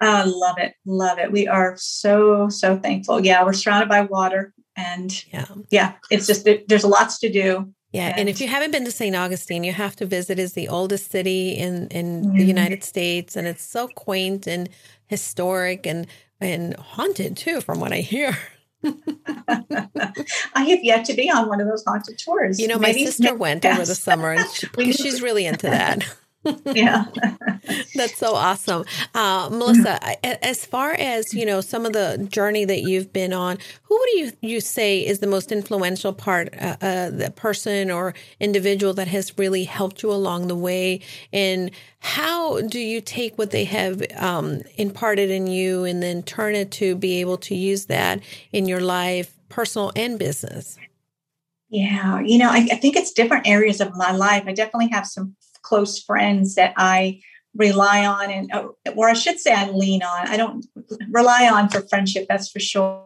I 0.00 0.22
uh, 0.22 0.26
love 0.28 0.58
it, 0.58 0.74
love 0.84 1.18
it. 1.18 1.32
We 1.32 1.48
are 1.48 1.74
so 1.78 2.48
so 2.48 2.78
thankful. 2.78 3.24
Yeah, 3.24 3.44
we're 3.44 3.54
surrounded 3.54 3.88
by 3.88 4.02
water, 4.02 4.52
and 4.76 5.24
yeah, 5.32 5.46
yeah, 5.70 5.92
it's 6.10 6.26
just 6.26 6.46
there's 6.68 6.84
lots 6.84 7.18
to 7.20 7.32
do. 7.32 7.72
Yeah, 7.92 8.08
and, 8.08 8.20
and, 8.20 8.28
if 8.28 8.42
you 8.42 8.48
haven't 8.48 8.72
been 8.72 8.84
to 8.84 8.90
St. 8.90 9.16
Augustine, 9.16 9.64
you 9.64 9.72
have 9.72 9.96
to 9.96 10.06
visit. 10.06 10.38
is 10.38 10.52
the 10.52 10.68
oldest 10.68 11.10
city 11.10 11.52
in 11.52 11.88
in 11.88 12.22
mm-hmm. 12.22 12.36
the 12.36 12.44
United 12.44 12.84
States, 12.84 13.36
and 13.36 13.46
it's 13.46 13.62
so 13.62 13.88
quaint 13.88 14.46
and 14.46 14.68
historic 15.06 15.86
and 15.86 16.06
and 16.40 16.76
haunted 16.76 17.36
too, 17.36 17.60
from 17.60 17.80
what 17.80 17.92
I 17.92 17.98
hear. 17.98 18.36
I 18.84 20.64
have 20.64 20.84
yet 20.84 21.04
to 21.06 21.14
be 21.14 21.30
on 21.30 21.48
one 21.48 21.60
of 21.60 21.66
those 21.66 21.84
haunted 21.84 22.18
tours. 22.18 22.60
You 22.60 22.68
know, 22.68 22.78
my 22.78 22.88
Maybe 22.88 23.06
sister 23.06 23.34
went 23.34 23.64
over 23.64 23.84
the 23.84 23.94
summer, 23.94 24.32
and 24.32 24.48
she, 24.50 24.92
she's 24.92 25.22
really 25.22 25.46
into 25.46 25.66
that. 25.68 26.04
yeah. 26.66 27.04
That's 27.94 28.16
so 28.18 28.34
awesome. 28.34 28.84
Uh, 29.14 29.48
melissa 29.50 29.98
as 30.44 30.64
far 30.64 30.92
as 30.92 31.34
you 31.34 31.46
know 31.46 31.60
some 31.60 31.86
of 31.86 31.92
the 31.92 32.26
journey 32.30 32.64
that 32.64 32.82
you've 32.82 33.12
been 33.12 33.32
on 33.32 33.58
who 33.84 34.00
do 34.06 34.18
you 34.18 34.32
you 34.40 34.60
say 34.60 35.00
is 35.00 35.20
the 35.20 35.26
most 35.26 35.52
influential 35.52 36.12
part 36.12 36.48
uh, 36.60 36.76
uh, 36.80 37.10
the 37.10 37.32
person 37.34 37.90
or 37.90 38.14
individual 38.40 38.92
that 38.94 39.08
has 39.08 39.36
really 39.38 39.64
helped 39.64 40.02
you 40.02 40.10
along 40.10 40.48
the 40.48 40.56
way? 40.56 41.00
And 41.32 41.70
how 41.98 42.60
do 42.62 42.78
you 42.78 43.00
take 43.00 43.38
what 43.38 43.50
they 43.50 43.64
have 43.64 44.02
um, 44.16 44.62
imparted 44.76 45.30
in 45.30 45.46
you 45.46 45.84
and 45.84 46.02
then 46.02 46.22
turn 46.22 46.54
it 46.54 46.70
to 46.72 46.96
be 46.96 47.20
able 47.20 47.38
to 47.38 47.54
use 47.54 47.86
that 47.86 48.20
in 48.52 48.66
your 48.66 48.80
life 48.80 49.36
personal 49.48 49.92
and 49.96 50.18
business? 50.18 50.78
Yeah, 51.68 52.20
you 52.20 52.38
know, 52.38 52.48
I, 52.48 52.68
I, 52.70 52.76
think 52.76 52.94
it's 52.94 53.12
different 53.12 53.48
areas 53.48 53.80
of 53.80 53.96
my 53.96 54.12
life. 54.12 54.44
I 54.46 54.52
definitely 54.52 54.88
have 54.92 55.04
some 55.04 55.35
close 55.66 56.02
friends 56.02 56.54
that 56.54 56.72
I 56.76 57.20
rely 57.56 58.06
on 58.06 58.30
and 58.30 58.52
or 58.94 59.08
I 59.08 59.14
should 59.14 59.40
say 59.40 59.52
I 59.52 59.70
lean 59.70 60.02
on. 60.02 60.28
I 60.28 60.36
don't 60.36 60.64
rely 61.10 61.48
on 61.52 61.68
for 61.68 61.80
friendship, 61.88 62.26
that's 62.28 62.50
for 62.50 62.60
sure. 62.60 63.02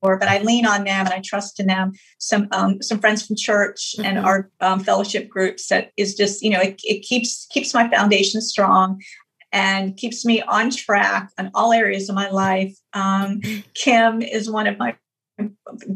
But 0.00 0.28
I 0.28 0.38
lean 0.42 0.64
on 0.64 0.84
them 0.84 1.06
and 1.06 1.12
I 1.12 1.20
trust 1.24 1.58
in 1.58 1.66
them. 1.66 1.92
Some 2.18 2.46
um, 2.52 2.80
some 2.82 3.00
friends 3.00 3.26
from 3.26 3.34
church 3.34 3.94
mm-hmm. 3.96 4.04
and 4.04 4.18
our 4.20 4.48
um, 4.60 4.80
fellowship 4.80 5.28
groups 5.28 5.68
that 5.68 5.90
is 5.96 6.14
just 6.14 6.40
you 6.42 6.50
know 6.50 6.60
it, 6.60 6.80
it 6.84 7.00
keeps 7.00 7.46
keeps 7.50 7.74
my 7.74 7.90
foundation 7.90 8.40
strong 8.40 9.00
and 9.50 9.96
keeps 9.96 10.24
me 10.24 10.40
on 10.42 10.70
track 10.70 11.30
on 11.36 11.50
all 11.54 11.72
areas 11.72 12.08
of 12.08 12.14
my 12.14 12.30
life. 12.30 12.76
Um, 12.92 13.40
mm-hmm. 13.40 13.60
Kim 13.74 14.22
is 14.22 14.48
one 14.48 14.68
of 14.68 14.78
my 14.78 14.96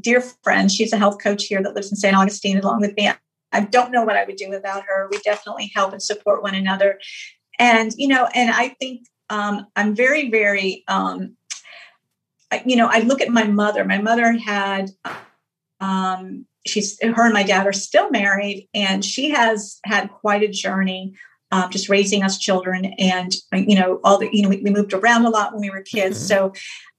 dear 0.00 0.20
friends. 0.42 0.74
She's 0.74 0.92
a 0.92 0.98
health 0.98 1.22
coach 1.22 1.44
here 1.44 1.62
that 1.62 1.74
lives 1.74 1.90
in 1.90 1.96
St. 1.96 2.16
Augustine 2.16 2.58
along 2.58 2.80
with 2.80 2.96
me. 2.96 3.08
I 3.52 3.60
don't 3.60 3.92
know 3.92 4.04
what 4.04 4.16
I 4.16 4.24
would 4.24 4.36
do 4.36 4.48
without 4.48 4.84
her. 4.88 5.08
We 5.10 5.18
definitely 5.18 5.70
help 5.74 5.92
and 5.92 6.02
support 6.02 6.42
one 6.42 6.54
another. 6.54 6.98
And, 7.58 7.92
you 7.96 8.08
know, 8.08 8.28
and 8.34 8.50
I 8.50 8.68
think 8.80 9.06
um, 9.30 9.66
I'm 9.76 9.94
very, 9.94 10.30
very, 10.30 10.84
um, 10.88 11.36
you 12.66 12.76
know, 12.76 12.88
I 12.90 13.00
look 13.00 13.20
at 13.20 13.28
my 13.28 13.44
mother. 13.44 13.84
My 13.84 13.98
mother 13.98 14.32
had, 14.32 14.90
um, 15.80 16.46
she's, 16.66 16.98
her 17.02 17.24
and 17.24 17.32
my 17.32 17.42
dad 17.42 17.66
are 17.66 17.72
still 17.72 18.10
married, 18.10 18.68
and 18.74 19.04
she 19.04 19.30
has 19.30 19.80
had 19.84 20.10
quite 20.10 20.42
a 20.42 20.48
journey. 20.48 21.14
Um, 21.50 21.70
just 21.70 21.90
raising 21.90 22.22
us 22.22 22.38
children 22.38 22.86
and 22.98 23.34
you 23.52 23.78
know 23.78 24.00
all 24.04 24.16
the 24.16 24.26
you 24.32 24.42
know 24.42 24.48
we, 24.48 24.62
we 24.62 24.70
moved 24.70 24.94
around 24.94 25.26
a 25.26 25.28
lot 25.28 25.52
when 25.52 25.60
we 25.60 25.68
were 25.68 25.82
kids 25.82 26.16
mm-hmm. 26.16 26.26
so 26.28 26.52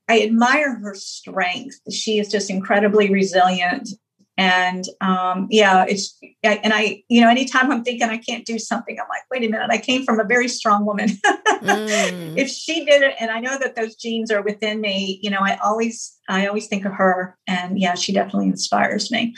I 0.08 0.22
admire 0.22 0.76
her 0.76 0.94
strength. 0.94 1.80
She 1.92 2.20
is 2.20 2.28
just 2.30 2.52
incredibly 2.52 3.10
resilient 3.10 3.90
and 4.38 4.86
um, 5.02 5.48
yeah 5.50 5.86
it's 5.88 6.18
and 6.44 6.74
i 6.74 7.04
you 7.08 7.22
know 7.22 7.30
anytime 7.30 7.72
i'm 7.72 7.84
thinking 7.84 8.10
i 8.10 8.18
can't 8.18 8.46
do 8.46 8.58
something 8.58 8.98
i'm 9.00 9.08
like 9.10 9.22
wait 9.32 9.48
a 9.48 9.52
minute 9.52 9.70
i 9.70 9.78
came 9.78 10.04
from 10.04 10.20
a 10.20 10.24
very 10.24 10.48
strong 10.48 10.86
woman 10.86 11.10
mm. 11.10 12.38
if 12.38 12.50
she 12.50 12.84
did 12.86 13.02
it 13.02 13.16
and 13.20 13.32
i 13.32 13.40
know 13.40 13.58
that 13.60 13.76
those 13.76 13.96
genes 13.96 14.32
are 14.32 14.42
within 14.42 14.82
me 14.82 15.20
you 15.22 15.30
know 15.30 15.40
i 15.42 15.58
always 15.64 16.18
i 16.30 16.48
always 16.48 16.68
think 16.68 16.86
of 16.86 16.92
her 16.92 17.38
and 17.48 17.80
yeah 17.80 17.94
she 17.94 18.12
definitely 18.12 18.48
inspires 18.48 19.12
me 19.12 19.34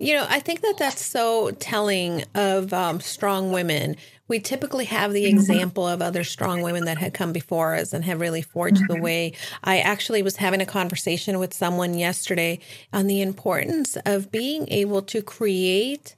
you 0.00 0.14
know, 0.14 0.26
I 0.30 0.40
think 0.40 0.62
that 0.62 0.78
that's 0.78 1.04
so 1.04 1.50
telling 1.50 2.24
of 2.34 2.72
um, 2.72 3.00
strong 3.00 3.52
women. 3.52 3.96
We 4.30 4.38
typically 4.38 4.84
have 4.84 5.12
the 5.12 5.24
mm-hmm. 5.24 5.36
example 5.36 5.88
of 5.88 6.00
other 6.00 6.22
strong 6.22 6.62
women 6.62 6.84
that 6.84 6.98
had 6.98 7.12
come 7.12 7.32
before 7.32 7.74
us 7.74 7.92
and 7.92 8.04
have 8.04 8.20
really 8.20 8.42
forged 8.42 8.86
the 8.86 8.94
mm-hmm. 8.94 9.02
way. 9.02 9.32
I 9.64 9.80
actually 9.80 10.22
was 10.22 10.36
having 10.36 10.60
a 10.60 10.66
conversation 10.66 11.40
with 11.40 11.52
someone 11.52 11.98
yesterday 11.98 12.60
on 12.92 13.08
the 13.08 13.22
importance 13.22 13.96
of 14.06 14.30
being 14.30 14.68
able 14.68 15.02
to 15.02 15.20
create 15.20 16.14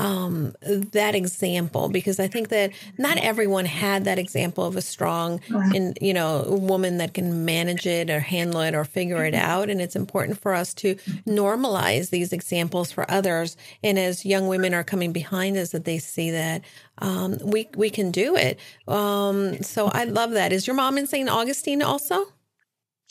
um, 0.00 0.54
that 0.62 1.14
example 1.14 1.90
because 1.90 2.18
I 2.18 2.26
think 2.26 2.48
that 2.48 2.72
not 2.96 3.18
everyone 3.18 3.66
had 3.66 4.04
that 4.06 4.18
example 4.18 4.64
of 4.64 4.74
a 4.76 4.80
strong 4.80 5.40
and 5.50 5.98
you 6.00 6.14
know 6.14 6.44
woman 6.48 6.96
that 6.98 7.12
can 7.12 7.44
manage 7.44 7.86
it 7.86 8.08
or 8.08 8.20
handle 8.20 8.62
it 8.62 8.74
or 8.74 8.84
figure 8.84 9.24
it 9.26 9.34
out. 9.34 9.68
And 9.68 9.80
it's 9.80 9.96
important 9.96 10.40
for 10.40 10.54
us 10.54 10.72
to 10.74 10.94
normalize 11.26 12.08
these 12.08 12.32
examples 12.32 12.90
for 12.90 13.10
others. 13.10 13.58
And 13.82 13.98
as 13.98 14.24
young 14.24 14.48
women 14.48 14.72
are 14.72 14.84
coming 14.84 15.12
behind 15.12 15.58
us, 15.58 15.70
that 15.72 15.84
they 15.84 15.98
see 15.98 16.30
that 16.30 16.62
um, 16.98 17.36
we 17.44 17.68
we 17.76 17.90
can 17.90 18.10
do 18.10 18.36
it. 18.36 18.58
Um, 18.88 19.62
so 19.62 19.88
I 19.88 20.04
love 20.04 20.30
that. 20.30 20.50
Is 20.52 20.66
your 20.66 20.76
mom 20.76 20.96
in 20.96 21.06
St. 21.06 21.28
Augustine 21.28 21.82
also? 21.82 22.24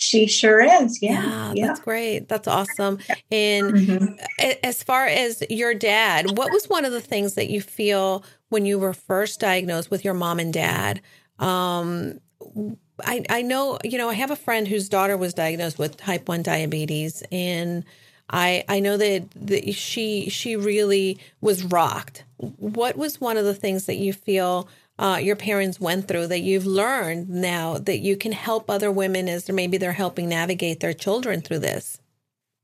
She 0.01 0.27
sure 0.27 0.61
is. 0.61 1.01
Yeah. 1.01 1.11
yeah. 1.11 1.53
yeah. 1.53 1.67
That's 1.67 1.81
great. 1.81 2.29
That's 2.29 2.47
awesome. 2.47 2.99
And 3.29 3.73
mm-hmm. 3.73 4.55
as 4.63 4.81
far 4.81 5.05
as 5.05 5.43
your 5.49 5.73
dad, 5.73 6.37
what 6.37 6.53
was 6.53 6.69
one 6.69 6.85
of 6.85 6.93
the 6.93 7.01
things 7.01 7.33
that 7.33 7.49
you 7.49 7.59
feel 7.59 8.23
when 8.47 8.65
you 8.65 8.79
were 8.79 8.93
first 8.93 9.41
diagnosed 9.41 9.91
with 9.91 10.05
your 10.05 10.13
mom 10.13 10.39
and 10.39 10.53
dad? 10.53 11.01
Um, 11.37 12.21
I, 13.03 13.25
I 13.29 13.41
know, 13.41 13.77
you 13.83 13.97
know, 13.97 14.07
I 14.07 14.13
have 14.13 14.31
a 14.31 14.37
friend 14.37 14.69
whose 14.69 14.87
daughter 14.87 15.17
was 15.17 15.33
diagnosed 15.33 15.77
with 15.77 15.97
type 15.97 16.29
1 16.29 16.43
diabetes 16.43 17.21
and 17.29 17.83
I 18.29 18.63
I 18.69 18.79
know 18.79 18.95
that, 18.95 19.23
that 19.35 19.73
she 19.73 20.29
she 20.29 20.55
really 20.55 21.17
was 21.41 21.63
rocked. 21.63 22.23
What 22.37 22.95
was 22.95 23.19
one 23.19 23.37
of 23.37 23.43
the 23.43 23.55
things 23.55 23.87
that 23.87 23.95
you 23.95 24.13
feel 24.13 24.69
uh, 24.99 25.17
your 25.17 25.37
parents 25.37 25.79
went 25.79 26.07
through 26.09 26.27
that 26.27 26.41
you've 26.41 26.65
learned 26.65 27.29
now 27.29 27.77
that 27.77 27.99
you 27.99 28.17
can 28.17 28.33
help 28.33 28.69
other 28.69 28.91
women 28.91 29.29
as 29.29 29.49
maybe 29.49 29.77
they're 29.77 29.93
helping 29.93 30.27
navigate 30.27 30.81
their 30.81 30.93
children 30.93 31.39
through 31.39 31.59
this? 31.59 32.01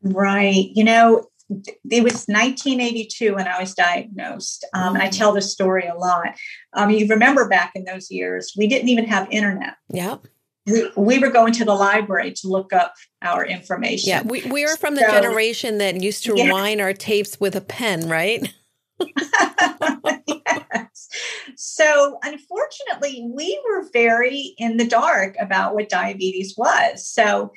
Right. 0.04 0.70
You 0.74 0.84
know, 0.84 1.28
it 1.50 2.04
was 2.04 2.26
1982 2.26 3.36
when 3.36 3.48
I 3.48 3.60
was 3.60 3.74
diagnosed, 3.74 4.66
um, 4.74 4.96
and 4.96 5.04
I 5.04 5.08
mm. 5.08 5.18
tell 5.18 5.32
this 5.32 5.52
story 5.52 5.88
a 5.88 5.96
lot. 5.96 6.36
Um, 6.74 6.90
you 6.90 7.08
remember 7.08 7.48
back 7.48 7.72
in 7.74 7.86
those 7.86 8.12
years, 8.12 8.54
we 8.58 8.68
didn't 8.68 8.90
even 8.90 9.06
have 9.06 9.28
internet. 9.32 9.76
Yep. 9.90 10.28
We, 10.66 10.90
we 10.98 11.20
were 11.20 11.30
going 11.30 11.54
to 11.54 11.66
the 11.66 11.76
library 11.76 12.34
to 12.42 12.48
look 12.48 12.74
up 12.74 12.96
our 13.22 13.46
information. 13.46 14.10
Yeah, 14.10 14.24
we, 14.24 14.44
we 14.44 14.66
were 14.66 14.76
from 14.76 14.96
the 14.96 15.02
so, 15.02 15.12
generation 15.12 15.78
that 15.78 16.02
used 16.02 16.26
to 16.26 16.34
yeah. 16.36 16.46
rewind 16.46 16.82
our 16.82 16.94
tapes 16.94 17.40
with 17.40 17.56
a 17.56 17.62
pen, 17.62 18.10
right? 18.10 18.52
yes. 20.28 21.10
So, 21.56 22.20
unfortunately, 22.24 23.28
we 23.34 23.62
were 23.68 23.90
very 23.92 24.56
in 24.58 24.78
the 24.78 24.88
dark 24.88 25.36
about 25.40 25.76
what 25.76 25.90
diabetes 25.90 26.56
was. 26.58 27.08
So, 27.08 27.52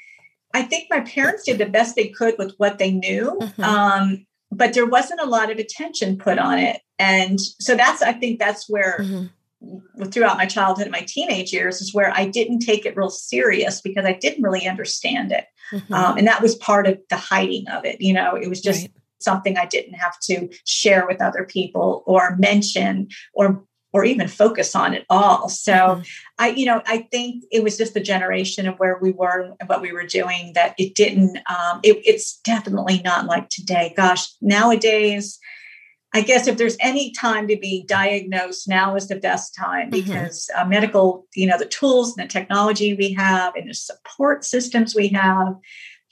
I 0.54 0.62
think 0.62 0.88
my 0.90 1.00
parents 1.00 1.44
did 1.44 1.58
the 1.58 1.66
best 1.66 1.94
they 1.94 2.08
could 2.08 2.36
with 2.38 2.54
what 2.56 2.78
they 2.78 2.90
knew. 2.90 3.38
Mm-hmm. 3.40 3.62
Um, 3.62 4.26
but 4.50 4.72
there 4.72 4.86
wasn't 4.86 5.20
a 5.20 5.26
lot 5.26 5.50
of 5.50 5.58
attention 5.58 6.18
put 6.18 6.38
on 6.38 6.58
it. 6.58 6.80
And 6.98 7.40
so 7.40 7.76
that's, 7.76 8.02
I 8.02 8.12
think 8.12 8.38
that's 8.38 8.68
where 8.68 8.98
mm-hmm. 9.00 10.04
throughout 10.04 10.38
my 10.38 10.46
childhood 10.46 10.86
and 10.86 10.92
my 10.92 11.04
teenage 11.06 11.52
years 11.52 11.80
is 11.80 11.94
where 11.94 12.12
I 12.12 12.24
didn't 12.24 12.60
take 12.60 12.86
it 12.86 12.96
real 12.96 13.10
serious 13.10 13.80
because 13.80 14.04
I 14.04 14.14
didn't 14.14 14.42
really 14.42 14.66
understand 14.66 15.32
it. 15.32 15.44
Mm-hmm. 15.70 15.92
Um, 15.92 16.16
and 16.16 16.26
that 16.26 16.42
was 16.42 16.56
part 16.56 16.86
of 16.86 16.98
the 17.10 17.16
hiding 17.16 17.68
of 17.68 17.84
it. 17.84 18.00
You 18.00 18.14
know, 18.14 18.34
it 18.34 18.48
was 18.48 18.60
just 18.60 18.82
right 18.82 18.92
something 19.20 19.56
I 19.56 19.66
didn't 19.66 19.94
have 19.94 20.18
to 20.20 20.48
share 20.64 21.06
with 21.06 21.20
other 21.20 21.44
people 21.44 22.02
or 22.06 22.36
mention 22.36 23.08
or 23.34 23.64
or 23.92 24.04
even 24.04 24.28
focus 24.28 24.76
on 24.76 24.94
at 24.94 25.04
all. 25.08 25.48
So 25.48 25.72
mm-hmm. 25.72 26.02
I, 26.38 26.50
you 26.50 26.66
know, 26.66 26.82
I 26.86 27.08
think 27.10 27.44
it 27.50 27.62
was 27.62 27.78
just 27.78 27.94
the 27.94 28.00
generation 28.00 28.68
of 28.68 28.78
where 28.78 28.98
we 29.00 29.12
were 29.12 29.56
and 29.58 29.68
what 29.68 29.80
we 29.80 29.92
were 29.92 30.06
doing 30.06 30.52
that 30.54 30.74
it 30.78 30.94
didn't, 30.94 31.38
um, 31.48 31.80
it, 31.82 32.00
it's 32.04 32.38
definitely 32.40 33.00
not 33.02 33.26
like 33.26 33.48
today. 33.48 33.94
Gosh, 33.96 34.26
nowadays, 34.42 35.38
I 36.14 36.20
guess 36.22 36.46
if 36.46 36.56
there's 36.56 36.76
any 36.80 37.12
time 37.12 37.48
to 37.48 37.56
be 37.56 37.84
diagnosed, 37.86 38.68
now 38.68 38.94
is 38.94 39.08
the 39.08 39.16
best 39.16 39.54
time 39.54 39.90
mm-hmm. 39.90 40.02
because 40.02 40.50
mm-hmm. 40.52 40.66
uh, 40.66 40.68
medical, 40.68 41.26
you 41.34 41.46
know, 41.46 41.58
the 41.58 41.66
tools 41.66 42.16
and 42.16 42.28
the 42.28 42.32
technology 42.32 42.94
we 42.94 43.12
have 43.14 43.54
and 43.56 43.70
the 43.70 43.74
support 43.74 44.44
systems 44.44 44.94
we 44.94 45.08
have 45.08 45.54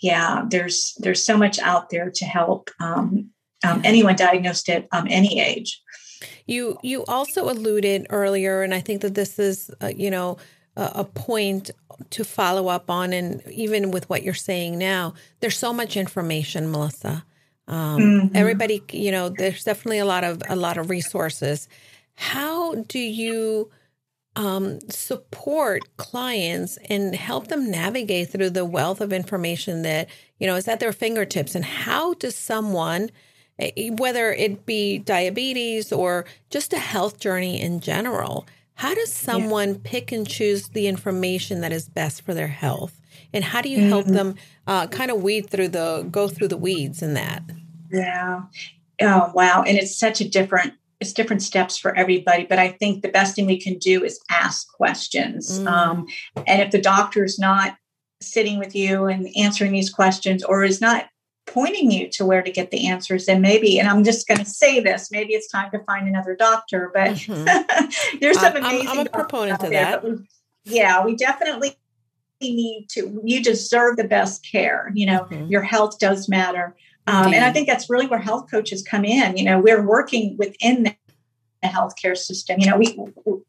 yeah, 0.01 0.44
there's 0.49 0.94
there's 0.99 1.24
so 1.24 1.36
much 1.36 1.59
out 1.59 1.90
there 1.90 2.11
to 2.11 2.24
help 2.24 2.70
um, 2.80 3.30
um, 3.66 3.80
anyone 3.84 4.16
diagnosed 4.16 4.68
at 4.68 4.86
um, 4.92 5.07
any 5.09 5.40
age. 5.40 5.82
You 6.47 6.78
you 6.82 7.05
also 7.07 7.51
alluded 7.51 8.07
earlier, 8.11 8.62
and 8.62 8.74
I 8.74 8.80
think 8.80 9.03
that 9.03 9.14
this 9.14 9.38
is 9.38 9.70
uh, 9.82 9.92
you 9.94 10.11
know 10.11 10.38
a, 10.76 10.92
a 10.97 11.05
point 11.05 11.70
to 12.11 12.24
follow 12.24 12.68
up 12.68 12.90
on, 12.90 13.12
and 13.12 13.42
even 13.51 13.90
with 13.90 14.09
what 14.11 14.22
you're 14.22 14.34
saying 14.34 14.78
now, 14.78 15.14
there's 15.40 15.57
so 15.57 15.72
much 15.72 15.97
information, 15.97 16.70
Melissa. 16.70 17.24
Um, 17.68 17.99
mm-hmm. 17.99 18.36
Everybody, 18.36 18.82
you 18.92 19.11
know, 19.11 19.28
there's 19.28 19.64
definitely 19.64 19.99
a 19.99 20.05
lot 20.05 20.24
of 20.24 20.42
a 20.49 20.57
lot 20.57 20.76
of 20.76 20.90
resources. 20.90 21.68
How 22.14 22.74
do 22.74 22.99
you 22.99 23.70
um, 24.37 24.78
support 24.89 25.97
clients 25.97 26.78
and 26.89 27.14
help 27.14 27.49
them 27.49 27.70
navigate 27.70 28.30
through 28.30 28.51
the 28.51 28.64
wealth 28.64 29.01
of 29.01 29.12
information 29.12 29.82
that 29.82 30.09
you 30.39 30.47
know 30.47 30.55
is 30.55 30.68
at 30.68 30.80
their 30.80 30.93
fingertips? 30.93 31.55
And 31.55 31.64
how 31.64 32.14
does 32.14 32.37
someone 32.37 33.11
eh, 33.59 33.91
whether 33.91 34.30
it 34.32 34.66
be 34.66 34.99
diabetes 34.99 35.93
or 35.93 36.26
just 36.51 36.72
a 36.72 36.78
health 36.78 37.18
journey 37.18 37.61
in 37.61 37.80
general, 37.80 38.47
how 38.74 38.95
does 38.95 39.12
someone 39.12 39.70
yeah. 39.70 39.80
pick 39.84 40.12
and 40.12 40.28
choose 40.28 40.68
the 40.68 40.87
information 40.87 41.62
that 41.62 41.72
is 41.72 41.89
best 41.89 42.22
for 42.22 42.34
their 42.34 42.49
health? 42.49 43.01
And 43.32 43.43
how 43.43 43.62
do 43.62 43.70
you 43.70 43.78
mm-hmm. 43.78 43.89
help 43.89 44.07
them 44.07 44.34
uh, 44.66 44.87
kind 44.89 45.11
of 45.11 45.22
weed 45.22 45.49
through 45.49 45.68
the, 45.68 46.07
go 46.11 46.28
through 46.28 46.49
the 46.49 46.59
weeds 46.59 47.03
in 47.03 47.14
that? 47.14 47.43
Yeah. 47.91 48.43
Oh, 49.01 49.32
wow. 49.34 49.62
And 49.66 49.78
it's 49.78 49.97
such 49.97 50.20
a 50.20 50.28
different, 50.28 50.74
it's 51.01 51.12
different 51.12 51.42
steps 51.42 51.76
for 51.76 51.94
everybody. 51.97 52.44
But 52.44 52.59
I 52.59 52.68
think 52.68 53.03
the 53.03 53.09
best 53.09 53.34
thing 53.34 53.47
we 53.47 53.61
can 53.61 53.78
do 53.78 54.03
is 54.05 54.20
ask 54.30 54.68
questions. 54.72 55.61
Mm. 55.61 55.66
Um, 55.66 56.07
and 56.47 56.62
if 56.62 56.70
the 56.70 56.80
doctor 56.80 57.24
is 57.24 57.38
not 57.38 57.76
sitting 58.20 58.59
with 58.59 58.74
you 58.74 59.07
and 59.07 59.28
answering 59.36 59.72
these 59.72 59.90
questions 59.90 60.42
or 60.42 60.64
is 60.64 60.80
not 60.80 61.07
pointing 61.47 61.90
you 61.90 62.09
to 62.09 62.24
where 62.24 62.42
to 62.42 62.51
get 62.51 62.70
the 62.70 62.88
answers 62.88 63.26
then 63.26 63.40
maybe 63.40 63.78
and 63.78 63.88
i'm 63.88 64.03
just 64.03 64.26
going 64.26 64.38
to 64.38 64.44
say 64.44 64.80
this 64.80 65.12
maybe 65.12 65.32
it's 65.32 65.49
time 65.49 65.70
to 65.70 65.78
find 65.84 66.09
another 66.09 66.34
doctor 66.34 66.90
but 66.92 67.11
mm-hmm. 67.11 68.18
there's 68.20 68.40
some 68.40 68.57
amazing 68.57 68.88
I'm, 68.88 68.99
I'm 69.01 69.07
a 69.07 69.11
proponent 69.11 69.62
of 69.62 69.70
that 69.70 70.03
we, 70.03 70.16
yeah 70.64 71.05
we 71.05 71.14
definitely 71.14 71.76
need 72.40 72.88
to 72.90 73.20
you 73.24 73.42
deserve 73.42 73.97
the 73.97 74.05
best 74.05 74.44
care 74.51 74.90
you 74.94 75.07
know 75.07 75.20
mm-hmm. 75.30 75.47
your 75.47 75.62
health 75.62 75.99
does 75.99 76.28
matter 76.28 76.74
um, 77.07 77.32
and 77.32 77.44
i 77.44 77.52
think 77.52 77.66
that's 77.66 77.90
really 77.90 78.07
where 78.07 78.20
health 78.20 78.50
coaches 78.50 78.82
come 78.82 79.04
in. 79.04 79.36
You 79.36 79.44
know 79.44 79.61
we're 79.61 79.86
working 79.86 80.36
within 80.38 80.84
the 80.84 80.96
healthcare 81.62 82.16
system. 82.16 82.61
You 82.61 82.70
know, 82.70 82.76
we 82.76 82.98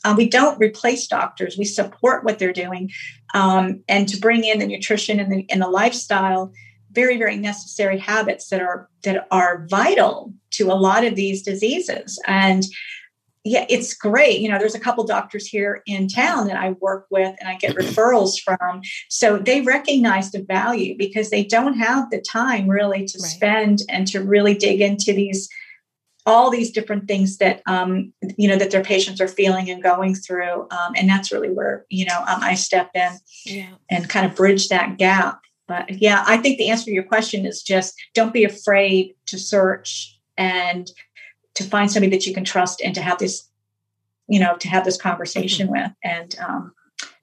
uh, 0.03 0.15
we 0.17 0.27
don't 0.29 0.59
replace 0.59 1.07
doctors; 1.07 1.57
we 1.57 1.65
support 1.65 2.23
what 2.23 2.39
they're 2.39 2.53
doing, 2.53 2.91
um, 3.33 3.83
and 3.87 4.07
to 4.09 4.17
bring 4.17 4.43
in 4.43 4.59
the 4.59 4.67
nutrition 4.67 5.19
and 5.19 5.31
the 5.31 5.45
and 5.49 5.61
the 5.61 5.67
lifestyle 5.67 6.51
very 6.91 7.17
very 7.17 7.37
necessary 7.37 7.99
habits 7.99 8.49
that 8.49 8.61
are 8.61 8.89
that 9.03 9.27
are 9.29 9.67
vital 9.69 10.33
to 10.51 10.71
a 10.71 10.73
lot 10.73 11.03
of 11.03 11.15
these 11.15 11.43
diseases. 11.43 12.19
And 12.25 12.63
yeah 13.47 13.65
it's 13.69 13.93
great. 13.93 14.39
You 14.39 14.49
know 14.49 14.59
there's 14.59 14.75
a 14.75 14.79
couple 14.79 15.05
doctors 15.05 15.47
here 15.47 15.81
in 15.85 16.07
town 16.07 16.47
that 16.47 16.57
i 16.57 16.71
work 16.81 17.07
with 17.09 17.35
and 17.39 17.49
i 17.49 17.55
get 17.55 17.75
referrals 17.75 18.39
from. 18.39 18.81
So 19.09 19.37
they 19.37 19.61
recognize 19.61 20.31
the 20.31 20.43
value 20.43 20.95
because 20.97 21.29
they 21.29 21.43
don't 21.43 21.77
have 21.77 22.09
the 22.09 22.21
time 22.21 22.67
really 22.67 23.05
to 23.05 23.19
right. 23.19 23.31
spend 23.31 23.79
and 23.89 24.07
to 24.07 24.21
really 24.21 24.53
dig 24.53 24.81
into 24.81 25.13
these 25.13 25.49
all 26.27 26.49
these 26.49 26.71
different 26.71 27.07
things 27.07 27.37
that 27.37 27.61
um, 27.67 28.13
you 28.37 28.47
know 28.49 28.57
that 28.57 28.69
their 28.69 28.83
patients 28.83 29.21
are 29.21 29.29
feeling 29.29 29.69
and 29.69 29.81
going 29.81 30.13
through. 30.13 30.67
Um, 30.71 30.93
and 30.95 31.09
that's 31.09 31.31
really 31.31 31.49
where 31.49 31.85
you 31.89 32.05
know 32.05 32.19
um, 32.27 32.41
i 32.41 32.53
step 32.53 32.91
in 32.93 33.11
yeah. 33.45 33.69
and 33.89 34.09
kind 34.09 34.25
of 34.25 34.35
bridge 34.35 34.67
that 34.67 34.97
gap. 34.97 35.39
But 35.67 36.01
yeah, 36.01 36.23
I 36.27 36.37
think 36.37 36.57
the 36.57 36.69
answer 36.69 36.85
to 36.85 36.91
your 36.91 37.03
question 37.03 37.45
is 37.45 37.63
just 37.63 37.95
don't 38.13 38.33
be 38.33 38.43
afraid 38.43 39.15
to 39.27 39.37
search 39.37 40.17
and 40.37 40.89
to 41.57 41.63
find 41.63 41.91
somebody 41.91 42.15
that 42.15 42.27
you 42.27 42.33
can 42.33 42.43
trust 42.43 42.81
and 42.81 42.93
to 42.93 43.01
have 43.01 43.17
this, 43.17 43.49
you 44.27 44.39
know, 44.39 44.55
to 44.57 44.67
have 44.67 44.85
this 44.85 44.95
conversation 44.95 45.67
mm-hmm. 45.67 45.83
with. 45.83 45.91
And 46.03 46.35
um, 46.39 46.71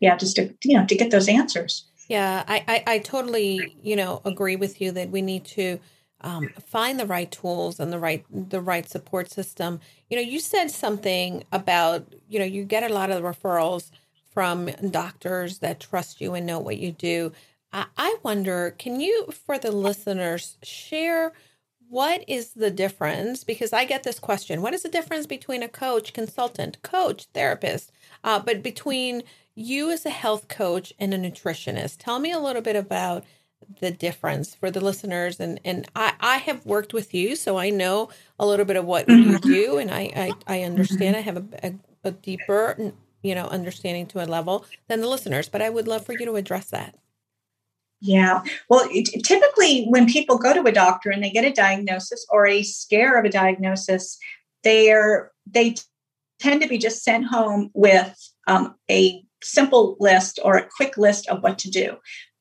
yeah, 0.00 0.16
just 0.16 0.36
to, 0.36 0.52
you 0.64 0.76
know, 0.76 0.84
to 0.86 0.96
get 0.96 1.12
those 1.12 1.28
answers. 1.28 1.86
Yeah, 2.08 2.42
I, 2.48 2.64
I, 2.66 2.94
I 2.94 2.98
totally, 2.98 3.76
you 3.80 3.94
know, 3.94 4.20
agree 4.24 4.56
with 4.56 4.80
you 4.80 4.90
that 4.92 5.10
we 5.10 5.22
need 5.22 5.44
to 5.46 5.78
um, 6.20 6.48
find 6.66 6.98
the 6.98 7.06
right 7.06 7.30
tools 7.30 7.78
and 7.78 7.92
the 7.92 7.98
right 7.98 8.24
the 8.30 8.60
right 8.60 8.88
support 8.88 9.30
system. 9.30 9.78
You 10.10 10.16
know, 10.16 10.22
you 10.22 10.40
said 10.40 10.70
something 10.70 11.44
about 11.52 12.12
you 12.28 12.38
know 12.38 12.44
you 12.44 12.64
get 12.64 12.82
a 12.82 12.92
lot 12.92 13.10
of 13.10 13.22
referrals 13.22 13.90
from 14.32 14.66
doctors 14.90 15.58
that 15.58 15.80
trust 15.80 16.20
you 16.20 16.34
and 16.34 16.44
know 16.44 16.58
what 16.58 16.78
you 16.78 16.92
do. 16.92 17.32
I 17.72 18.18
wonder, 18.22 18.72
can 18.78 19.00
you, 19.00 19.26
for 19.32 19.58
the 19.58 19.72
listeners, 19.72 20.58
share 20.62 21.32
what 21.88 22.24
is 22.28 22.52
the 22.54 22.70
difference? 22.70 23.44
Because 23.44 23.72
I 23.72 23.84
get 23.84 24.02
this 24.02 24.18
question 24.18 24.62
what 24.62 24.74
is 24.74 24.82
the 24.82 24.88
difference 24.88 25.26
between 25.26 25.62
a 25.62 25.68
coach, 25.68 26.12
consultant, 26.12 26.82
coach, 26.82 27.26
therapist, 27.34 27.92
uh, 28.22 28.38
but 28.40 28.62
between 28.62 29.22
you 29.54 29.90
as 29.90 30.04
a 30.04 30.10
health 30.10 30.48
coach 30.48 30.92
and 30.98 31.14
a 31.14 31.18
nutritionist? 31.18 31.98
Tell 31.98 32.18
me 32.18 32.32
a 32.32 32.38
little 32.38 32.62
bit 32.62 32.76
about 32.76 33.24
the 33.80 33.90
difference 33.90 34.54
for 34.54 34.70
the 34.70 34.80
listeners 34.80 35.40
and 35.40 35.60
and 35.64 35.88
I, 35.96 36.12
I 36.20 36.36
have 36.38 36.66
worked 36.66 36.92
with 36.92 37.14
you 37.14 37.36
so 37.36 37.56
I 37.56 37.70
know 37.70 38.10
a 38.38 38.46
little 38.46 38.64
bit 38.64 38.76
of 38.76 38.84
what 38.84 39.08
you 39.08 39.16
mm-hmm. 39.16 39.48
do 39.48 39.78
and 39.78 39.90
I 39.90 40.34
I, 40.46 40.58
I 40.58 40.62
understand 40.62 41.16
I 41.16 41.20
have 41.20 41.36
a, 41.36 41.44
a, 41.62 41.74
a 42.04 42.10
deeper 42.10 42.92
you 43.22 43.34
know 43.34 43.46
understanding 43.46 44.06
to 44.08 44.22
a 44.22 44.26
level 44.26 44.66
than 44.88 45.00
the 45.00 45.08
listeners 45.08 45.48
but 45.48 45.62
I 45.62 45.70
would 45.70 45.88
love 45.88 46.04
for 46.04 46.12
you 46.12 46.26
to 46.26 46.36
address 46.36 46.70
that 46.70 46.96
yeah. 48.00 48.42
Well, 48.68 48.86
it, 48.90 49.24
typically 49.24 49.86
when 49.86 50.06
people 50.06 50.38
go 50.38 50.52
to 50.52 50.68
a 50.68 50.72
doctor 50.72 51.10
and 51.10 51.22
they 51.22 51.30
get 51.30 51.44
a 51.44 51.52
diagnosis 51.52 52.26
or 52.28 52.46
a 52.46 52.62
scare 52.62 53.18
of 53.18 53.24
a 53.24 53.30
diagnosis, 53.30 54.18
they 54.62 54.90
are 54.90 55.32
they 55.46 55.76
tend 56.40 56.62
to 56.62 56.68
be 56.68 56.78
just 56.78 57.02
sent 57.02 57.26
home 57.26 57.70
with 57.74 58.14
um, 58.46 58.74
a 58.90 59.22
simple 59.42 59.96
list 60.00 60.38
or 60.42 60.56
a 60.56 60.68
quick 60.76 60.96
list 60.96 61.28
of 61.28 61.42
what 61.42 61.58
to 61.60 61.70
do. 61.70 61.96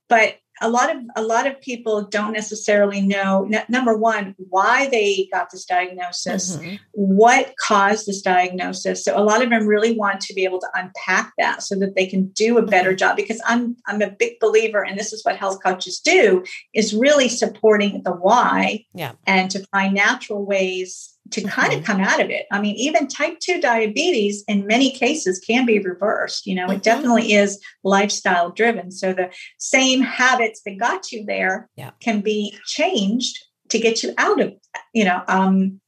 But 0.10 0.36
a 0.64 0.70
lot 0.70 0.90
of 0.90 1.02
a 1.16 1.22
lot 1.22 1.46
of 1.46 1.60
people 1.62 2.08
don't 2.08 2.32
necessarily 2.32 3.02
know 3.02 3.48
n- 3.52 3.66
number 3.68 3.96
one 3.96 4.34
why 4.50 4.88
they 4.90 5.28
got 5.32 5.52
this 5.52 5.66
diagnosis 5.66 6.56
mm-hmm. 6.56 6.76
what 6.94 7.54
caused 7.60 8.08
this 8.08 8.22
diagnosis 8.22 9.04
so 9.04 9.16
a 9.18 9.22
lot 9.22 9.44
of 9.44 9.50
them 9.50 9.68
really 9.68 9.96
want 9.96 10.22
to 10.22 10.34
be 10.34 10.46
able 10.46 10.60
to 10.60 10.70
unpack 10.74 11.34
that 11.38 11.62
so 11.62 11.76
that 11.76 11.96
they 11.96 12.08
can 12.08 12.28
do 12.30 12.58
a 12.58 12.66
better 12.66 12.92
mm-hmm. 12.92 12.98
job 12.98 13.16
because 13.18 13.42
i'm 13.46 13.76
i'm 13.88 14.02
a 14.02 14.10
big 14.10 14.40
believer 14.40 14.84
and 14.84 14.98
this 14.98 15.12
is 15.12 15.24
what 15.24 15.36
health 15.36 15.62
coaches 15.62 16.00
do 16.00 16.44
is 16.74 16.94
really 16.94 17.28
supporting 17.28 18.02
the 18.04 18.12
why 18.12 18.84
yeah. 18.94 19.12
and 19.28 19.52
to 19.52 19.60
find 19.68 19.94
natural 19.94 20.46
ways 20.46 21.13
to 21.34 21.42
mm-hmm. 21.42 21.50
kind 21.50 21.74
of 21.74 21.84
come 21.84 22.00
out 22.00 22.22
of 22.22 22.30
it. 22.30 22.46
I 22.52 22.62
mean, 22.62 22.76
even 22.76 23.08
type 23.08 23.40
2 23.40 23.60
diabetes 23.60 24.44
in 24.48 24.68
many 24.68 24.92
cases 24.92 25.40
can 25.40 25.66
be 25.66 25.80
reversed. 25.80 26.46
You 26.46 26.56
know, 26.56 26.64
mm-hmm. 26.64 26.78
it 26.78 26.84
definitely 26.84 27.34
is 27.34 27.60
lifestyle 27.84 28.52
driven. 28.52 28.92
So 28.92 29.14
the 29.14 29.32
same 29.58 30.02
habits 30.02 30.62
that 30.66 30.80
got 30.80 31.12
you 31.12 31.26
there 31.26 31.70
yeah. 31.76 31.92
can 32.02 32.22
be 32.22 32.58
changed 32.66 33.38
to 33.70 33.80
get 33.80 34.04
you 34.04 34.14
out 34.18 34.40
of, 34.40 34.54
you 34.94 35.06
know, 35.06 35.24
um, 35.28 35.82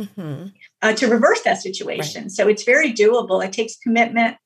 mm-hmm. 0.00 0.46
uh, 0.80 0.92
to 0.94 1.08
reverse 1.08 1.42
that 1.42 1.60
situation. 1.60 2.22
Right. 2.22 2.30
So 2.30 2.48
it's 2.48 2.64
very 2.64 2.92
doable. 2.92 3.44
It 3.44 3.52
takes 3.52 3.76
commitment 3.76 4.36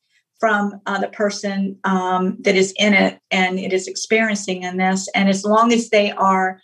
from 0.40 0.80
uh, 0.86 1.00
the 1.00 1.08
person 1.08 1.78
um, 1.84 2.36
that 2.40 2.56
is 2.56 2.74
in 2.78 2.92
it 2.92 3.18
and 3.30 3.58
it 3.58 3.72
is 3.72 3.88
experiencing 3.88 4.62
in 4.62 4.76
this. 4.76 5.08
And 5.14 5.28
as 5.28 5.44
long 5.44 5.72
as 5.72 5.90
they 5.90 6.12
are 6.12 6.60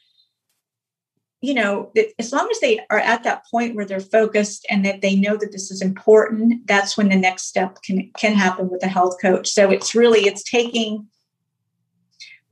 you 1.43 1.55
know, 1.55 1.93
as 2.21 2.33
long 2.33 2.49
as 2.51 2.61
they 2.61 2.81
are 2.89 3.01
at 3.01 3.25
that 3.25 3.45
point 3.51 3.75
where 3.75 3.85
they're 3.85 3.99
focused 3.99 4.65
and 4.71 4.85
that 4.87 5.03
they 5.03 5.17
know 5.17 5.37
that 5.37 5.51
this 5.51 5.73
is 5.73 5.83
important, 5.83 6.67
that's 6.69 6.97
when 6.97 7.09
the 7.09 7.17
next 7.17 7.49
step 7.49 7.83
can 7.83 8.11
can 8.17 8.35
happen 8.35 8.71
with 8.71 8.83
a 8.85 8.89
health 8.89 9.17
coach. 9.21 9.49
So 9.49 9.69
it's 9.69 9.95
really 9.95 10.21
it's 10.21 10.49
taking 10.49 11.09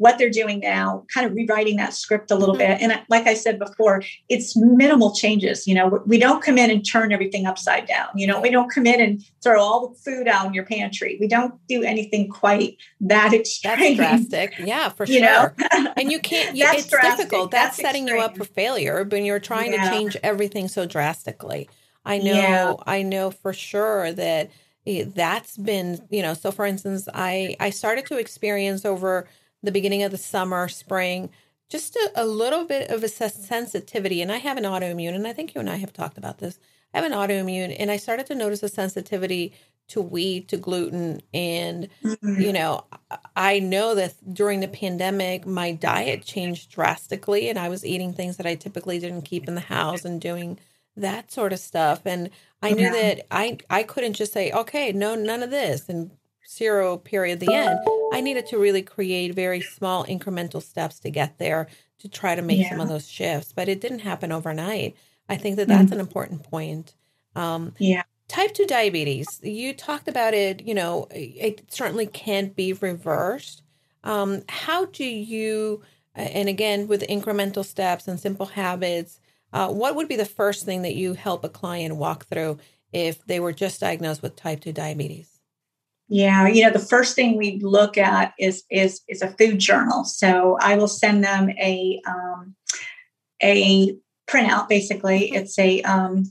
what 0.00 0.16
they're 0.16 0.30
doing 0.30 0.60
now, 0.60 1.04
kind 1.12 1.26
of 1.26 1.34
rewriting 1.34 1.76
that 1.76 1.92
script 1.92 2.30
a 2.30 2.34
little 2.34 2.54
mm-hmm. 2.54 2.72
bit. 2.72 2.80
And 2.80 3.04
like 3.10 3.26
I 3.26 3.34
said 3.34 3.58
before, 3.58 4.02
it's 4.30 4.56
minimal 4.56 5.14
changes. 5.14 5.66
You 5.66 5.74
know, 5.74 6.02
we 6.06 6.16
don't 6.16 6.42
come 6.42 6.56
in 6.56 6.70
and 6.70 6.82
turn 6.82 7.12
everything 7.12 7.44
upside 7.44 7.86
down. 7.86 8.08
You 8.14 8.26
know, 8.26 8.40
we 8.40 8.48
don't 8.48 8.70
come 8.70 8.86
in 8.86 8.98
and 8.98 9.22
throw 9.42 9.60
all 9.60 9.88
the 9.88 9.94
food 9.96 10.26
out 10.26 10.46
in 10.46 10.54
your 10.54 10.64
pantry. 10.64 11.18
We 11.20 11.28
don't 11.28 11.54
do 11.68 11.82
anything 11.82 12.30
quite 12.30 12.78
that 13.02 13.34
extreme. 13.34 13.98
That's 13.98 14.26
drastic. 14.26 14.54
Yeah, 14.58 14.88
for 14.88 15.04
you 15.04 15.18
sure. 15.18 15.54
and 15.70 16.10
you 16.10 16.18
can't, 16.22 16.56
you, 16.56 16.64
it's 16.66 16.88
drastic. 16.88 17.28
difficult. 17.28 17.50
That's, 17.50 17.76
That's 17.76 17.86
setting 17.86 18.04
extreme. 18.04 18.20
you 18.20 18.24
up 18.24 18.38
for 18.38 18.44
failure 18.44 19.04
when 19.04 19.26
you're 19.26 19.38
trying 19.38 19.74
yeah. 19.74 19.84
to 19.84 19.90
change 19.90 20.16
everything 20.22 20.68
so 20.68 20.86
drastically. 20.86 21.68
I 22.06 22.16
know, 22.16 22.32
yeah. 22.32 22.74
I 22.86 23.02
know 23.02 23.30
for 23.30 23.52
sure 23.52 24.12
that 24.12 24.50
eh, 24.86 25.04
that's 25.14 25.58
been, 25.58 26.00
you 26.08 26.22
know, 26.22 26.32
so 26.32 26.50
for 26.52 26.64
instance, 26.64 27.06
I, 27.12 27.54
I 27.60 27.68
started 27.68 28.06
to 28.06 28.16
experience 28.16 28.86
over 28.86 29.28
the 29.62 29.72
beginning 29.72 30.02
of 30.02 30.10
the 30.10 30.18
summer, 30.18 30.68
spring, 30.68 31.30
just 31.68 31.94
a, 31.96 32.12
a 32.16 32.26
little 32.26 32.64
bit 32.64 32.90
of 32.90 33.04
a 33.04 33.08
sensitivity. 33.08 34.22
And 34.22 34.32
I 34.32 34.38
have 34.38 34.56
an 34.56 34.64
autoimmune, 34.64 35.14
and 35.14 35.26
I 35.26 35.32
think 35.32 35.54
you 35.54 35.60
and 35.60 35.70
I 35.70 35.76
have 35.76 35.92
talked 35.92 36.18
about 36.18 36.38
this. 36.38 36.58
I 36.92 37.00
have 37.00 37.10
an 37.10 37.16
autoimmune, 37.16 37.74
and 37.78 37.90
I 37.90 37.96
started 37.96 38.26
to 38.26 38.34
notice 38.34 38.62
a 38.62 38.68
sensitivity 38.68 39.52
to 39.88 40.00
wheat, 40.00 40.48
to 40.48 40.56
gluten. 40.56 41.20
And, 41.34 41.88
mm-hmm. 42.04 42.40
you 42.40 42.52
know, 42.52 42.84
I 43.36 43.58
know 43.58 43.94
that 43.94 44.14
during 44.32 44.60
the 44.60 44.68
pandemic, 44.68 45.46
my 45.46 45.72
diet 45.72 46.24
changed 46.24 46.70
drastically, 46.70 47.48
and 47.48 47.58
I 47.58 47.68
was 47.68 47.84
eating 47.84 48.12
things 48.12 48.36
that 48.36 48.46
I 48.46 48.54
typically 48.54 48.98
didn't 48.98 49.22
keep 49.22 49.46
in 49.46 49.54
the 49.54 49.60
house 49.60 50.04
and 50.04 50.20
doing 50.20 50.58
that 50.96 51.30
sort 51.30 51.52
of 51.52 51.58
stuff. 51.58 52.02
And 52.04 52.30
I 52.62 52.72
knew 52.72 52.84
yeah. 52.84 52.92
that 52.92 53.26
I, 53.30 53.58
I 53.68 53.82
couldn't 53.84 54.14
just 54.14 54.32
say, 54.32 54.50
okay, 54.52 54.92
no, 54.92 55.14
none 55.14 55.42
of 55.42 55.50
this, 55.50 55.88
and 55.88 56.10
zero 56.50 56.96
period 56.96 57.40
the 57.40 57.52
end. 57.52 57.78
I 58.12 58.20
needed 58.20 58.46
to 58.46 58.58
really 58.58 58.82
create 58.82 59.34
very 59.34 59.60
small 59.60 60.04
incremental 60.04 60.62
steps 60.62 60.98
to 61.00 61.10
get 61.10 61.38
there 61.38 61.68
to 62.00 62.08
try 62.08 62.34
to 62.34 62.42
make 62.42 62.60
yeah. 62.60 62.70
some 62.70 62.80
of 62.80 62.88
those 62.88 63.08
shifts, 63.08 63.52
but 63.52 63.68
it 63.68 63.80
didn't 63.80 64.00
happen 64.00 64.32
overnight. 64.32 64.96
I 65.28 65.36
think 65.36 65.56
that 65.56 65.68
that's 65.68 65.84
mm-hmm. 65.84 65.94
an 65.94 66.00
important 66.00 66.42
point. 66.42 66.94
Um, 67.36 67.74
yeah. 67.78 68.02
Type 68.28 68.54
2 68.54 68.66
diabetes, 68.66 69.40
you 69.42 69.72
talked 69.72 70.06
about 70.06 70.34
it, 70.34 70.62
you 70.62 70.74
know, 70.74 71.08
it 71.10 71.72
certainly 71.72 72.06
can't 72.06 72.54
be 72.54 72.72
reversed. 72.72 73.62
Um, 74.04 74.42
how 74.48 74.84
do 74.86 75.04
you, 75.04 75.82
and 76.14 76.48
again, 76.48 76.86
with 76.86 77.02
incremental 77.08 77.64
steps 77.64 78.06
and 78.06 78.20
simple 78.20 78.46
habits, 78.46 79.18
uh, 79.52 79.68
what 79.68 79.96
would 79.96 80.06
be 80.06 80.16
the 80.16 80.24
first 80.24 80.64
thing 80.64 80.82
that 80.82 80.94
you 80.94 81.14
help 81.14 81.42
a 81.42 81.48
client 81.48 81.96
walk 81.96 82.26
through 82.26 82.58
if 82.92 83.24
they 83.26 83.40
were 83.40 83.52
just 83.52 83.80
diagnosed 83.80 84.22
with 84.22 84.36
type 84.36 84.60
2 84.60 84.72
diabetes? 84.72 85.39
Yeah, 86.12 86.48
you 86.48 86.64
know, 86.64 86.72
the 86.72 86.80
first 86.80 87.14
thing 87.14 87.36
we 87.36 87.60
look 87.62 87.96
at 87.96 88.34
is 88.36 88.64
is 88.68 89.00
is 89.08 89.22
a 89.22 89.28
food 89.28 89.60
journal. 89.60 90.02
So 90.02 90.58
I 90.60 90.74
will 90.74 90.88
send 90.88 91.22
them 91.22 91.50
a 91.50 92.02
um, 92.04 92.56
a 93.40 93.96
printout. 94.28 94.68
Basically, 94.68 95.30
it's 95.32 95.56
a 95.56 95.80
um, 95.82 96.24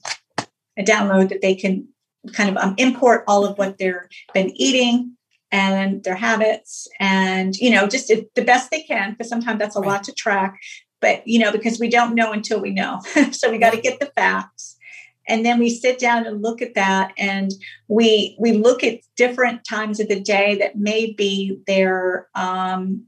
a 0.77 0.83
download 0.83 1.29
that 1.29 1.41
they 1.41 1.55
can 1.55 1.87
kind 2.33 2.49
of 2.49 2.57
um, 2.57 2.75
import 2.77 3.23
all 3.25 3.45
of 3.45 3.57
what 3.57 3.77
they've 3.77 3.95
been 4.33 4.51
eating 4.57 5.15
and 5.49 6.03
their 6.03 6.17
habits, 6.17 6.89
and 6.99 7.55
you 7.55 7.69
know, 7.69 7.87
just 7.87 8.09
the 8.09 8.43
best 8.43 8.71
they 8.71 8.81
can. 8.81 9.11
Because 9.11 9.29
sometimes 9.29 9.59
that's 9.59 9.77
a 9.77 9.79
right. 9.79 9.87
lot 9.87 10.03
to 10.03 10.11
track. 10.11 10.59
But 10.99 11.25
you 11.25 11.39
know, 11.39 11.53
because 11.53 11.79
we 11.79 11.89
don't 11.89 12.15
know 12.15 12.33
until 12.33 12.61
we 12.61 12.71
know, 12.71 12.99
so 13.31 13.49
we 13.49 13.57
got 13.57 13.71
to 13.71 13.79
get 13.79 14.01
the 14.01 14.07
facts 14.07 14.68
and 15.29 15.45
then 15.45 15.59
we 15.59 15.69
sit 15.69 15.99
down 15.99 16.25
and 16.25 16.41
look 16.41 16.61
at 16.61 16.75
that 16.75 17.13
and 17.17 17.51
we 17.87 18.35
we 18.39 18.53
look 18.53 18.83
at 18.83 18.99
different 19.15 19.63
times 19.63 19.99
of 19.99 20.07
the 20.07 20.19
day 20.19 20.55
that 20.55 20.75
may 20.77 21.13
be 21.13 21.59
their 21.67 22.27
um, 22.35 23.05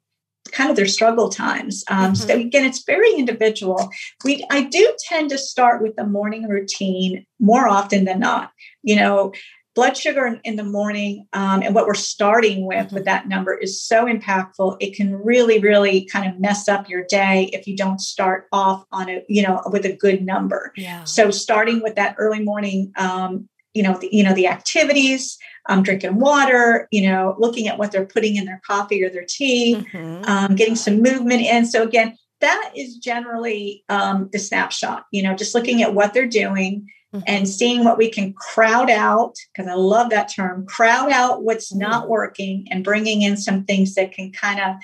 kind 0.51 0.69
of 0.69 0.75
their 0.75 0.85
struggle 0.85 1.29
times. 1.29 1.83
Um, 1.89 2.13
mm-hmm. 2.13 2.13
so 2.15 2.35
again 2.35 2.65
it's 2.65 2.83
very 2.83 3.13
individual. 3.13 3.89
We 4.23 4.45
i 4.49 4.63
do 4.63 4.95
tend 5.09 5.31
to 5.31 5.37
start 5.37 5.81
with 5.81 5.95
the 5.95 6.05
morning 6.05 6.47
routine 6.47 7.25
more 7.39 7.67
often 7.67 8.05
than 8.05 8.19
not. 8.19 8.51
You 8.83 8.95
know 8.97 9.33
blood 9.73 9.95
sugar 9.95 10.25
in, 10.25 10.39
in 10.43 10.55
the 10.55 10.63
morning 10.63 11.27
um, 11.33 11.61
and 11.61 11.73
what 11.73 11.87
we're 11.87 11.93
starting 11.93 12.65
with 12.65 12.87
mm-hmm. 12.87 12.95
with 12.95 13.05
that 13.05 13.27
number 13.27 13.53
is 13.53 13.81
so 13.81 14.05
impactful 14.05 14.75
it 14.79 14.95
can 14.95 15.15
really 15.15 15.59
really 15.59 16.05
kind 16.05 16.29
of 16.29 16.39
mess 16.39 16.67
up 16.67 16.89
your 16.89 17.05
day 17.05 17.49
if 17.53 17.67
you 17.67 17.75
don't 17.75 18.01
start 18.01 18.47
off 18.51 18.85
on 18.91 19.09
a 19.09 19.23
you 19.29 19.41
know 19.41 19.61
with 19.67 19.85
a 19.85 19.95
good 19.95 20.23
number 20.25 20.73
yeah. 20.75 21.03
so 21.03 21.31
starting 21.31 21.81
with 21.81 21.95
that 21.95 22.15
early 22.17 22.43
morning 22.43 22.91
um, 22.97 23.47
you 23.73 23.83
know 23.83 23.97
the, 23.97 24.09
you 24.11 24.23
know 24.23 24.33
the 24.33 24.47
activities 24.47 25.37
um, 25.69 25.83
drinking 25.83 26.19
water 26.19 26.87
you 26.91 27.09
know 27.09 27.35
looking 27.39 27.67
at 27.67 27.77
what 27.77 27.91
they're 27.91 28.05
putting 28.05 28.35
in 28.35 28.45
their 28.45 28.61
coffee 28.65 29.03
or 29.03 29.09
their 29.09 29.25
tea 29.27 29.75
mm-hmm. 29.75 30.23
um, 30.29 30.55
getting 30.55 30.75
some 30.75 31.01
movement 31.01 31.41
in 31.41 31.65
so 31.65 31.83
again 31.83 32.17
that 32.41 32.71
is 32.75 32.97
generally 32.97 33.83
um, 33.87 34.29
the 34.33 34.39
snapshot 34.39 35.05
you 35.11 35.23
know 35.23 35.35
just 35.35 35.55
looking 35.55 35.81
at 35.81 35.93
what 35.93 36.13
they're 36.13 36.27
doing 36.27 36.87
mm-hmm. 37.13 37.23
and 37.27 37.47
seeing 37.47 37.83
what 37.83 37.97
we 37.97 38.09
can 38.09 38.33
crowd 38.33 38.89
out, 38.89 39.35
because 39.53 39.69
I 39.69 39.75
love 39.75 40.09
that 40.11 40.33
term, 40.33 40.65
crowd 40.65 41.11
out 41.11 41.43
what's 41.43 41.71
mm-hmm. 41.71 41.79
not 41.79 42.09
working 42.09 42.67
and 42.69 42.83
bringing 42.83 43.21
in 43.21 43.37
some 43.37 43.63
things 43.65 43.95
that 43.95 44.11
can 44.11 44.31
kind 44.31 44.59
of, 44.59 44.75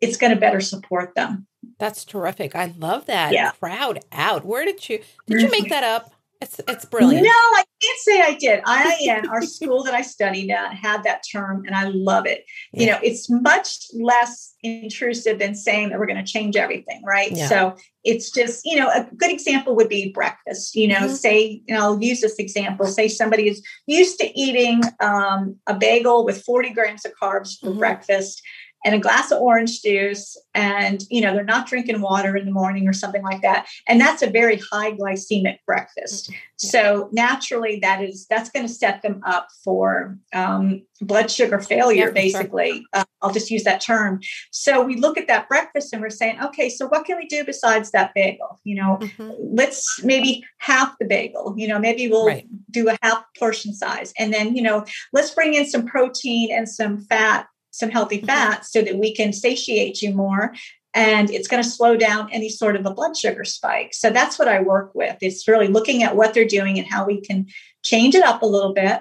it's 0.00 0.16
going 0.16 0.34
to 0.34 0.40
better 0.40 0.60
support 0.60 1.14
them. 1.14 1.46
That's 1.78 2.04
terrific. 2.04 2.54
I 2.54 2.74
love 2.78 3.06
that. 3.06 3.32
Yeah. 3.32 3.52
Crowd 3.52 4.00
out. 4.12 4.44
Where 4.44 4.64
did 4.64 4.88
you, 4.88 5.00
did 5.26 5.42
you 5.42 5.50
make 5.50 5.64
mm-hmm. 5.64 5.70
that 5.70 5.84
up? 5.84 6.11
It's 6.42 6.60
it's 6.66 6.84
brilliant. 6.84 7.24
No, 7.24 7.30
I 7.30 7.64
can't 7.80 7.98
say 8.00 8.20
I 8.20 8.34
did. 8.34 8.64
IIN, 8.64 9.28
our 9.32 9.42
school 9.42 9.84
that 9.84 9.94
I 9.94 10.02
studied 10.02 10.50
at, 10.50 10.74
had 10.74 11.04
that 11.04 11.22
term, 11.30 11.64
and 11.66 11.74
I 11.74 11.84
love 11.84 12.26
it. 12.26 12.44
Yeah. 12.72 12.80
You 12.80 12.86
know, 12.90 12.98
it's 13.02 13.30
much 13.30 13.86
less 13.94 14.54
intrusive 14.62 15.38
than 15.38 15.54
saying 15.54 15.90
that 15.90 15.98
we're 15.98 16.06
going 16.06 16.24
to 16.24 16.30
change 16.30 16.56
everything, 16.56 17.02
right? 17.06 17.30
Yeah. 17.30 17.48
So 17.48 17.76
it's 18.04 18.30
just, 18.30 18.64
you 18.64 18.76
know, 18.76 18.88
a 18.88 19.06
good 19.16 19.30
example 19.30 19.76
would 19.76 19.88
be 19.88 20.10
breakfast. 20.12 20.74
You 20.74 20.88
know, 20.88 20.96
mm-hmm. 20.96 21.14
say, 21.14 21.62
you 21.66 21.74
know, 21.74 21.80
I'll 21.80 22.02
use 22.02 22.20
this 22.20 22.38
example. 22.38 22.86
Say 22.86 23.06
somebody 23.06 23.48
is 23.48 23.62
used 23.86 24.18
to 24.18 24.38
eating 24.38 24.82
um, 25.00 25.56
a 25.68 25.74
bagel 25.74 26.24
with 26.24 26.42
40 26.42 26.70
grams 26.70 27.04
of 27.04 27.12
carbs 27.20 27.58
for 27.60 27.68
mm-hmm. 27.68 27.78
breakfast 27.78 28.42
and 28.84 28.94
a 28.94 28.98
glass 28.98 29.30
of 29.30 29.40
orange 29.40 29.82
juice 29.82 30.36
and 30.54 31.04
you 31.10 31.20
know 31.20 31.34
they're 31.34 31.44
not 31.44 31.66
drinking 31.66 32.00
water 32.00 32.36
in 32.36 32.44
the 32.44 32.52
morning 32.52 32.88
or 32.88 32.92
something 32.92 33.22
like 33.22 33.42
that 33.42 33.66
and 33.86 34.00
that's 34.00 34.22
a 34.22 34.30
very 34.30 34.60
high 34.70 34.92
glycemic 34.92 35.58
breakfast 35.66 36.30
mm-hmm. 36.30 36.34
yeah. 36.62 36.70
so 36.70 37.08
naturally 37.12 37.78
that 37.80 38.02
is 38.02 38.26
that's 38.28 38.50
going 38.50 38.66
to 38.66 38.72
set 38.72 39.02
them 39.02 39.20
up 39.24 39.48
for 39.64 40.18
um, 40.34 40.82
blood 41.00 41.30
sugar 41.30 41.58
failure 41.58 42.06
yeah, 42.06 42.10
basically 42.10 42.72
sure. 42.72 42.82
uh, 42.94 43.04
i'll 43.22 43.32
just 43.32 43.50
use 43.50 43.64
that 43.64 43.80
term 43.80 44.20
so 44.50 44.82
we 44.82 44.96
look 44.96 45.16
at 45.16 45.28
that 45.28 45.48
breakfast 45.48 45.92
and 45.92 46.02
we're 46.02 46.10
saying 46.10 46.38
okay 46.42 46.68
so 46.68 46.86
what 46.86 47.04
can 47.04 47.16
we 47.16 47.26
do 47.26 47.44
besides 47.44 47.90
that 47.90 48.12
bagel 48.14 48.60
you 48.64 48.74
know 48.74 48.98
mm-hmm. 49.00 49.30
let's 49.38 50.02
maybe 50.04 50.44
half 50.58 50.96
the 50.98 51.06
bagel 51.06 51.54
you 51.56 51.66
know 51.66 51.78
maybe 51.78 52.08
we'll 52.08 52.26
right. 52.26 52.46
do 52.70 52.88
a 52.88 52.98
half 53.02 53.24
portion 53.38 53.74
size 53.74 54.12
and 54.18 54.32
then 54.32 54.54
you 54.54 54.62
know 54.62 54.84
let's 55.12 55.30
bring 55.30 55.54
in 55.54 55.66
some 55.66 55.86
protein 55.86 56.50
and 56.52 56.68
some 56.68 57.00
fat 57.00 57.46
some 57.72 57.90
healthy 57.90 58.18
mm-hmm. 58.18 58.26
fats 58.26 58.72
so 58.72 58.80
that 58.82 58.96
we 58.96 59.12
can 59.12 59.32
satiate 59.32 60.00
you 60.00 60.14
more 60.14 60.54
and 60.94 61.30
it's 61.30 61.48
going 61.48 61.62
to 61.62 61.68
slow 61.68 61.96
down 61.96 62.28
any 62.32 62.48
sort 62.48 62.76
of 62.76 62.84
a 62.84 62.92
blood 62.92 63.16
sugar 63.16 63.44
spike. 63.44 63.94
So 63.94 64.10
that's 64.10 64.38
what 64.38 64.48
I 64.48 64.60
work 64.60 64.94
with. 64.94 65.16
It's 65.20 65.48
really 65.48 65.68
looking 65.68 66.02
at 66.02 66.16
what 66.16 66.34
they're 66.34 66.44
doing 66.44 66.78
and 66.78 66.86
how 66.86 67.06
we 67.06 67.20
can 67.20 67.46
change 67.82 68.14
it 68.14 68.24
up 68.24 68.42
a 68.42 68.46
little 68.46 68.74
bit. 68.74 69.00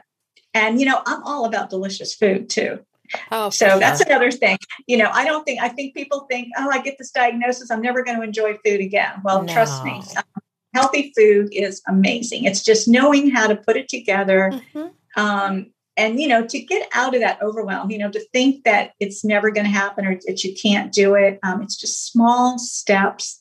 And 0.53 0.80
you 0.80 0.86
know, 0.86 1.01
I'm 1.05 1.24
all 1.24 1.45
about 1.45 1.69
delicious 1.69 2.13
food 2.15 2.49
too. 2.49 2.80
Oh, 3.30 3.49
so 3.49 3.67
sure. 3.67 3.80
that's 3.80 3.99
another 3.99 4.32
thing. 4.32 4.57
You 4.88 4.97
know, 4.97 5.09
I 5.11 5.26
don't 5.26 5.43
think 5.43 5.61
I 5.61 5.67
think 5.67 5.93
people 5.93 6.28
think, 6.30 6.47
oh, 6.57 6.69
I 6.69 6.82
get 6.82 6.97
this 6.97 7.11
diagnosis, 7.11 7.69
I'm 7.69 7.82
never 7.82 8.03
going 8.03 8.17
to 8.17 8.24
enjoy 8.24 8.57
food 8.65 8.80
again. 8.80 9.22
Well, 9.24 9.43
no. 9.43 9.51
trust 9.51 9.84
me, 9.84 10.01
um, 10.15 10.24
healthy 10.74 11.11
food 11.15 11.49
is 11.51 11.82
amazing. 11.88 12.45
It's 12.45 12.63
just 12.63 12.88
knowing 12.88 13.32
how 13.32 13.47
to 13.47 13.55
put 13.55 13.76
it 13.76 13.89
together. 13.89 14.51
Mm-hmm. 14.53 14.88
Um, 15.22 15.72
and 15.98 16.20
you 16.20 16.28
know 16.28 16.46
to 16.46 16.60
get 16.60 16.88
out 16.94 17.14
of 17.14 17.22
that 17.22 17.42
overwhelm 17.42 17.92
you 17.92 17.98
know 17.98 18.10
to 18.10 18.24
think 18.32 18.64
that 18.64 18.92
it's 19.00 19.24
never 19.24 19.52
going 19.52 19.66
to 19.66 19.72
happen 19.72 20.06
or 20.06 20.18
that 20.26 20.44
you 20.44 20.54
can't 20.54 20.92
do 20.92 21.16
it 21.16 21.39
um, 21.44 21.62
it's 21.62 21.76
just 21.76 22.12
small 22.12 22.58
steps 22.58 23.39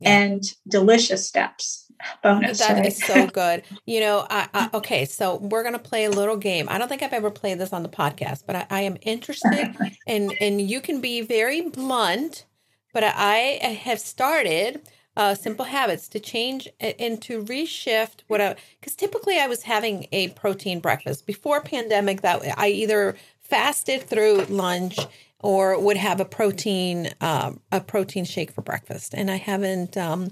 yeah. 0.00 0.10
and 0.10 0.42
delicious 0.68 1.26
steps 1.26 1.90
bonus 2.22 2.58
That 2.58 2.74
right? 2.74 2.86
is 2.86 3.02
so 3.02 3.26
good 3.32 3.64
you 3.86 4.00
know 4.00 4.26
I, 4.30 4.48
I, 4.54 4.70
okay 4.74 5.04
so 5.04 5.36
we're 5.36 5.62
going 5.62 5.74
to 5.74 5.80
play 5.80 6.04
a 6.04 6.10
little 6.10 6.36
game 6.36 6.68
i 6.68 6.78
don't 6.78 6.88
think 6.88 7.02
i've 7.02 7.12
ever 7.12 7.30
played 7.30 7.58
this 7.58 7.72
on 7.72 7.82
the 7.82 7.88
podcast 7.88 8.44
but 8.46 8.56
i, 8.56 8.66
I 8.70 8.80
am 8.82 8.96
interested 9.02 9.74
and 10.06 10.32
and 10.40 10.60
you 10.60 10.80
can 10.80 11.00
be 11.00 11.22
very 11.22 11.62
blunt 11.62 12.44
but 12.92 13.02
i, 13.04 13.58
I 13.62 13.72
have 13.82 13.98
started 13.98 14.82
uh, 15.18 15.34
simple 15.34 15.64
habits 15.64 16.08
to 16.08 16.20
change 16.20 16.68
and 16.80 17.20
to 17.20 17.42
reshift 17.42 18.20
what 18.28 18.40
I 18.40 18.54
because 18.80 18.94
typically 18.94 19.38
I 19.38 19.48
was 19.48 19.64
having 19.64 20.06
a 20.12 20.28
protein 20.28 20.78
breakfast. 20.78 21.26
Before 21.26 21.60
pandemic 21.60 22.22
that 22.22 22.40
I 22.56 22.68
either 22.68 23.16
fasted 23.40 24.02
through 24.02 24.44
lunch 24.44 24.96
or 25.40 25.78
would 25.78 25.96
have 25.96 26.20
a 26.20 26.24
protein 26.24 27.10
um, 27.20 27.60
a 27.72 27.80
protein 27.80 28.24
shake 28.24 28.52
for 28.52 28.62
breakfast. 28.62 29.12
And 29.12 29.28
I 29.28 29.36
haven't 29.36 29.96
um, 29.96 30.30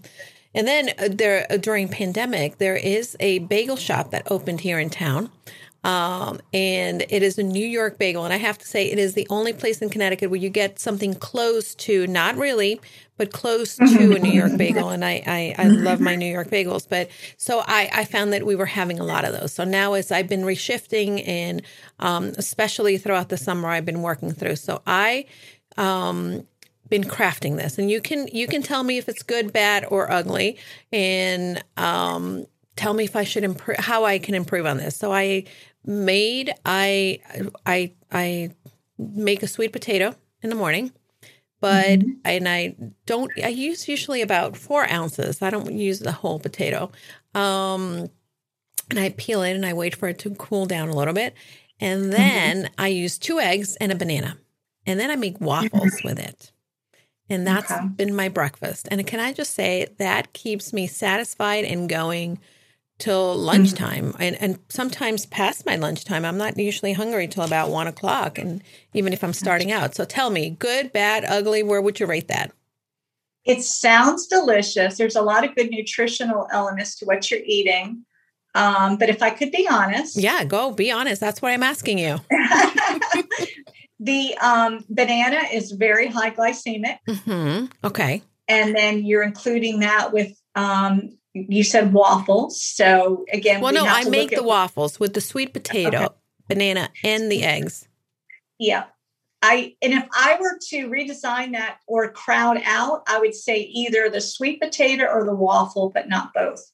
and 0.55 0.69
then 0.69 0.91
uh, 0.99 1.09
there 1.11 1.47
uh, 1.51 1.57
during 1.57 1.89
pandemic 1.89 2.59
there 2.59 2.77
is 2.77 3.17
a 3.19 3.41
bagel 3.41 3.77
shop 3.77 4.13
that 4.13 4.31
opened 4.31 4.61
here 4.61 4.79
in 4.79 4.89
town. 4.89 5.31
Um, 5.83 6.41
and 6.53 7.03
it 7.11 7.23
is 7.23 7.39
a 7.39 7.45
New 7.45 7.65
York 7.65 7.97
bagel. 7.97 8.25
And 8.25 8.35
I 8.35 8.39
have 8.39 8.59
to 8.59 8.67
say, 8.67 8.91
it 8.91 8.99
is 8.99 9.15
the 9.15 9.27
only 9.31 9.53
place 9.53 9.81
in 9.81 9.89
Connecticut 9.89 10.31
where 10.31 10.41
you 10.41 10.49
get 10.49 10.81
something 10.81 11.15
close 11.15 11.77
to, 11.77 12.09
not 12.09 12.37
really, 12.37 12.81
but 13.17 13.33
close 13.33 13.77
to 13.77 14.17
a 14.17 14.19
New 14.19 14.33
York 14.33 14.57
bagel. 14.57 14.91
And 14.91 15.05
I, 15.05 15.23
I, 15.27 15.55
I 15.59 15.69
love 15.69 16.01
my 16.01 16.15
New 16.17 16.31
York 16.31 16.49
bagels. 16.49 16.89
But 16.89 17.09
so 17.37 17.63
I, 17.67 17.91
I 17.93 18.05
found 18.05 18.33
that 18.33 18.47
we 18.47 18.57
were 18.57 18.67
having 18.67 18.99
a 18.99 19.05
lot 19.05 19.25
of 19.25 19.33
those. 19.33 19.53
So 19.53 19.65
now 19.65 19.95
as 19.95 20.13
I've 20.13 20.29
been 20.29 20.43
reshifting 20.43 21.27
and 21.27 21.63
um, 21.99 22.33
especially 22.37 22.99
throughout 22.99 23.29
the 23.29 23.37
summer, 23.37 23.69
I've 23.69 23.87
been 23.87 24.03
working 24.03 24.33
through. 24.33 24.57
So 24.57 24.83
I, 24.87 25.27
um, 25.77 26.47
been 26.89 27.03
crafting 27.03 27.57
this 27.57 27.79
and 27.79 27.91
you 27.91 28.01
can 28.01 28.29
you 28.29 28.47
can 28.47 28.63
tell 28.63 28.85
me 28.85 28.97
if 28.97 29.09
it's 29.09 29.25
good 29.25 29.53
bad 29.53 29.85
or 29.89 30.09
ugly 30.09 30.57
and 30.93 31.61
um, 31.77 32.47
tell 32.77 32.95
me 32.95 33.03
if 33.03 33.17
i 33.17 33.25
should 33.25 33.43
improve 33.43 33.77
how 33.79 34.05
i 34.05 34.21
can 34.21 34.37
improve 34.37 34.65
on 34.67 34.77
this 34.77 34.97
so 34.97 35.13
i 35.13 35.43
made 35.87 36.53
I 36.65 37.21
I 37.65 37.93
I 38.11 38.51
make 38.99 39.43
a 39.43 39.47
sweet 39.47 39.73
potato 39.73 40.15
in 40.43 40.51
the 40.51 40.57
morning, 40.57 40.93
but 41.61 42.01
mm-hmm. 42.01 42.11
and 42.25 42.49
I 42.49 42.77
don't 43.07 43.31
I 43.43 43.49
use 43.49 43.89
usually 43.89 44.23
about 44.23 44.57
four 44.57 44.91
ounces. 44.91 45.43
I 45.43 45.51
don't 45.51 45.73
use 45.73 46.01
the 46.01 46.13
whole 46.13 46.39
potato. 46.39 46.91
Um, 47.35 48.11
and 48.91 48.99
I 48.99 49.11
peel 49.11 49.43
it 49.43 49.55
and 49.55 49.67
I 49.67 49.73
wait 49.73 49.97
for 49.97 50.09
it 50.09 50.19
to 50.21 50.35
cool 50.35 50.67
down 50.67 50.89
a 50.89 50.97
little 50.97 51.15
bit. 51.15 51.35
And 51.81 52.03
mm-hmm. 52.03 52.11
then 52.11 52.57
mm-hmm. 52.65 52.75
I 52.79 52.89
use 52.89 53.19
two 53.19 53.41
eggs 53.41 53.77
and 53.77 53.93
a 53.93 53.97
banana. 53.97 54.39
And 54.87 55.01
then 55.01 55.11
I 55.11 55.17
make 55.17 55.41
waffles 55.41 55.73
mm-hmm. 55.73 56.09
with 56.09 56.19
it. 56.19 56.53
And 57.29 57.47
that's 57.47 57.73
okay. 57.73 57.87
been 57.87 58.15
my 58.15 58.29
breakfast. 58.29 58.87
And 58.91 59.05
can 59.05 59.19
I 59.19 59.33
just 59.33 59.55
say 59.55 59.89
that 59.99 60.33
keeps 60.33 60.73
me 60.73 60.87
satisfied 60.87 61.65
and 61.65 61.89
going 61.89 62.39
till 62.99 63.35
lunchtime 63.37 64.13
mm-hmm. 64.13 64.23
and, 64.23 64.37
and 64.41 64.59
sometimes 64.69 65.27
past 65.27 65.67
my 65.67 65.77
lunchtime. 65.77 66.25
I'm 66.25 66.39
not 66.39 66.57
usually 66.57 66.95
hungry 66.95 67.29
till 67.29 67.45
about 67.45 67.71
one 67.71 67.87
o'clock. 67.87 68.39
And 68.39 68.63
even 68.95 69.13
if 69.13 69.23
I'm 69.23 69.33
starting 69.33 69.71
out. 69.71 69.95
So 69.95 70.05
tell 70.05 70.31
me, 70.31 70.51
good, 70.51 70.93
bad, 70.93 71.25
ugly, 71.27 71.63
where 71.63 71.83
would 71.83 72.01
you 72.01 72.07
rate 72.07 72.29
that? 72.29 72.53
It 73.45 73.63
sounds 73.63 74.27
delicious. 74.27 74.99
There's 74.99 75.15
a 75.15 75.23
lot 75.23 75.45
of 75.45 75.55
good 75.55 75.71
nutritional 75.71 76.49
elements 76.51 76.97
to 76.97 77.05
what 77.05 77.31
you're 77.31 77.41
eating. 77.45 78.05
Um, 78.55 78.97
but 78.97 79.11
if 79.11 79.23
I 79.23 79.31
could 79.31 79.53
be 79.53 79.69
honest. 79.71 80.17
Yeah, 80.17 80.43
go 80.45 80.73
be 80.73 80.91
honest. 80.91 81.21
That's 81.21 81.43
what 81.43 81.53
I'm 81.53 81.63
asking 81.63 81.99
you. 81.99 82.19
the 84.01 84.37
um, 84.39 84.85
banana 84.89 85.43
is 85.53 85.73
very 85.73 86.07
high 86.07 86.31
glycemic. 86.31 86.97
Mm-hmm. 87.07 87.67
Okay. 87.85 88.23
And 88.49 88.75
then 88.75 89.05
you're 89.05 89.23
including 89.23 89.81
that 89.81 90.13
with 90.13 90.33
um, 90.55 91.19
you 91.49 91.65
said 91.65 91.93
waffles. 91.93 92.63
So 92.63 93.25
again, 93.33 93.61
well, 93.61 93.73
we 93.73 93.79
no, 93.79 93.87
I 93.87 94.05
make 94.05 94.31
the 94.31 94.43
waffles 94.43 94.99
with 94.99 95.15
the 95.15 95.21
sweet 95.21 95.53
potato, 95.53 96.05
okay. 96.05 96.15
banana, 96.49 96.91
and 97.05 97.31
the 97.31 97.45
eggs. 97.45 97.89
Yeah. 98.59 98.85
I 99.43 99.77
and 99.83 99.93
if 99.93 100.09
I 100.13 100.39
were 100.41 100.59
to 100.71 100.89
redesign 100.89 101.53
that 101.53 101.79
or 101.87 102.11
crowd 102.11 102.61
out, 102.65 103.03
I 103.07 103.19
would 103.21 103.35
say 103.35 103.61
either 103.61 104.09
the 104.09 104.21
sweet 104.21 104.61
potato 104.61 105.05
or 105.05 105.25
the 105.25 105.35
waffle, 105.35 105.91
but 105.91 106.09
not 106.09 106.33
both. 106.33 106.65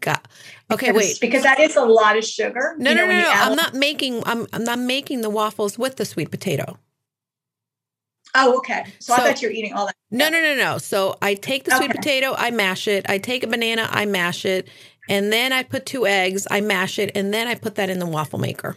Got 0.00 0.26
okay. 0.70 0.92
Because, 0.92 0.96
wait, 0.96 1.18
because 1.20 1.42
that 1.42 1.60
is 1.60 1.76
a 1.76 1.84
lot 1.84 2.16
of 2.16 2.24
sugar. 2.24 2.74
No, 2.78 2.94
no, 2.94 3.06
no, 3.06 3.12
no. 3.12 3.30
I'm 3.30 3.54
not 3.54 3.74
making. 3.74 4.22
I'm 4.24 4.46
I'm 4.52 4.64
not 4.64 4.78
making 4.78 5.20
the 5.20 5.30
waffles 5.30 5.78
with 5.78 5.96
the 5.96 6.04
sweet 6.04 6.30
potato. 6.30 6.78
Oh, 8.38 8.58
okay. 8.58 8.84
So, 8.98 9.14
so, 9.14 9.22
I 9.22 9.26
thought 9.26 9.40
you 9.42 9.48
were 9.48 9.52
eating 9.52 9.72
all 9.72 9.86
that. 9.86 9.96
No, 10.10 10.28
no, 10.28 10.40
no, 10.40 10.54
no. 10.54 10.78
So 10.78 11.16
I 11.22 11.34
take 11.34 11.64
the 11.64 11.74
sweet 11.76 11.90
potato, 11.90 12.34
I 12.36 12.50
mash 12.50 12.86
it. 12.86 13.08
I 13.08 13.18
take 13.18 13.42
a 13.42 13.46
banana, 13.46 13.88
I 13.90 14.04
mash 14.04 14.44
it, 14.44 14.68
and 15.08 15.32
then 15.32 15.52
I 15.52 15.62
put 15.62 15.86
two 15.86 16.06
eggs, 16.06 16.46
I 16.50 16.60
mash 16.60 16.98
it, 16.98 17.10
and 17.14 17.32
then 17.32 17.48
I 17.48 17.54
put 17.54 17.76
that 17.76 17.88
in 17.90 17.98
the 17.98 18.06
waffle 18.06 18.38
maker. 18.38 18.76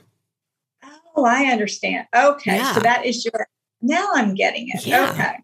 Oh, 1.16 1.26
I 1.26 1.46
understand. 1.46 2.08
Okay, 2.16 2.56
yeah. 2.56 2.74
so 2.74 2.80
that 2.80 3.06
is 3.06 3.26
your. 3.26 3.48
Now 3.82 4.10
I'm 4.14 4.34
getting 4.34 4.70
it. 4.70 4.86
Yeah. 4.86 5.12
Okay. 5.12 5.36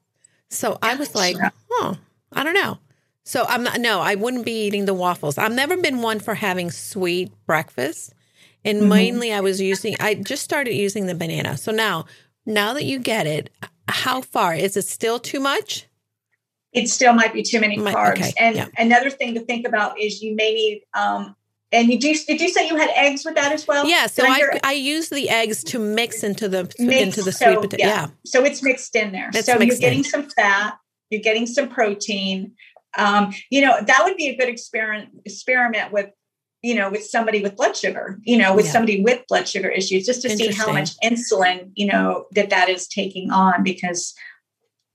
So 0.49 0.78
I 0.82 0.95
was 0.95 1.13
like, 1.13 1.36
oh, 1.72 1.97
I 2.32 2.43
don't 2.43 2.53
know. 2.53 2.80
So 3.24 3.45
I'm 3.49 3.63
not. 3.63 3.80
No, 3.80 3.99
I 3.99 4.16
wouldn't 4.16 4.45
be 4.45 4.66
eating 4.66 4.86
the 4.86 4.93
waffles. 4.93 5.38
I've 5.38 5.53
never 5.53 5.76
been 5.78 6.01
one 6.01 6.20
for 6.20 6.36
having 6.36 6.72
sweet 6.72 7.32
breakfast, 7.45 8.13
and 8.63 8.80
mm-hmm. 8.80 8.89
mainly 8.89 9.34
I 9.34 9.41
was 9.41 9.59
using. 9.59 9.95
I 9.99 10.16
just 10.16 10.43
started 10.43 10.74
using 10.74 11.07
the 11.07 11.16
banana. 11.16 11.57
So 11.57 11.72
now, 11.72 12.05
now 12.45 12.74
that 12.74 12.86
you 12.86 12.99
get 12.99 13.28
it, 13.28 13.49
how 13.88 14.21
far 14.21 14.55
is 14.55 14.77
it 14.77 14.86
still 14.86 15.19
too 15.19 15.39
much? 15.39 15.88
It 16.73 16.89
still 16.89 17.13
might 17.13 17.33
be 17.33 17.41
too 17.41 17.61
many 17.61 17.77
carbs. 17.77 18.19
Okay, 18.19 18.33
and 18.38 18.55
yeah. 18.55 18.67
another 18.77 19.09
thing 19.09 19.33
to 19.36 19.39
think 19.39 19.65
about 19.65 19.99
is 19.99 20.21
you 20.21 20.36
may 20.36 20.53
need 20.53 20.81
um, 20.93 21.36
and 21.71 21.89
you 21.89 21.99
do, 21.99 22.15
did 22.27 22.39
you 22.39 22.49
say 22.49 22.67
you 22.67 22.75
had 22.75 22.89
eggs 22.95 23.25
with 23.25 23.36
that 23.36 23.51
as 23.51 23.67
well? 23.67 23.88
Yeah, 23.88 24.07
so 24.07 24.23
I, 24.23 24.41
I, 24.53 24.59
I, 24.63 24.71
use 24.73 25.09
the 25.09 25.29
eggs 25.29 25.63
to 25.65 25.79
mix 25.79 26.23
into 26.23 26.47
the 26.47 26.63
mix, 26.79 27.01
into 27.01 27.21
the 27.23 27.31
sweet 27.31 27.55
so, 27.55 27.61
potato. 27.61 27.77
Yeah. 27.79 27.88
yeah. 27.88 28.07
so 28.25 28.43
it's 28.43 28.61
mixed 28.63 28.95
in 28.95 29.11
there. 29.11 29.29
It's 29.33 29.45
so 29.45 29.59
you're 29.59 29.75
getting 29.77 29.99
in. 29.99 30.03
some 30.03 30.29
fat, 30.29 30.77
you're 31.09 31.21
getting 31.21 31.47
some 31.47 31.67
protein. 31.67 32.53
Um, 32.97 33.33
you 33.49 33.61
know 33.61 33.77
that 33.81 34.01
would 34.03 34.15
be 34.15 34.27
a 34.29 34.38
good 34.38 34.47
experiment 34.47 35.09
experiment 35.25 35.91
with 35.91 36.09
you 36.66 36.74
know, 36.74 36.89
with 36.89 37.05
somebody 37.05 37.43
with 37.43 37.55
blood 37.55 37.78
sugar, 37.78 38.20
you 38.24 38.38
know, 38.38 38.55
with 38.55 38.66
yeah. 38.66 38.72
somebody 38.72 39.03
with 39.03 39.22
blood 39.28 39.47
sugar 39.47 39.70
issues, 39.70 40.03
just 40.03 40.24
to 40.24 40.36
see 40.36 40.51
how 40.51 40.74
much 40.74 40.97
insulin, 41.03 41.70
you 41.76 41.86
know, 41.86 42.26
that 42.32 42.49
that 42.49 42.70
is 42.70 42.88
taking 42.88 43.30
on 43.30 43.61
because, 43.61 44.16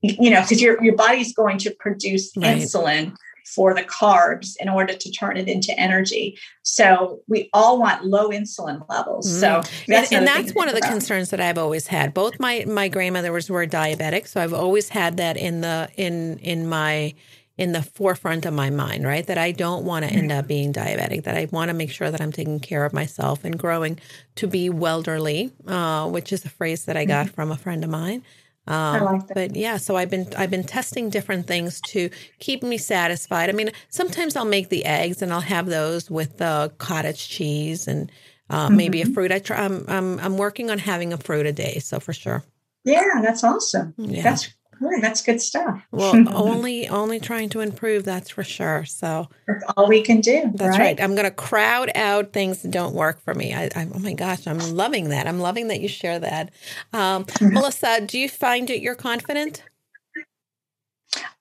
you 0.03 0.31
know, 0.31 0.41
because 0.43 0.61
your 0.61 0.83
your 0.83 0.97
body's 0.97 1.33
going 1.33 1.59
to 1.59 1.71
produce 1.79 2.33
right. 2.37 2.59
insulin 2.59 3.15
for 3.55 3.73
the 3.73 3.83
carbs 3.83 4.55
in 4.59 4.69
order 4.69 4.95
to 4.95 5.13
turn 5.13 5.37
it 5.37 5.49
into 5.49 5.79
energy. 5.79 6.37
So 6.63 7.21
we 7.29 7.49
all 7.53 7.79
want 7.79 8.05
low 8.05 8.31
insulin 8.31 8.85
levels. 8.89 9.31
Mm. 9.31 9.41
So 9.41 9.71
that's 9.87 10.11
and, 10.11 10.27
and 10.27 10.27
that's 10.27 10.53
one 10.53 10.69
of 10.69 10.75
the 10.75 10.81
about. 10.81 10.91
concerns 10.91 11.31
that 11.31 11.41
I've 11.41 11.59
always 11.59 11.87
had. 11.87 12.13
Both 12.13 12.41
my 12.41 12.65
my 12.67 12.89
grandmothers 12.89 13.49
were 13.49 13.65
diabetic, 13.65 14.27
so 14.27 14.43
I've 14.43 14.55
always 14.55 14.89
had 14.89 15.19
that 15.19 15.37
in 15.37 15.61
the 15.61 15.89
in 15.97 16.39
in 16.39 16.69
my 16.69 17.15
in 17.57 17.73
the 17.73 17.83
forefront 17.83 18.47
of 18.47 18.55
my 18.55 18.71
mind, 18.71 19.05
right? 19.05 19.27
That 19.27 19.39
I 19.39 19.53
don't 19.53 19.85
want 19.85 20.05
to 20.05 20.11
end 20.11 20.33
up 20.33 20.47
being 20.47 20.73
diabetic, 20.73 21.25
that 21.25 21.37
I 21.37 21.47
want 21.51 21.69
to 21.69 21.75
make 21.75 21.91
sure 21.91 22.11
that 22.11 22.21
I'm 22.21 22.33
taking 22.33 22.61
care 22.61 22.85
of 22.85 22.93
myself 22.93 23.45
and 23.45 23.59
growing 23.59 23.99
to 24.37 24.47
be 24.47 24.71
welderly, 24.71 25.53
uh, 25.67 26.09
which 26.09 26.33
is 26.33 26.45
a 26.45 26.49
phrase 26.49 26.87
that 26.87 26.97
I 26.97 27.05
got 27.05 27.27
mm-hmm. 27.27 27.35
from 27.35 27.51
a 27.51 27.57
friend 27.57 27.85
of 27.85 27.91
mine. 27.91 28.23
Um, 28.67 28.77
I 28.77 29.01
like 29.01 29.27
that. 29.27 29.35
But 29.35 29.57
yeah, 29.57 29.79
so 29.79 29.97
I've 29.97 30.11
been 30.11 30.29
I've 30.37 30.51
been 30.51 30.65
testing 30.65 31.11
different 31.11 31.47
things 31.47 31.81
to 31.89 32.09
keep 32.39 32.63
me 32.63 32.79
satisfied. 32.79 33.49
I 33.49 33.53
mean, 33.53 33.71
sometimes 33.89 34.37
I'll 34.37 34.45
make 34.45 34.69
the 34.69 34.85
eggs 34.85 35.23
and 35.23 35.33
I'll 35.33 35.41
have 35.41 35.67
those 35.67 36.11
with 36.11 36.39
the 36.39 36.73
cottage 36.79 37.29
cheese 37.29 37.89
and 37.89 38.13
uh, 38.49 38.69
mm-hmm. 38.69 38.77
maybe 38.77 39.01
a 39.01 39.05
mm-hmm. 39.05 39.15
fruit. 39.15 39.33
I 39.33 39.39
try. 39.39 39.65
I'm, 39.65 39.85
I'm 39.89 40.21
I'm 40.21 40.39
working 40.39 40.71
on 40.71 40.79
having 40.79 41.13
a 41.13 41.19
fruit 41.19 41.47
a 41.47 41.53
day, 41.53 41.79
so 41.81 42.01
for 42.01 42.13
sure. 42.13 42.45
Yeah, 42.85 43.21
that's 43.23 43.45
awesome. 43.45 43.95
Yeah. 43.99 44.23
That's 44.23 44.55
that's 45.01 45.23
good 45.23 45.41
stuff. 45.41 45.83
well, 45.91 46.15
only 46.35 46.89
only 46.89 47.21
trying 47.21 47.49
to 47.51 47.61
improve, 47.61 48.05
that's 48.05 48.31
for 48.31 48.43
sure. 48.43 48.85
So 48.85 49.29
that's 49.47 49.65
all 49.77 49.89
we 49.89 50.03
can 50.03 50.21
do. 50.21 50.51
That's 50.55 50.79
right. 50.79 50.99
right. 50.99 51.01
I'm 51.01 51.15
going 51.15 51.25
to 51.25 51.31
crowd 51.31 51.91
out 51.95 52.33
things 52.33 52.63
that 52.63 52.71
don't 52.71 52.95
work 52.95 53.21
for 53.21 53.35
me. 53.35 53.55
I, 53.55 53.65
I, 53.77 53.89
oh 53.93 53.99
my 53.99 54.15
gosh, 54.15 54.47
I'm 54.47 54.59
loving 54.59 55.11
that. 55.11 55.27
I'm 55.27 55.41
loving 55.41 55.69
that 55.69 55.81
you 55.81 55.89
share 55.89 56.19
that. 56.19 56.51
Um, 56.93 57.25
mm-hmm. 57.25 57.55
Melissa, 57.55 58.01
do 58.07 58.19
you 58.19 58.29
find 58.29 58.69
that 58.69 58.81
you're 58.81 58.95
confident? 58.95 59.63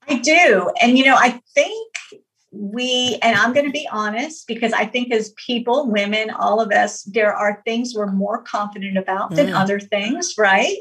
I 0.07 0.15
do, 0.15 0.71
and 0.81 0.97
you 0.97 1.05
know, 1.05 1.15
I 1.15 1.41
think 1.53 1.87
we 2.51 3.19
and 3.21 3.37
i'm 3.37 3.53
going 3.53 3.65
to 3.65 3.71
be 3.71 3.87
honest 3.91 4.47
because 4.47 4.73
i 4.73 4.83
think 4.83 5.13
as 5.13 5.33
people 5.33 5.87
women 5.91 6.31
all 6.31 6.59
of 6.59 6.71
us 6.71 7.03
there 7.03 7.31
are 7.31 7.61
things 7.63 7.93
we're 7.95 8.11
more 8.11 8.41
confident 8.41 8.97
about 8.97 9.29
than 9.35 9.47
mm. 9.47 9.53
other 9.53 9.79
things 9.79 10.33
right 10.35 10.77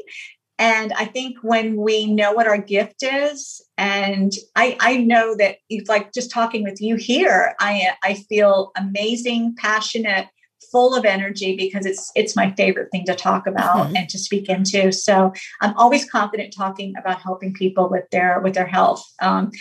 and 0.59 0.91
I 0.91 1.05
think 1.05 1.37
when 1.41 1.77
we 1.77 2.05
know 2.05 2.33
what 2.33 2.45
our 2.45 2.57
gift 2.57 3.01
is, 3.01 3.65
and 3.77 4.33
I, 4.57 4.75
I 4.81 4.97
know 4.97 5.33
that 5.37 5.59
it's 5.69 5.87
like 5.87 6.11
just 6.11 6.31
talking 6.31 6.63
with 6.63 6.81
you 6.81 6.97
here, 6.97 7.55
I, 7.61 7.93
I 8.03 8.15
feel 8.15 8.73
amazing, 8.75 9.55
passionate, 9.57 10.27
full 10.69 10.93
of 10.93 11.05
energy 11.05 11.55
because 11.55 11.85
it's 11.85 12.11
it's 12.13 12.35
my 12.35 12.51
favorite 12.51 12.89
thing 12.91 13.05
to 13.05 13.15
talk 13.15 13.47
about 13.47 13.87
mm-hmm. 13.87 13.95
and 13.95 14.09
to 14.09 14.19
speak 14.19 14.49
into. 14.49 14.91
So 14.91 15.33
I'm 15.61 15.75
always 15.77 16.07
confident 16.07 16.53
talking 16.55 16.93
about 16.99 17.21
helping 17.21 17.53
people 17.53 17.89
with 17.89 18.09
their 18.11 18.41
with 18.41 18.53
their 18.53 18.67
health. 18.67 19.03
Um, 19.21 19.51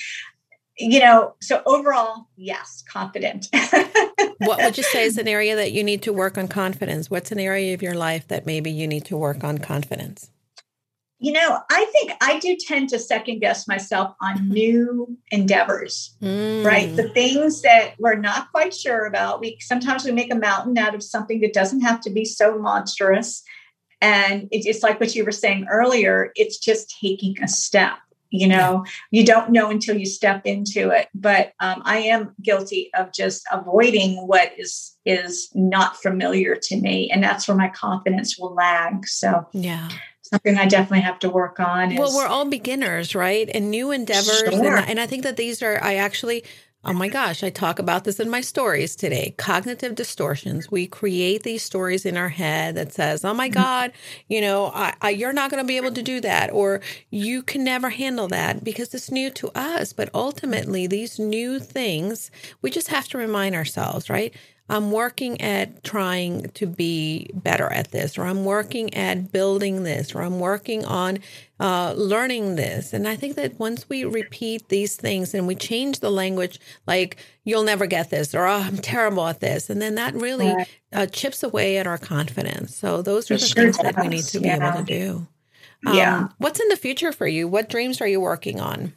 you 0.77 1.01
know, 1.01 1.35
so 1.41 1.63
overall, 1.65 2.27
yes, 2.37 2.83
confident. 2.91 3.49
what 4.39 4.59
would 4.59 4.77
you 4.77 4.83
say 4.83 5.05
is 5.05 5.17
an 5.17 5.29
area 5.29 5.57
that 5.57 5.73
you 5.73 5.83
need 5.83 6.03
to 6.03 6.13
work 6.13 6.37
on 6.37 6.49
confidence? 6.49 7.09
What's 7.09 7.33
an 7.33 7.39
area 7.39 7.73
of 7.73 7.83
your 7.83 7.95
life 7.95 8.29
that 8.29 8.47
maybe 8.47 8.71
you 8.71 8.87
need 8.87 9.05
to 9.07 9.17
work 9.17 9.43
on 9.45 9.59
confidence? 9.59 10.31
You 11.21 11.33
know, 11.33 11.59
I 11.71 11.85
think 11.87 12.13
I 12.21 12.39
do 12.39 12.57
tend 12.57 12.91
to 12.91 12.99
second 12.99 13.41
guess 13.41 13.67
myself 13.67 14.15
on 14.21 14.37
mm-hmm. 14.37 14.51
new 14.53 15.19
endeavors, 15.33 16.17
mm. 16.23 16.65
right? 16.65 16.95
The 16.95 17.09
things 17.09 17.63
that 17.63 17.95
we're 17.99 18.15
not 18.15 18.53
quite 18.53 18.73
sure 18.73 19.05
about. 19.05 19.41
We 19.41 19.59
sometimes 19.61 20.05
we 20.05 20.13
make 20.13 20.33
a 20.33 20.39
mountain 20.39 20.79
out 20.79 20.95
of 20.95 21.03
something 21.03 21.41
that 21.41 21.53
doesn't 21.53 21.81
have 21.81 22.01
to 22.03 22.11
be 22.11 22.25
so 22.25 22.59
monstrous. 22.59 23.43
And 24.01 24.47
it's 24.53 24.85
like 24.85 25.01
what 25.01 25.17
you 25.17 25.25
were 25.25 25.33
saying 25.33 25.67
earlier, 25.69 26.31
it's 26.37 26.59
just 26.59 26.97
taking 27.01 27.43
a 27.43 27.49
step. 27.49 27.99
You 28.31 28.47
know, 28.47 28.85
you 29.11 29.25
don't 29.25 29.51
know 29.51 29.71
until 29.71 29.97
you 29.97 30.05
step 30.05 30.43
into 30.45 30.91
it. 30.91 31.09
But 31.15 31.53
um, 31.61 31.81
I 31.85 31.99
am 32.01 32.35
guilty 32.43 32.91
of 32.95 33.13
just 33.13 33.43
avoiding 33.51 34.27
what 34.27 34.53
is 34.59 34.97
is 35.07 35.51
not 35.55 35.97
familiar 35.97 36.55
to 36.65 36.77
me, 36.77 37.11
and 37.11 37.25
that's 37.25 37.49
where 37.49 37.57
my 37.57 37.71
confidence 37.71 38.39
will 38.39 38.55
lag. 38.55 39.09
So 39.09 39.49
yeah, 39.53 39.89
something 40.29 40.57
I 40.57 40.67
definitely 40.67 41.01
have 41.01 41.19
to 41.21 41.31
work 41.31 41.61
on. 41.61 41.93
Is, 41.93 41.99
well, 41.99 42.15
we're 42.15 42.27
all 42.27 42.45
beginners, 42.45 43.15
right? 43.15 43.49
And 43.53 43.71
new 43.71 43.91
endeavors. 43.91 44.39
Sure. 44.39 44.77
And, 44.77 44.91
and 44.91 45.01
I 45.01 45.07
think 45.07 45.23
that 45.23 45.37
these 45.37 45.63
are, 45.63 45.83
I 45.83 45.97
actually, 45.97 46.45
Oh 46.85 46.93
my 46.93 47.09
gosh, 47.09 47.43
I 47.43 47.51
talk 47.51 47.81
about 47.81 48.05
this 48.05 48.21
in 48.21 48.31
my 48.31 48.41
stories 48.41 48.95
today. 48.95 49.35
Cognitive 49.37 49.97
distortions. 49.97 50.71
We 50.71 50.87
create 50.87 51.43
these 51.43 51.65
stories 51.65 52.07
in 52.07 52.17
our 52.17 52.29
head 52.29 52.77
that 52.77 52.93
says, 52.93 53.25
"Oh 53.25 53.35
my 53.35 53.49
mm-hmm. 53.49 53.61
God, 53.61 53.93
you 54.29 54.41
know, 54.41 54.67
I, 54.67 54.95
I, 55.03 55.11
you're 55.11 55.33
not 55.33 55.51
going 55.51 55.63
to 55.63 55.67
be 55.67 55.77
able 55.77 55.91
to 55.93 56.03
do 56.03 56.21
that, 56.21 56.53
or 56.53 56.81
you 57.11 57.43
can 57.43 57.65
never 57.65 57.91
handle 57.91 58.29
that 58.29 58.63
because 58.63 58.95
it's 58.95 59.11
new 59.11 59.29
to 59.31 59.51
us." 59.57 59.93
But 59.93 60.09
ultimately, 60.15 60.87
these 60.87 61.19
new 61.19 61.59
things, 61.59 62.31
we 62.63 62.71
just 62.71 62.89
have 62.89 63.09
to 63.09 63.19
remind 63.19 63.57
ourselves, 63.57 64.09
right? 64.09 64.33
I'm 64.69 64.93
working 64.93 65.41
at 65.41 65.83
trying 65.83 66.51
to 66.51 66.67
be 66.67 67.31
better 67.33 67.73
at 67.73 67.91
this, 67.91 68.19
or 68.19 68.25
I'm 68.25 68.45
working 68.45 68.93
at 68.95 69.33
building 69.33 69.83
this, 69.83 70.15
or 70.15 70.21
I'm 70.21 70.41
working 70.41 70.85
on 70.85 71.21
uh, 71.59 71.95
learning 71.97 72.57
this. 72.57 72.93
And 72.93 73.09
I 73.09 73.17
think 73.17 73.37
that 73.37 73.59
once 73.59 73.89
we 73.89 74.05
repeat 74.05 74.69
these 74.69 74.97
things 74.97 75.33
and 75.33 75.47
we 75.47 75.55
change 75.55 76.01
the 76.01 76.11
language, 76.11 76.61
like, 76.87 77.17
you'll 77.45 77.65
never 77.65 77.87
get 77.87 78.11
this, 78.11 78.35
or 78.35 78.47
oh, 78.47 78.61
I'm 78.61 78.77
terrible 78.77 79.27
at 79.27 79.41
this, 79.41 79.71
and 79.71 79.81
then 79.81 79.95
that 79.95 80.15
really 80.15 80.55
uh, 80.93 81.07
chips 81.07 81.43
away 81.43 81.79
at 81.79 81.87
our 81.87 81.99
confidence. 81.99 82.77
So, 82.77 83.01
those 83.01 83.31
are 83.31 83.35
it 83.35 83.41
the 83.41 83.47
sure 83.47 83.63
things 83.65 83.77
does. 83.79 83.85
that 83.85 84.03
we 84.03 84.09
need 84.09 84.25
to 84.25 84.41
yeah. 84.41 84.59
be 84.59 84.65
able 84.65 84.77
to 84.79 84.85
do. 84.85 85.27
Um, 85.87 85.97
yeah. 85.97 86.29
What's 86.39 86.61
in 86.61 86.69
the 86.69 86.77
future 86.77 87.13
for 87.13 87.27
you? 87.27 87.49
What 87.49 87.71
dreams 87.71 88.01
are 88.01 88.09
you 88.09 88.21
working 88.21 88.61
on? 88.61 88.93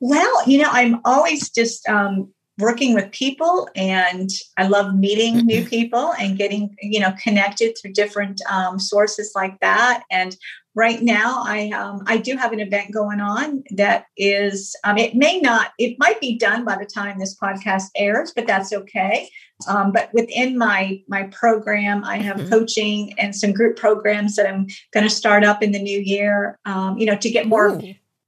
Well, 0.00 0.48
you 0.48 0.58
know, 0.58 0.68
I'm 0.70 1.00
always 1.04 1.48
just, 1.48 1.88
um, 1.88 2.32
working 2.62 2.94
with 2.94 3.10
people 3.10 3.68
and 3.74 4.30
I 4.56 4.68
love 4.68 4.94
meeting 4.94 5.44
new 5.44 5.60
mm-hmm. 5.60 5.68
people 5.68 6.12
and 6.12 6.38
getting, 6.38 6.76
you 6.80 7.00
know, 7.00 7.12
connected 7.20 7.76
through 7.76 7.92
different 7.92 8.40
um, 8.48 8.78
sources 8.78 9.32
like 9.34 9.58
that. 9.60 10.04
And 10.12 10.36
right 10.76 11.02
now 11.02 11.42
I, 11.44 11.70
um, 11.70 12.04
I 12.06 12.18
do 12.18 12.36
have 12.36 12.52
an 12.52 12.60
event 12.60 12.92
going 12.92 13.20
on 13.20 13.64
that 13.72 14.06
is, 14.16 14.76
um, 14.84 14.96
it 14.96 15.16
may 15.16 15.40
not, 15.40 15.72
it 15.76 15.96
might 15.98 16.20
be 16.20 16.38
done 16.38 16.64
by 16.64 16.78
the 16.78 16.86
time 16.86 17.18
this 17.18 17.36
podcast 17.36 17.88
airs, 17.96 18.32
but 18.34 18.46
that's 18.46 18.72
okay. 18.72 19.28
Um, 19.66 19.90
but 19.90 20.10
within 20.12 20.56
my 20.56 21.00
my 21.08 21.24
program, 21.24 22.04
I 22.04 22.16
have 22.18 22.36
mm-hmm. 22.36 22.48
coaching 22.48 23.14
and 23.18 23.34
some 23.34 23.52
group 23.52 23.76
programs 23.76 24.34
that 24.36 24.48
I'm 24.48 24.66
going 24.92 25.04
to 25.04 25.10
start 25.10 25.44
up 25.44 25.62
in 25.62 25.72
the 25.72 25.78
new 25.78 26.00
year. 26.00 26.58
Um, 26.64 26.98
you 26.98 27.06
know, 27.06 27.16
to 27.16 27.30
get 27.30 27.46
more. 27.46 27.80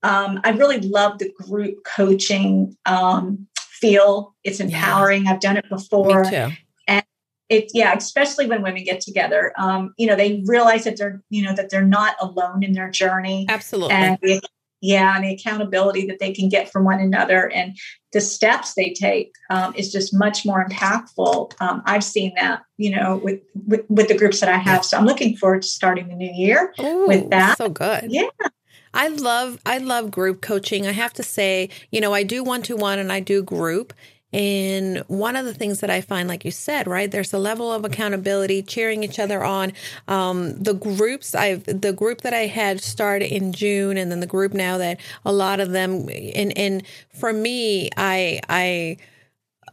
Um, 0.04 0.38
I 0.44 0.50
really 0.50 0.80
love 0.80 1.18
the 1.18 1.32
group 1.40 1.82
coaching 1.84 2.76
um, 2.84 3.48
feel. 3.84 4.34
It's 4.44 4.60
empowering. 4.60 5.24
Yeah. 5.24 5.32
I've 5.32 5.40
done 5.40 5.56
it 5.56 5.68
before. 5.68 6.24
And 6.86 7.04
it, 7.50 7.70
yeah, 7.74 7.94
especially 7.94 8.46
when 8.46 8.62
women 8.62 8.84
get 8.84 9.00
together, 9.00 9.52
um, 9.58 9.92
you 9.98 10.06
know, 10.06 10.16
they 10.16 10.42
realize 10.46 10.84
that 10.84 10.96
they're, 10.96 11.22
you 11.28 11.42
know, 11.42 11.54
that 11.54 11.68
they're 11.70 11.84
not 11.84 12.16
alone 12.20 12.62
in 12.62 12.72
their 12.72 12.90
journey. 12.90 13.46
Absolutely. 13.48 13.94
And 13.94 14.18
the, 14.22 14.40
yeah, 14.80 15.16
and 15.16 15.24
the 15.24 15.32
accountability 15.34 16.06
that 16.06 16.18
they 16.18 16.32
can 16.32 16.48
get 16.48 16.70
from 16.70 16.84
one 16.84 17.00
another 17.00 17.50
and 17.50 17.76
the 18.12 18.20
steps 18.20 18.74
they 18.74 18.92
take 18.92 19.32
um, 19.50 19.74
is 19.76 19.90
just 19.92 20.14
much 20.14 20.44
more 20.44 20.66
impactful. 20.66 21.52
Um, 21.60 21.82
I've 21.86 22.04
seen 22.04 22.32
that, 22.36 22.62
you 22.76 22.90
know, 22.94 23.20
with, 23.22 23.40
with, 23.66 23.84
with 23.88 24.08
the 24.08 24.16
groups 24.16 24.40
that 24.40 24.48
I 24.48 24.58
have. 24.58 24.84
So 24.84 24.96
I'm 24.98 25.06
looking 25.06 25.36
forward 25.36 25.62
to 25.62 25.68
starting 25.68 26.08
the 26.08 26.14
new 26.14 26.32
year 26.32 26.72
Ooh, 26.80 27.06
with 27.06 27.30
that. 27.30 27.58
So 27.58 27.68
good. 27.68 28.10
Yeah. 28.10 28.28
I 28.94 29.08
love 29.08 29.58
I 29.66 29.78
love 29.78 30.10
group 30.10 30.40
coaching. 30.40 30.86
I 30.86 30.92
have 30.92 31.12
to 31.14 31.22
say, 31.22 31.68
you 31.90 32.00
know, 32.00 32.14
I 32.14 32.22
do 32.22 32.42
one 32.42 32.62
to 32.62 32.76
one 32.76 32.98
and 32.98 33.12
I 33.12 33.20
do 33.20 33.42
group. 33.42 33.92
And 34.32 34.98
one 35.06 35.36
of 35.36 35.44
the 35.44 35.54
things 35.54 35.78
that 35.78 35.90
I 35.90 36.00
find, 36.00 36.28
like 36.28 36.44
you 36.44 36.50
said, 36.50 36.88
right, 36.88 37.08
there's 37.08 37.32
a 37.32 37.38
level 37.38 37.72
of 37.72 37.84
accountability, 37.84 38.64
cheering 38.64 39.04
each 39.04 39.20
other 39.20 39.44
on. 39.44 39.72
Um, 40.08 40.60
the 40.60 40.74
groups 40.74 41.36
I've, 41.36 41.62
the 41.64 41.92
group 41.92 42.22
that 42.22 42.34
I 42.34 42.46
had 42.46 42.80
started 42.80 43.32
in 43.32 43.52
June, 43.52 43.96
and 43.96 44.10
then 44.10 44.18
the 44.18 44.26
group 44.26 44.52
now 44.52 44.76
that 44.78 44.98
a 45.24 45.32
lot 45.32 45.60
of 45.60 45.70
them, 45.70 46.08
and 46.08 46.56
and 46.58 46.82
for 47.12 47.32
me, 47.32 47.90
I 47.96 48.40
I 48.48 48.96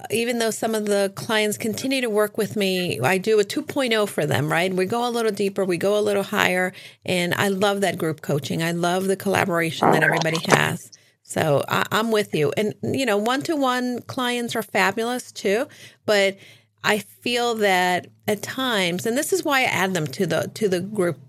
even 0.09 0.39
though 0.39 0.51
some 0.51 0.73
of 0.75 0.85
the 0.85 1.11
clients 1.15 1.57
continue 1.57 2.01
to 2.01 2.09
work 2.09 2.37
with 2.37 2.55
me, 2.55 2.99
I 2.99 3.17
do 3.17 3.39
a 3.39 3.43
2.0 3.43 4.07
for 4.09 4.25
them, 4.25 4.51
right? 4.51 4.73
We 4.73 4.85
go 4.85 5.07
a 5.07 5.11
little 5.11 5.31
deeper, 5.31 5.63
we 5.65 5.77
go 5.77 5.97
a 5.97 6.01
little 6.01 6.23
higher. 6.23 6.73
And 7.05 7.33
I 7.35 7.49
love 7.49 7.81
that 7.81 7.97
group 7.97 8.21
coaching. 8.21 8.63
I 8.63 8.71
love 8.71 9.05
the 9.05 9.15
collaboration 9.15 9.91
that 9.91 10.03
everybody 10.03 10.39
has. 10.47 10.91
So 11.23 11.63
I, 11.67 11.85
am 11.91 12.11
with 12.11 12.33
you. 12.33 12.51
And, 12.57 12.73
you 12.83 13.05
know, 13.05 13.17
one 13.17 13.41
to 13.43 13.55
one 13.55 14.01
clients 14.01 14.55
are 14.55 14.63
fabulous 14.63 15.31
too. 15.31 15.67
But 16.05 16.37
I 16.83 16.99
feel 16.99 17.55
that 17.55 18.07
at 18.27 18.41
times, 18.41 19.05
and 19.05 19.17
this 19.17 19.31
is 19.31 19.43
why 19.43 19.61
I 19.61 19.63
add 19.63 19.93
them 19.93 20.07
to 20.07 20.25
the 20.25 20.51
to 20.55 20.67
the 20.67 20.79
group 20.79 21.19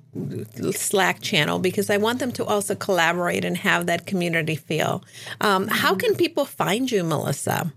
Slack 0.72 1.20
channel 1.20 1.58
because 1.58 1.88
I 1.88 1.96
want 1.96 2.18
them 2.18 2.32
to 2.32 2.44
also 2.44 2.74
collaborate 2.74 3.44
and 3.44 3.56
have 3.56 3.86
that 3.86 4.06
community 4.06 4.56
feel. 4.56 5.02
Um, 5.40 5.68
how 5.68 5.94
can 5.94 6.16
people 6.16 6.44
find 6.44 6.90
you, 6.90 7.02
Melissa? 7.02 7.72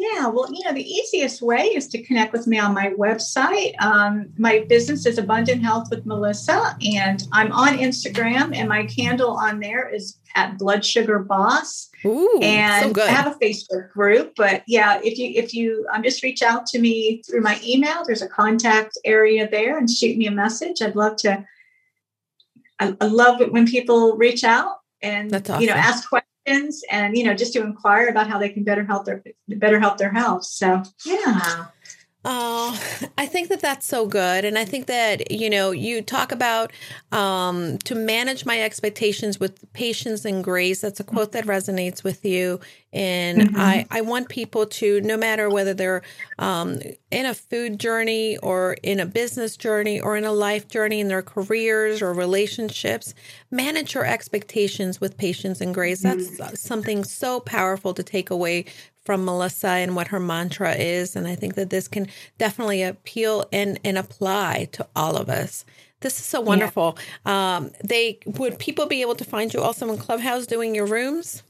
Yeah, 0.00 0.28
well, 0.28 0.50
you 0.50 0.64
know, 0.64 0.72
the 0.72 0.90
easiest 0.90 1.42
way 1.42 1.64
is 1.64 1.86
to 1.88 2.02
connect 2.02 2.32
with 2.32 2.46
me 2.46 2.58
on 2.58 2.72
my 2.72 2.88
website. 2.98 3.74
Um, 3.82 4.30
my 4.38 4.64
business 4.66 5.04
is 5.04 5.18
Abundant 5.18 5.62
Health 5.62 5.88
with 5.90 6.06
Melissa, 6.06 6.74
and 6.80 7.22
I'm 7.32 7.52
on 7.52 7.76
Instagram, 7.76 8.56
and 8.56 8.66
my 8.66 8.88
handle 8.96 9.32
on 9.32 9.60
there 9.60 9.94
is 9.94 10.16
at 10.34 10.56
Blood 10.56 10.86
Sugar 10.86 11.18
Boss. 11.18 11.90
Ooh, 12.06 12.40
and 12.40 12.96
so 12.96 13.02
I 13.02 13.08
have 13.08 13.26
a 13.26 13.38
Facebook 13.38 13.90
group, 13.90 14.32
but 14.38 14.62
yeah, 14.66 14.98
if 15.04 15.18
you 15.18 15.32
if 15.34 15.52
you 15.52 15.86
um, 15.92 16.02
just 16.02 16.22
reach 16.22 16.40
out 16.40 16.64
to 16.68 16.78
me 16.78 17.22
through 17.28 17.42
my 17.42 17.60
email, 17.62 18.02
there's 18.06 18.22
a 18.22 18.28
contact 18.28 18.96
area 19.04 19.50
there, 19.50 19.76
and 19.76 19.90
shoot 19.90 20.16
me 20.16 20.26
a 20.26 20.30
message. 20.30 20.80
I'd 20.80 20.96
love 20.96 21.16
to. 21.18 21.44
I, 22.78 22.96
I 23.02 23.04
love 23.04 23.42
it 23.42 23.52
when 23.52 23.66
people 23.66 24.16
reach 24.16 24.44
out 24.44 24.76
and 25.02 25.34
awesome. 25.34 25.60
you 25.60 25.66
know 25.66 25.74
ask 25.74 26.08
questions 26.08 26.29
questions 26.50 26.82
and 26.90 27.16
you 27.16 27.24
know 27.24 27.34
just 27.34 27.52
to 27.52 27.62
inquire 27.62 28.08
about 28.08 28.28
how 28.28 28.38
they 28.38 28.48
can 28.48 28.64
better 28.64 28.84
help 28.84 29.04
their 29.04 29.22
better 29.48 29.80
help 29.80 29.98
their 29.98 30.12
health. 30.12 30.44
So 30.44 30.82
yeah 31.04 31.66
Oh, 32.22 32.78
I 33.16 33.24
think 33.24 33.48
that 33.48 33.60
that's 33.60 33.86
so 33.86 34.04
good. 34.04 34.44
And 34.44 34.58
I 34.58 34.66
think 34.66 34.86
that, 34.88 35.30
you 35.30 35.48
know, 35.48 35.70
you 35.70 36.02
talk 36.02 36.32
about 36.32 36.70
um, 37.12 37.78
to 37.78 37.94
manage 37.94 38.44
my 38.44 38.60
expectations 38.60 39.40
with 39.40 39.72
patience 39.72 40.26
and 40.26 40.44
grace. 40.44 40.82
That's 40.82 41.00
a 41.00 41.04
quote 41.04 41.32
that 41.32 41.46
resonates 41.46 42.04
with 42.04 42.22
you. 42.26 42.60
And 42.92 43.40
mm-hmm. 43.40 43.56
I, 43.56 43.86
I 43.90 44.00
want 44.02 44.28
people 44.28 44.66
to, 44.66 45.00
no 45.00 45.16
matter 45.16 45.48
whether 45.48 45.72
they're 45.72 46.02
um, 46.38 46.80
in 47.10 47.24
a 47.24 47.32
food 47.32 47.80
journey 47.80 48.36
or 48.38 48.76
in 48.82 49.00
a 49.00 49.06
business 49.06 49.56
journey 49.56 49.98
or 49.98 50.16
in 50.16 50.24
a 50.24 50.32
life 50.32 50.68
journey 50.68 51.00
in 51.00 51.08
their 51.08 51.22
careers 51.22 52.02
or 52.02 52.12
relationships, 52.12 53.14
manage 53.50 53.94
your 53.94 54.04
expectations 54.04 55.00
with 55.00 55.16
patience 55.16 55.62
and 55.62 55.72
grace. 55.72 56.02
That's 56.02 56.28
mm-hmm. 56.28 56.54
something 56.54 57.04
so 57.04 57.40
powerful 57.40 57.94
to 57.94 58.02
take 58.02 58.28
away 58.28 58.66
from 59.04 59.24
Melissa 59.24 59.68
and 59.68 59.96
what 59.96 60.08
her 60.08 60.20
mantra 60.20 60.74
is. 60.74 61.16
And 61.16 61.26
I 61.26 61.34
think 61.34 61.54
that 61.54 61.70
this 61.70 61.88
can 61.88 62.08
definitely 62.38 62.82
appeal 62.82 63.46
and, 63.52 63.80
and 63.84 63.96
apply 63.98 64.68
to 64.72 64.86
all 64.94 65.16
of 65.16 65.28
us. 65.28 65.64
This 66.00 66.18
is 66.18 66.24
so 66.24 66.40
wonderful. 66.40 66.96
Yeah. 67.26 67.56
Um, 67.56 67.70
they 67.84 68.18
would 68.24 68.58
people 68.58 68.86
be 68.86 69.02
able 69.02 69.16
to 69.16 69.24
find 69.24 69.52
you 69.52 69.60
also 69.60 69.90
in 69.90 69.98
Clubhouse 69.98 70.46
doing 70.46 70.74
your 70.74 70.86
rooms? 70.86 71.42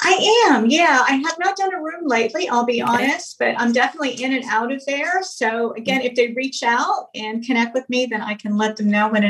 I 0.00 0.48
am, 0.48 0.66
yeah. 0.66 1.04
I 1.06 1.12
have 1.12 1.36
not 1.38 1.56
done 1.56 1.72
a 1.72 1.80
room 1.80 2.06
lately, 2.08 2.48
I'll 2.48 2.64
be 2.64 2.82
honest, 2.82 3.38
but 3.38 3.54
I'm 3.56 3.72
definitely 3.72 4.20
in 4.20 4.32
and 4.32 4.44
out 4.46 4.72
of 4.72 4.84
there. 4.86 5.22
So 5.22 5.72
again, 5.74 6.00
if 6.00 6.16
they 6.16 6.32
reach 6.32 6.64
out 6.64 7.10
and 7.14 7.46
connect 7.46 7.72
with 7.72 7.88
me, 7.88 8.06
then 8.06 8.20
I 8.20 8.34
can 8.34 8.56
let 8.56 8.76
them 8.76 8.90
know 8.90 9.08
when 9.08 9.22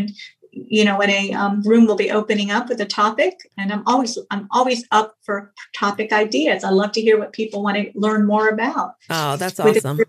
you 0.52 0.84
know 0.84 0.98
when 0.98 1.10
a 1.10 1.32
um, 1.32 1.62
room 1.62 1.86
will 1.86 1.96
be 1.96 2.10
opening 2.10 2.50
up 2.50 2.68
with 2.68 2.80
a 2.80 2.84
topic. 2.84 3.50
And 3.56 3.72
i'm 3.72 3.82
always 3.86 4.18
i'm 4.30 4.48
always 4.50 4.84
up 4.90 5.16
for 5.22 5.52
topic 5.74 6.12
ideas. 6.12 6.64
I 6.64 6.70
love 6.70 6.92
to 6.92 7.00
hear 7.00 7.18
what 7.18 7.32
people 7.32 7.62
want 7.62 7.76
to 7.76 7.90
learn 7.94 8.26
more 8.26 8.48
about. 8.48 8.96
Oh 9.08 9.36
that's 9.36 9.58
awesome. 9.58 10.00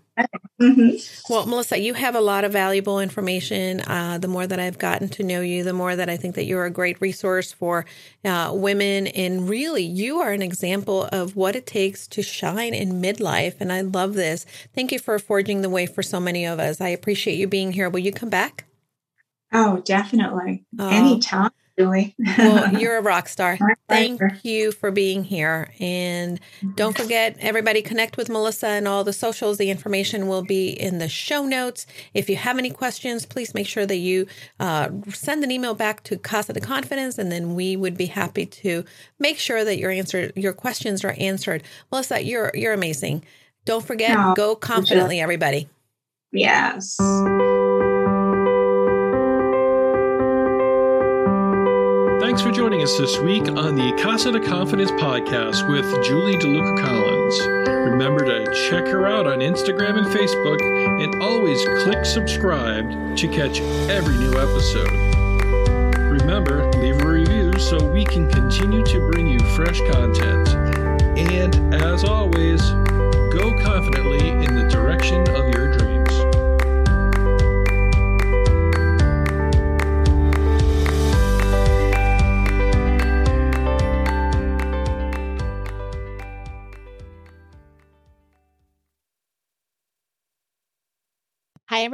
mm-hmm. 0.60 1.32
well 1.32 1.46
melissa 1.46 1.80
you 1.80 1.94
have 1.94 2.14
a 2.14 2.20
lot 2.20 2.44
of 2.44 2.52
valuable 2.52 3.00
information. 3.00 3.80
Uh, 3.80 4.18
the 4.18 4.28
more 4.28 4.46
that 4.46 4.60
i've 4.60 4.78
gotten 4.78 5.08
to 5.08 5.22
know 5.22 5.40
you 5.40 5.64
the 5.64 5.72
more 5.72 5.96
that 5.96 6.08
i 6.08 6.16
think 6.16 6.34
that 6.34 6.44
you're 6.44 6.66
a 6.66 6.70
great 6.70 7.00
resource 7.00 7.52
for 7.52 7.86
uh, 8.24 8.52
women. 8.54 9.06
And 9.08 9.48
really 9.48 9.82
you 9.82 10.20
are 10.20 10.32
an 10.32 10.42
example 10.42 11.08
of 11.10 11.36
what 11.36 11.56
it 11.56 11.66
takes 11.66 12.06
to 12.08 12.22
shine 12.22 12.74
in 12.74 13.00
midlife. 13.00 13.54
And 13.60 13.72
i 13.72 13.80
love 13.80 14.14
this. 14.14 14.44
Thank 14.74 14.92
you 14.92 14.98
for 14.98 15.18
forging 15.18 15.62
the 15.62 15.70
way 15.70 15.86
for 15.86 16.02
so 16.02 16.20
many 16.20 16.44
of 16.44 16.58
us. 16.60 16.80
I 16.80 16.88
appreciate 16.88 17.36
you 17.36 17.46
being 17.46 17.72
here. 17.72 17.88
Will 17.88 18.00
you 18.00 18.12
come 18.12 18.30
back 18.30 18.66
Oh, 19.54 19.80
definitely. 19.84 20.64
Oh. 20.78 20.88
Anytime. 20.88 21.50
Really. 21.76 22.14
well, 22.38 22.72
you're 22.80 22.98
a 22.98 23.02
rock 23.02 23.28
star. 23.28 23.58
Thank 23.88 24.20
you 24.44 24.70
for 24.70 24.92
being 24.92 25.24
here. 25.24 25.72
And 25.80 26.38
don't 26.76 26.96
forget, 26.96 27.36
everybody 27.40 27.82
connect 27.82 28.16
with 28.16 28.28
Melissa 28.28 28.68
and 28.68 28.86
all 28.86 29.02
the 29.02 29.12
socials. 29.12 29.58
The 29.58 29.70
information 29.70 30.28
will 30.28 30.44
be 30.44 30.68
in 30.68 30.98
the 30.98 31.08
show 31.08 31.44
notes. 31.44 31.84
If 32.12 32.30
you 32.30 32.36
have 32.36 32.58
any 32.58 32.70
questions, 32.70 33.26
please 33.26 33.54
make 33.54 33.66
sure 33.66 33.86
that 33.86 33.96
you 33.96 34.26
uh, 34.60 34.90
send 35.08 35.42
an 35.42 35.50
email 35.50 35.74
back 35.74 36.04
to 36.04 36.16
Casa 36.16 36.52
de 36.52 36.60
Confidence, 36.60 37.18
and 37.18 37.32
then 37.32 37.56
we 37.56 37.76
would 37.76 37.96
be 37.96 38.06
happy 38.06 38.46
to 38.46 38.84
make 39.18 39.38
sure 39.40 39.64
that 39.64 39.76
your 39.76 39.90
answer, 39.90 40.30
your 40.36 40.52
questions 40.52 41.04
are 41.04 41.16
answered. 41.18 41.64
Melissa, 41.90 42.22
you're 42.22 42.52
you're 42.54 42.72
amazing. 42.72 43.24
Don't 43.64 43.84
forget, 43.84 44.16
no, 44.16 44.34
go 44.36 44.54
confidently, 44.54 45.16
sure. 45.16 45.22
everybody. 45.24 45.68
Yes. 46.30 46.98
Thanks 52.34 52.42
for 52.42 52.50
joining 52.50 52.82
us 52.82 52.98
this 52.98 53.16
week 53.20 53.46
on 53.46 53.76
the 53.76 53.96
Casa 54.02 54.32
de 54.32 54.40
Confidence 54.40 54.90
podcast 54.90 55.68
with 55.68 55.84
Julie 56.04 56.34
DeLuca 56.34 56.82
Collins. 56.82 57.40
Remember 57.92 58.24
to 58.24 58.44
check 58.68 58.88
her 58.88 59.06
out 59.06 59.28
on 59.28 59.38
Instagram 59.38 59.98
and 59.98 60.06
Facebook 60.08 60.60
and 60.60 61.22
always 61.22 61.64
click 61.84 62.04
subscribe 62.04 63.16
to 63.18 63.28
catch 63.28 63.60
every 63.88 64.16
new 64.16 64.32
episode. 64.32 64.90
Remember, 66.10 66.68
leave 66.72 67.00
a 67.02 67.08
review 67.08 67.56
so 67.60 67.78
we 67.92 68.04
can 68.04 68.28
continue 68.28 68.82
to 68.84 69.10
bring 69.12 69.28
you 69.28 69.38
fresh 69.54 69.78
content. 69.92 70.48
And 71.16 71.72
as 71.72 72.02
always, 72.02 72.63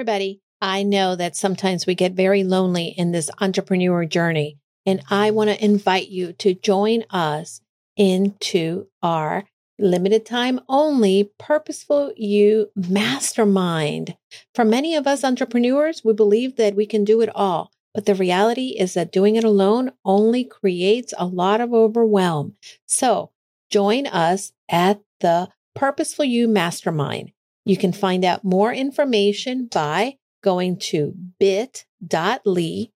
everybody. 0.01 0.41
I 0.63 0.83
know 0.83 1.15
that 1.15 1.37
sometimes 1.37 1.87
we 1.87 1.95
get 1.95 2.13
very 2.13 2.43
lonely 2.43 2.95
in 2.97 3.13
this 3.13 3.29
entrepreneur 3.39 4.07
journey, 4.07 4.57
and 4.87 5.03
I 5.11 5.31
want 5.31 5.51
to 5.51 5.63
invite 5.63 6.09
you 6.09 6.33
to 6.39 6.55
join 6.55 7.05
us 7.11 7.61
into 7.99 8.87
our 9.03 9.45
limited 9.79 10.25
time 10.25 10.59
only 10.71 11.33
Purposeful 11.39 12.15
You 12.17 12.71
Mastermind. 12.75 14.17
For 14.55 14.65
many 14.65 14.97
of 14.97 15.07
us 15.07 15.23
entrepreneurs, 15.23 16.03
we 16.03 16.15
believe 16.15 16.57
that 16.57 16.75
we 16.75 16.87
can 16.87 17.05
do 17.05 17.21
it 17.21 17.29
all. 17.35 17.71
But 17.93 18.07
the 18.07 18.15
reality 18.15 18.69
is 18.79 18.95
that 18.95 19.13
doing 19.13 19.37
it 19.37 19.45
alone 19.45 19.93
only 20.03 20.45
creates 20.45 21.13
a 21.19 21.27
lot 21.27 21.61
of 21.61 21.75
overwhelm. 21.75 22.55
So 22.87 23.33
join 23.71 24.07
us 24.07 24.55
at 24.67 25.03
the 25.21 25.51
Purposeful 25.75 26.25
You 26.25 26.49
Mastermind. 26.49 27.33
You 27.71 27.77
can 27.77 27.93
find 27.93 28.25
out 28.25 28.43
more 28.43 28.73
information 28.73 29.67
by 29.67 30.17
going 30.43 30.77
to 30.91 31.15
bit.ly 31.39 32.89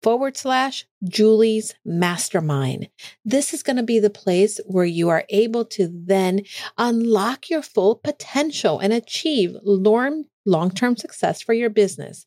forward 0.00 0.36
slash 0.36 0.86
Julie's 1.02 1.74
Mastermind. 1.84 2.88
This 3.24 3.52
is 3.52 3.64
going 3.64 3.78
to 3.78 3.82
be 3.82 3.98
the 3.98 4.10
place 4.10 4.60
where 4.64 4.84
you 4.84 5.08
are 5.08 5.24
able 5.28 5.64
to 5.64 5.90
then 5.92 6.42
unlock 6.78 7.50
your 7.50 7.62
full 7.62 7.96
potential 7.96 8.78
and 8.78 8.92
achieve 8.92 9.56
long 9.64 10.70
term 10.70 10.96
success 10.96 11.42
for 11.42 11.52
your 11.52 11.70
business. 11.70 12.24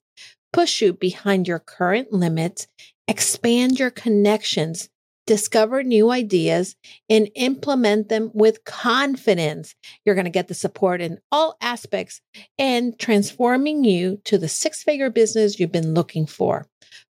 Push 0.51 0.81
you 0.81 0.91
behind 0.91 1.47
your 1.47 1.59
current 1.59 2.11
limits, 2.11 2.67
expand 3.07 3.79
your 3.79 3.89
connections, 3.89 4.89
discover 5.26 5.84
new 5.84 6.11
ideas, 6.11 6.76
and 7.09 7.30
implement 7.36 8.09
them 8.09 8.32
with 8.34 8.63
confidence. 8.63 9.76
You're 10.05 10.15
going 10.15 10.26
to 10.26 10.32
get 10.32 10.47
the 10.47 10.53
support 10.53 11.01
in 11.01 11.19
all 11.32 11.57
aspects 11.61 12.21
and 12.57 12.97
transforming 12.99 13.84
you 13.84 14.21
to 14.26 14.38
the 14.38 14.47
six 14.47 14.84
figure 14.84 15.09
business 15.09 15.59
you've 15.59 15.71
been 15.71 15.93
looking 15.93 16.26
for 16.26 16.67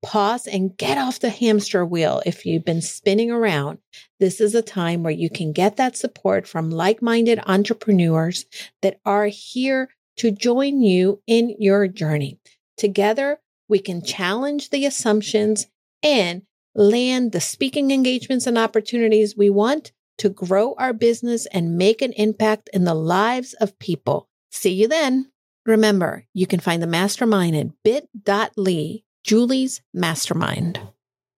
pause 0.01 0.47
and 0.47 0.77
get 0.77 0.97
off 0.97 1.19
the 1.19 1.29
hamster 1.29 1.85
wheel 1.85 2.21
if 2.25 2.45
you've 2.45 2.65
been 2.65 2.81
spinning 2.81 3.31
around. 3.31 3.79
This 4.19 4.39
is 4.39 4.55
a 4.55 4.61
time 4.61 5.03
where 5.03 5.13
you 5.13 5.29
can 5.29 5.51
get 5.51 5.77
that 5.77 5.97
support 5.97 6.47
from 6.47 6.69
like 6.69 7.01
minded 7.01 7.39
entrepreneurs 7.45 8.45
that 8.81 8.99
are 9.05 9.27
here 9.27 9.89
to 10.17 10.31
join 10.31 10.81
you 10.81 11.21
in 11.27 11.55
your 11.59 11.87
journey. 11.87 12.39
Together, 12.77 13.39
we 13.67 13.79
can 13.79 14.01
challenge 14.01 14.69
the 14.69 14.85
assumptions 14.85 15.67
and 16.01 16.43
land 16.79 17.33
the 17.33 17.41
speaking 17.41 17.91
engagements 17.91 18.47
and 18.47 18.57
opportunities 18.57 19.35
we 19.35 19.49
want 19.49 19.91
to 20.17 20.29
grow 20.29 20.75
our 20.77 20.93
business 20.93 21.45
and 21.47 21.77
make 21.77 22.01
an 22.01 22.13
impact 22.13 22.69
in 22.73 22.85
the 22.85 22.93
lives 22.93 23.53
of 23.53 23.77
people. 23.79 24.29
See 24.49 24.71
you 24.71 24.87
then. 24.87 25.31
Remember, 25.65 26.25
you 26.33 26.47
can 26.47 26.59
find 26.59 26.81
the 26.81 26.87
mastermind 26.87 27.55
at 27.55 27.67
bit.ly 27.83 29.03
Julie's 29.23 29.81
Mastermind. 29.93 30.79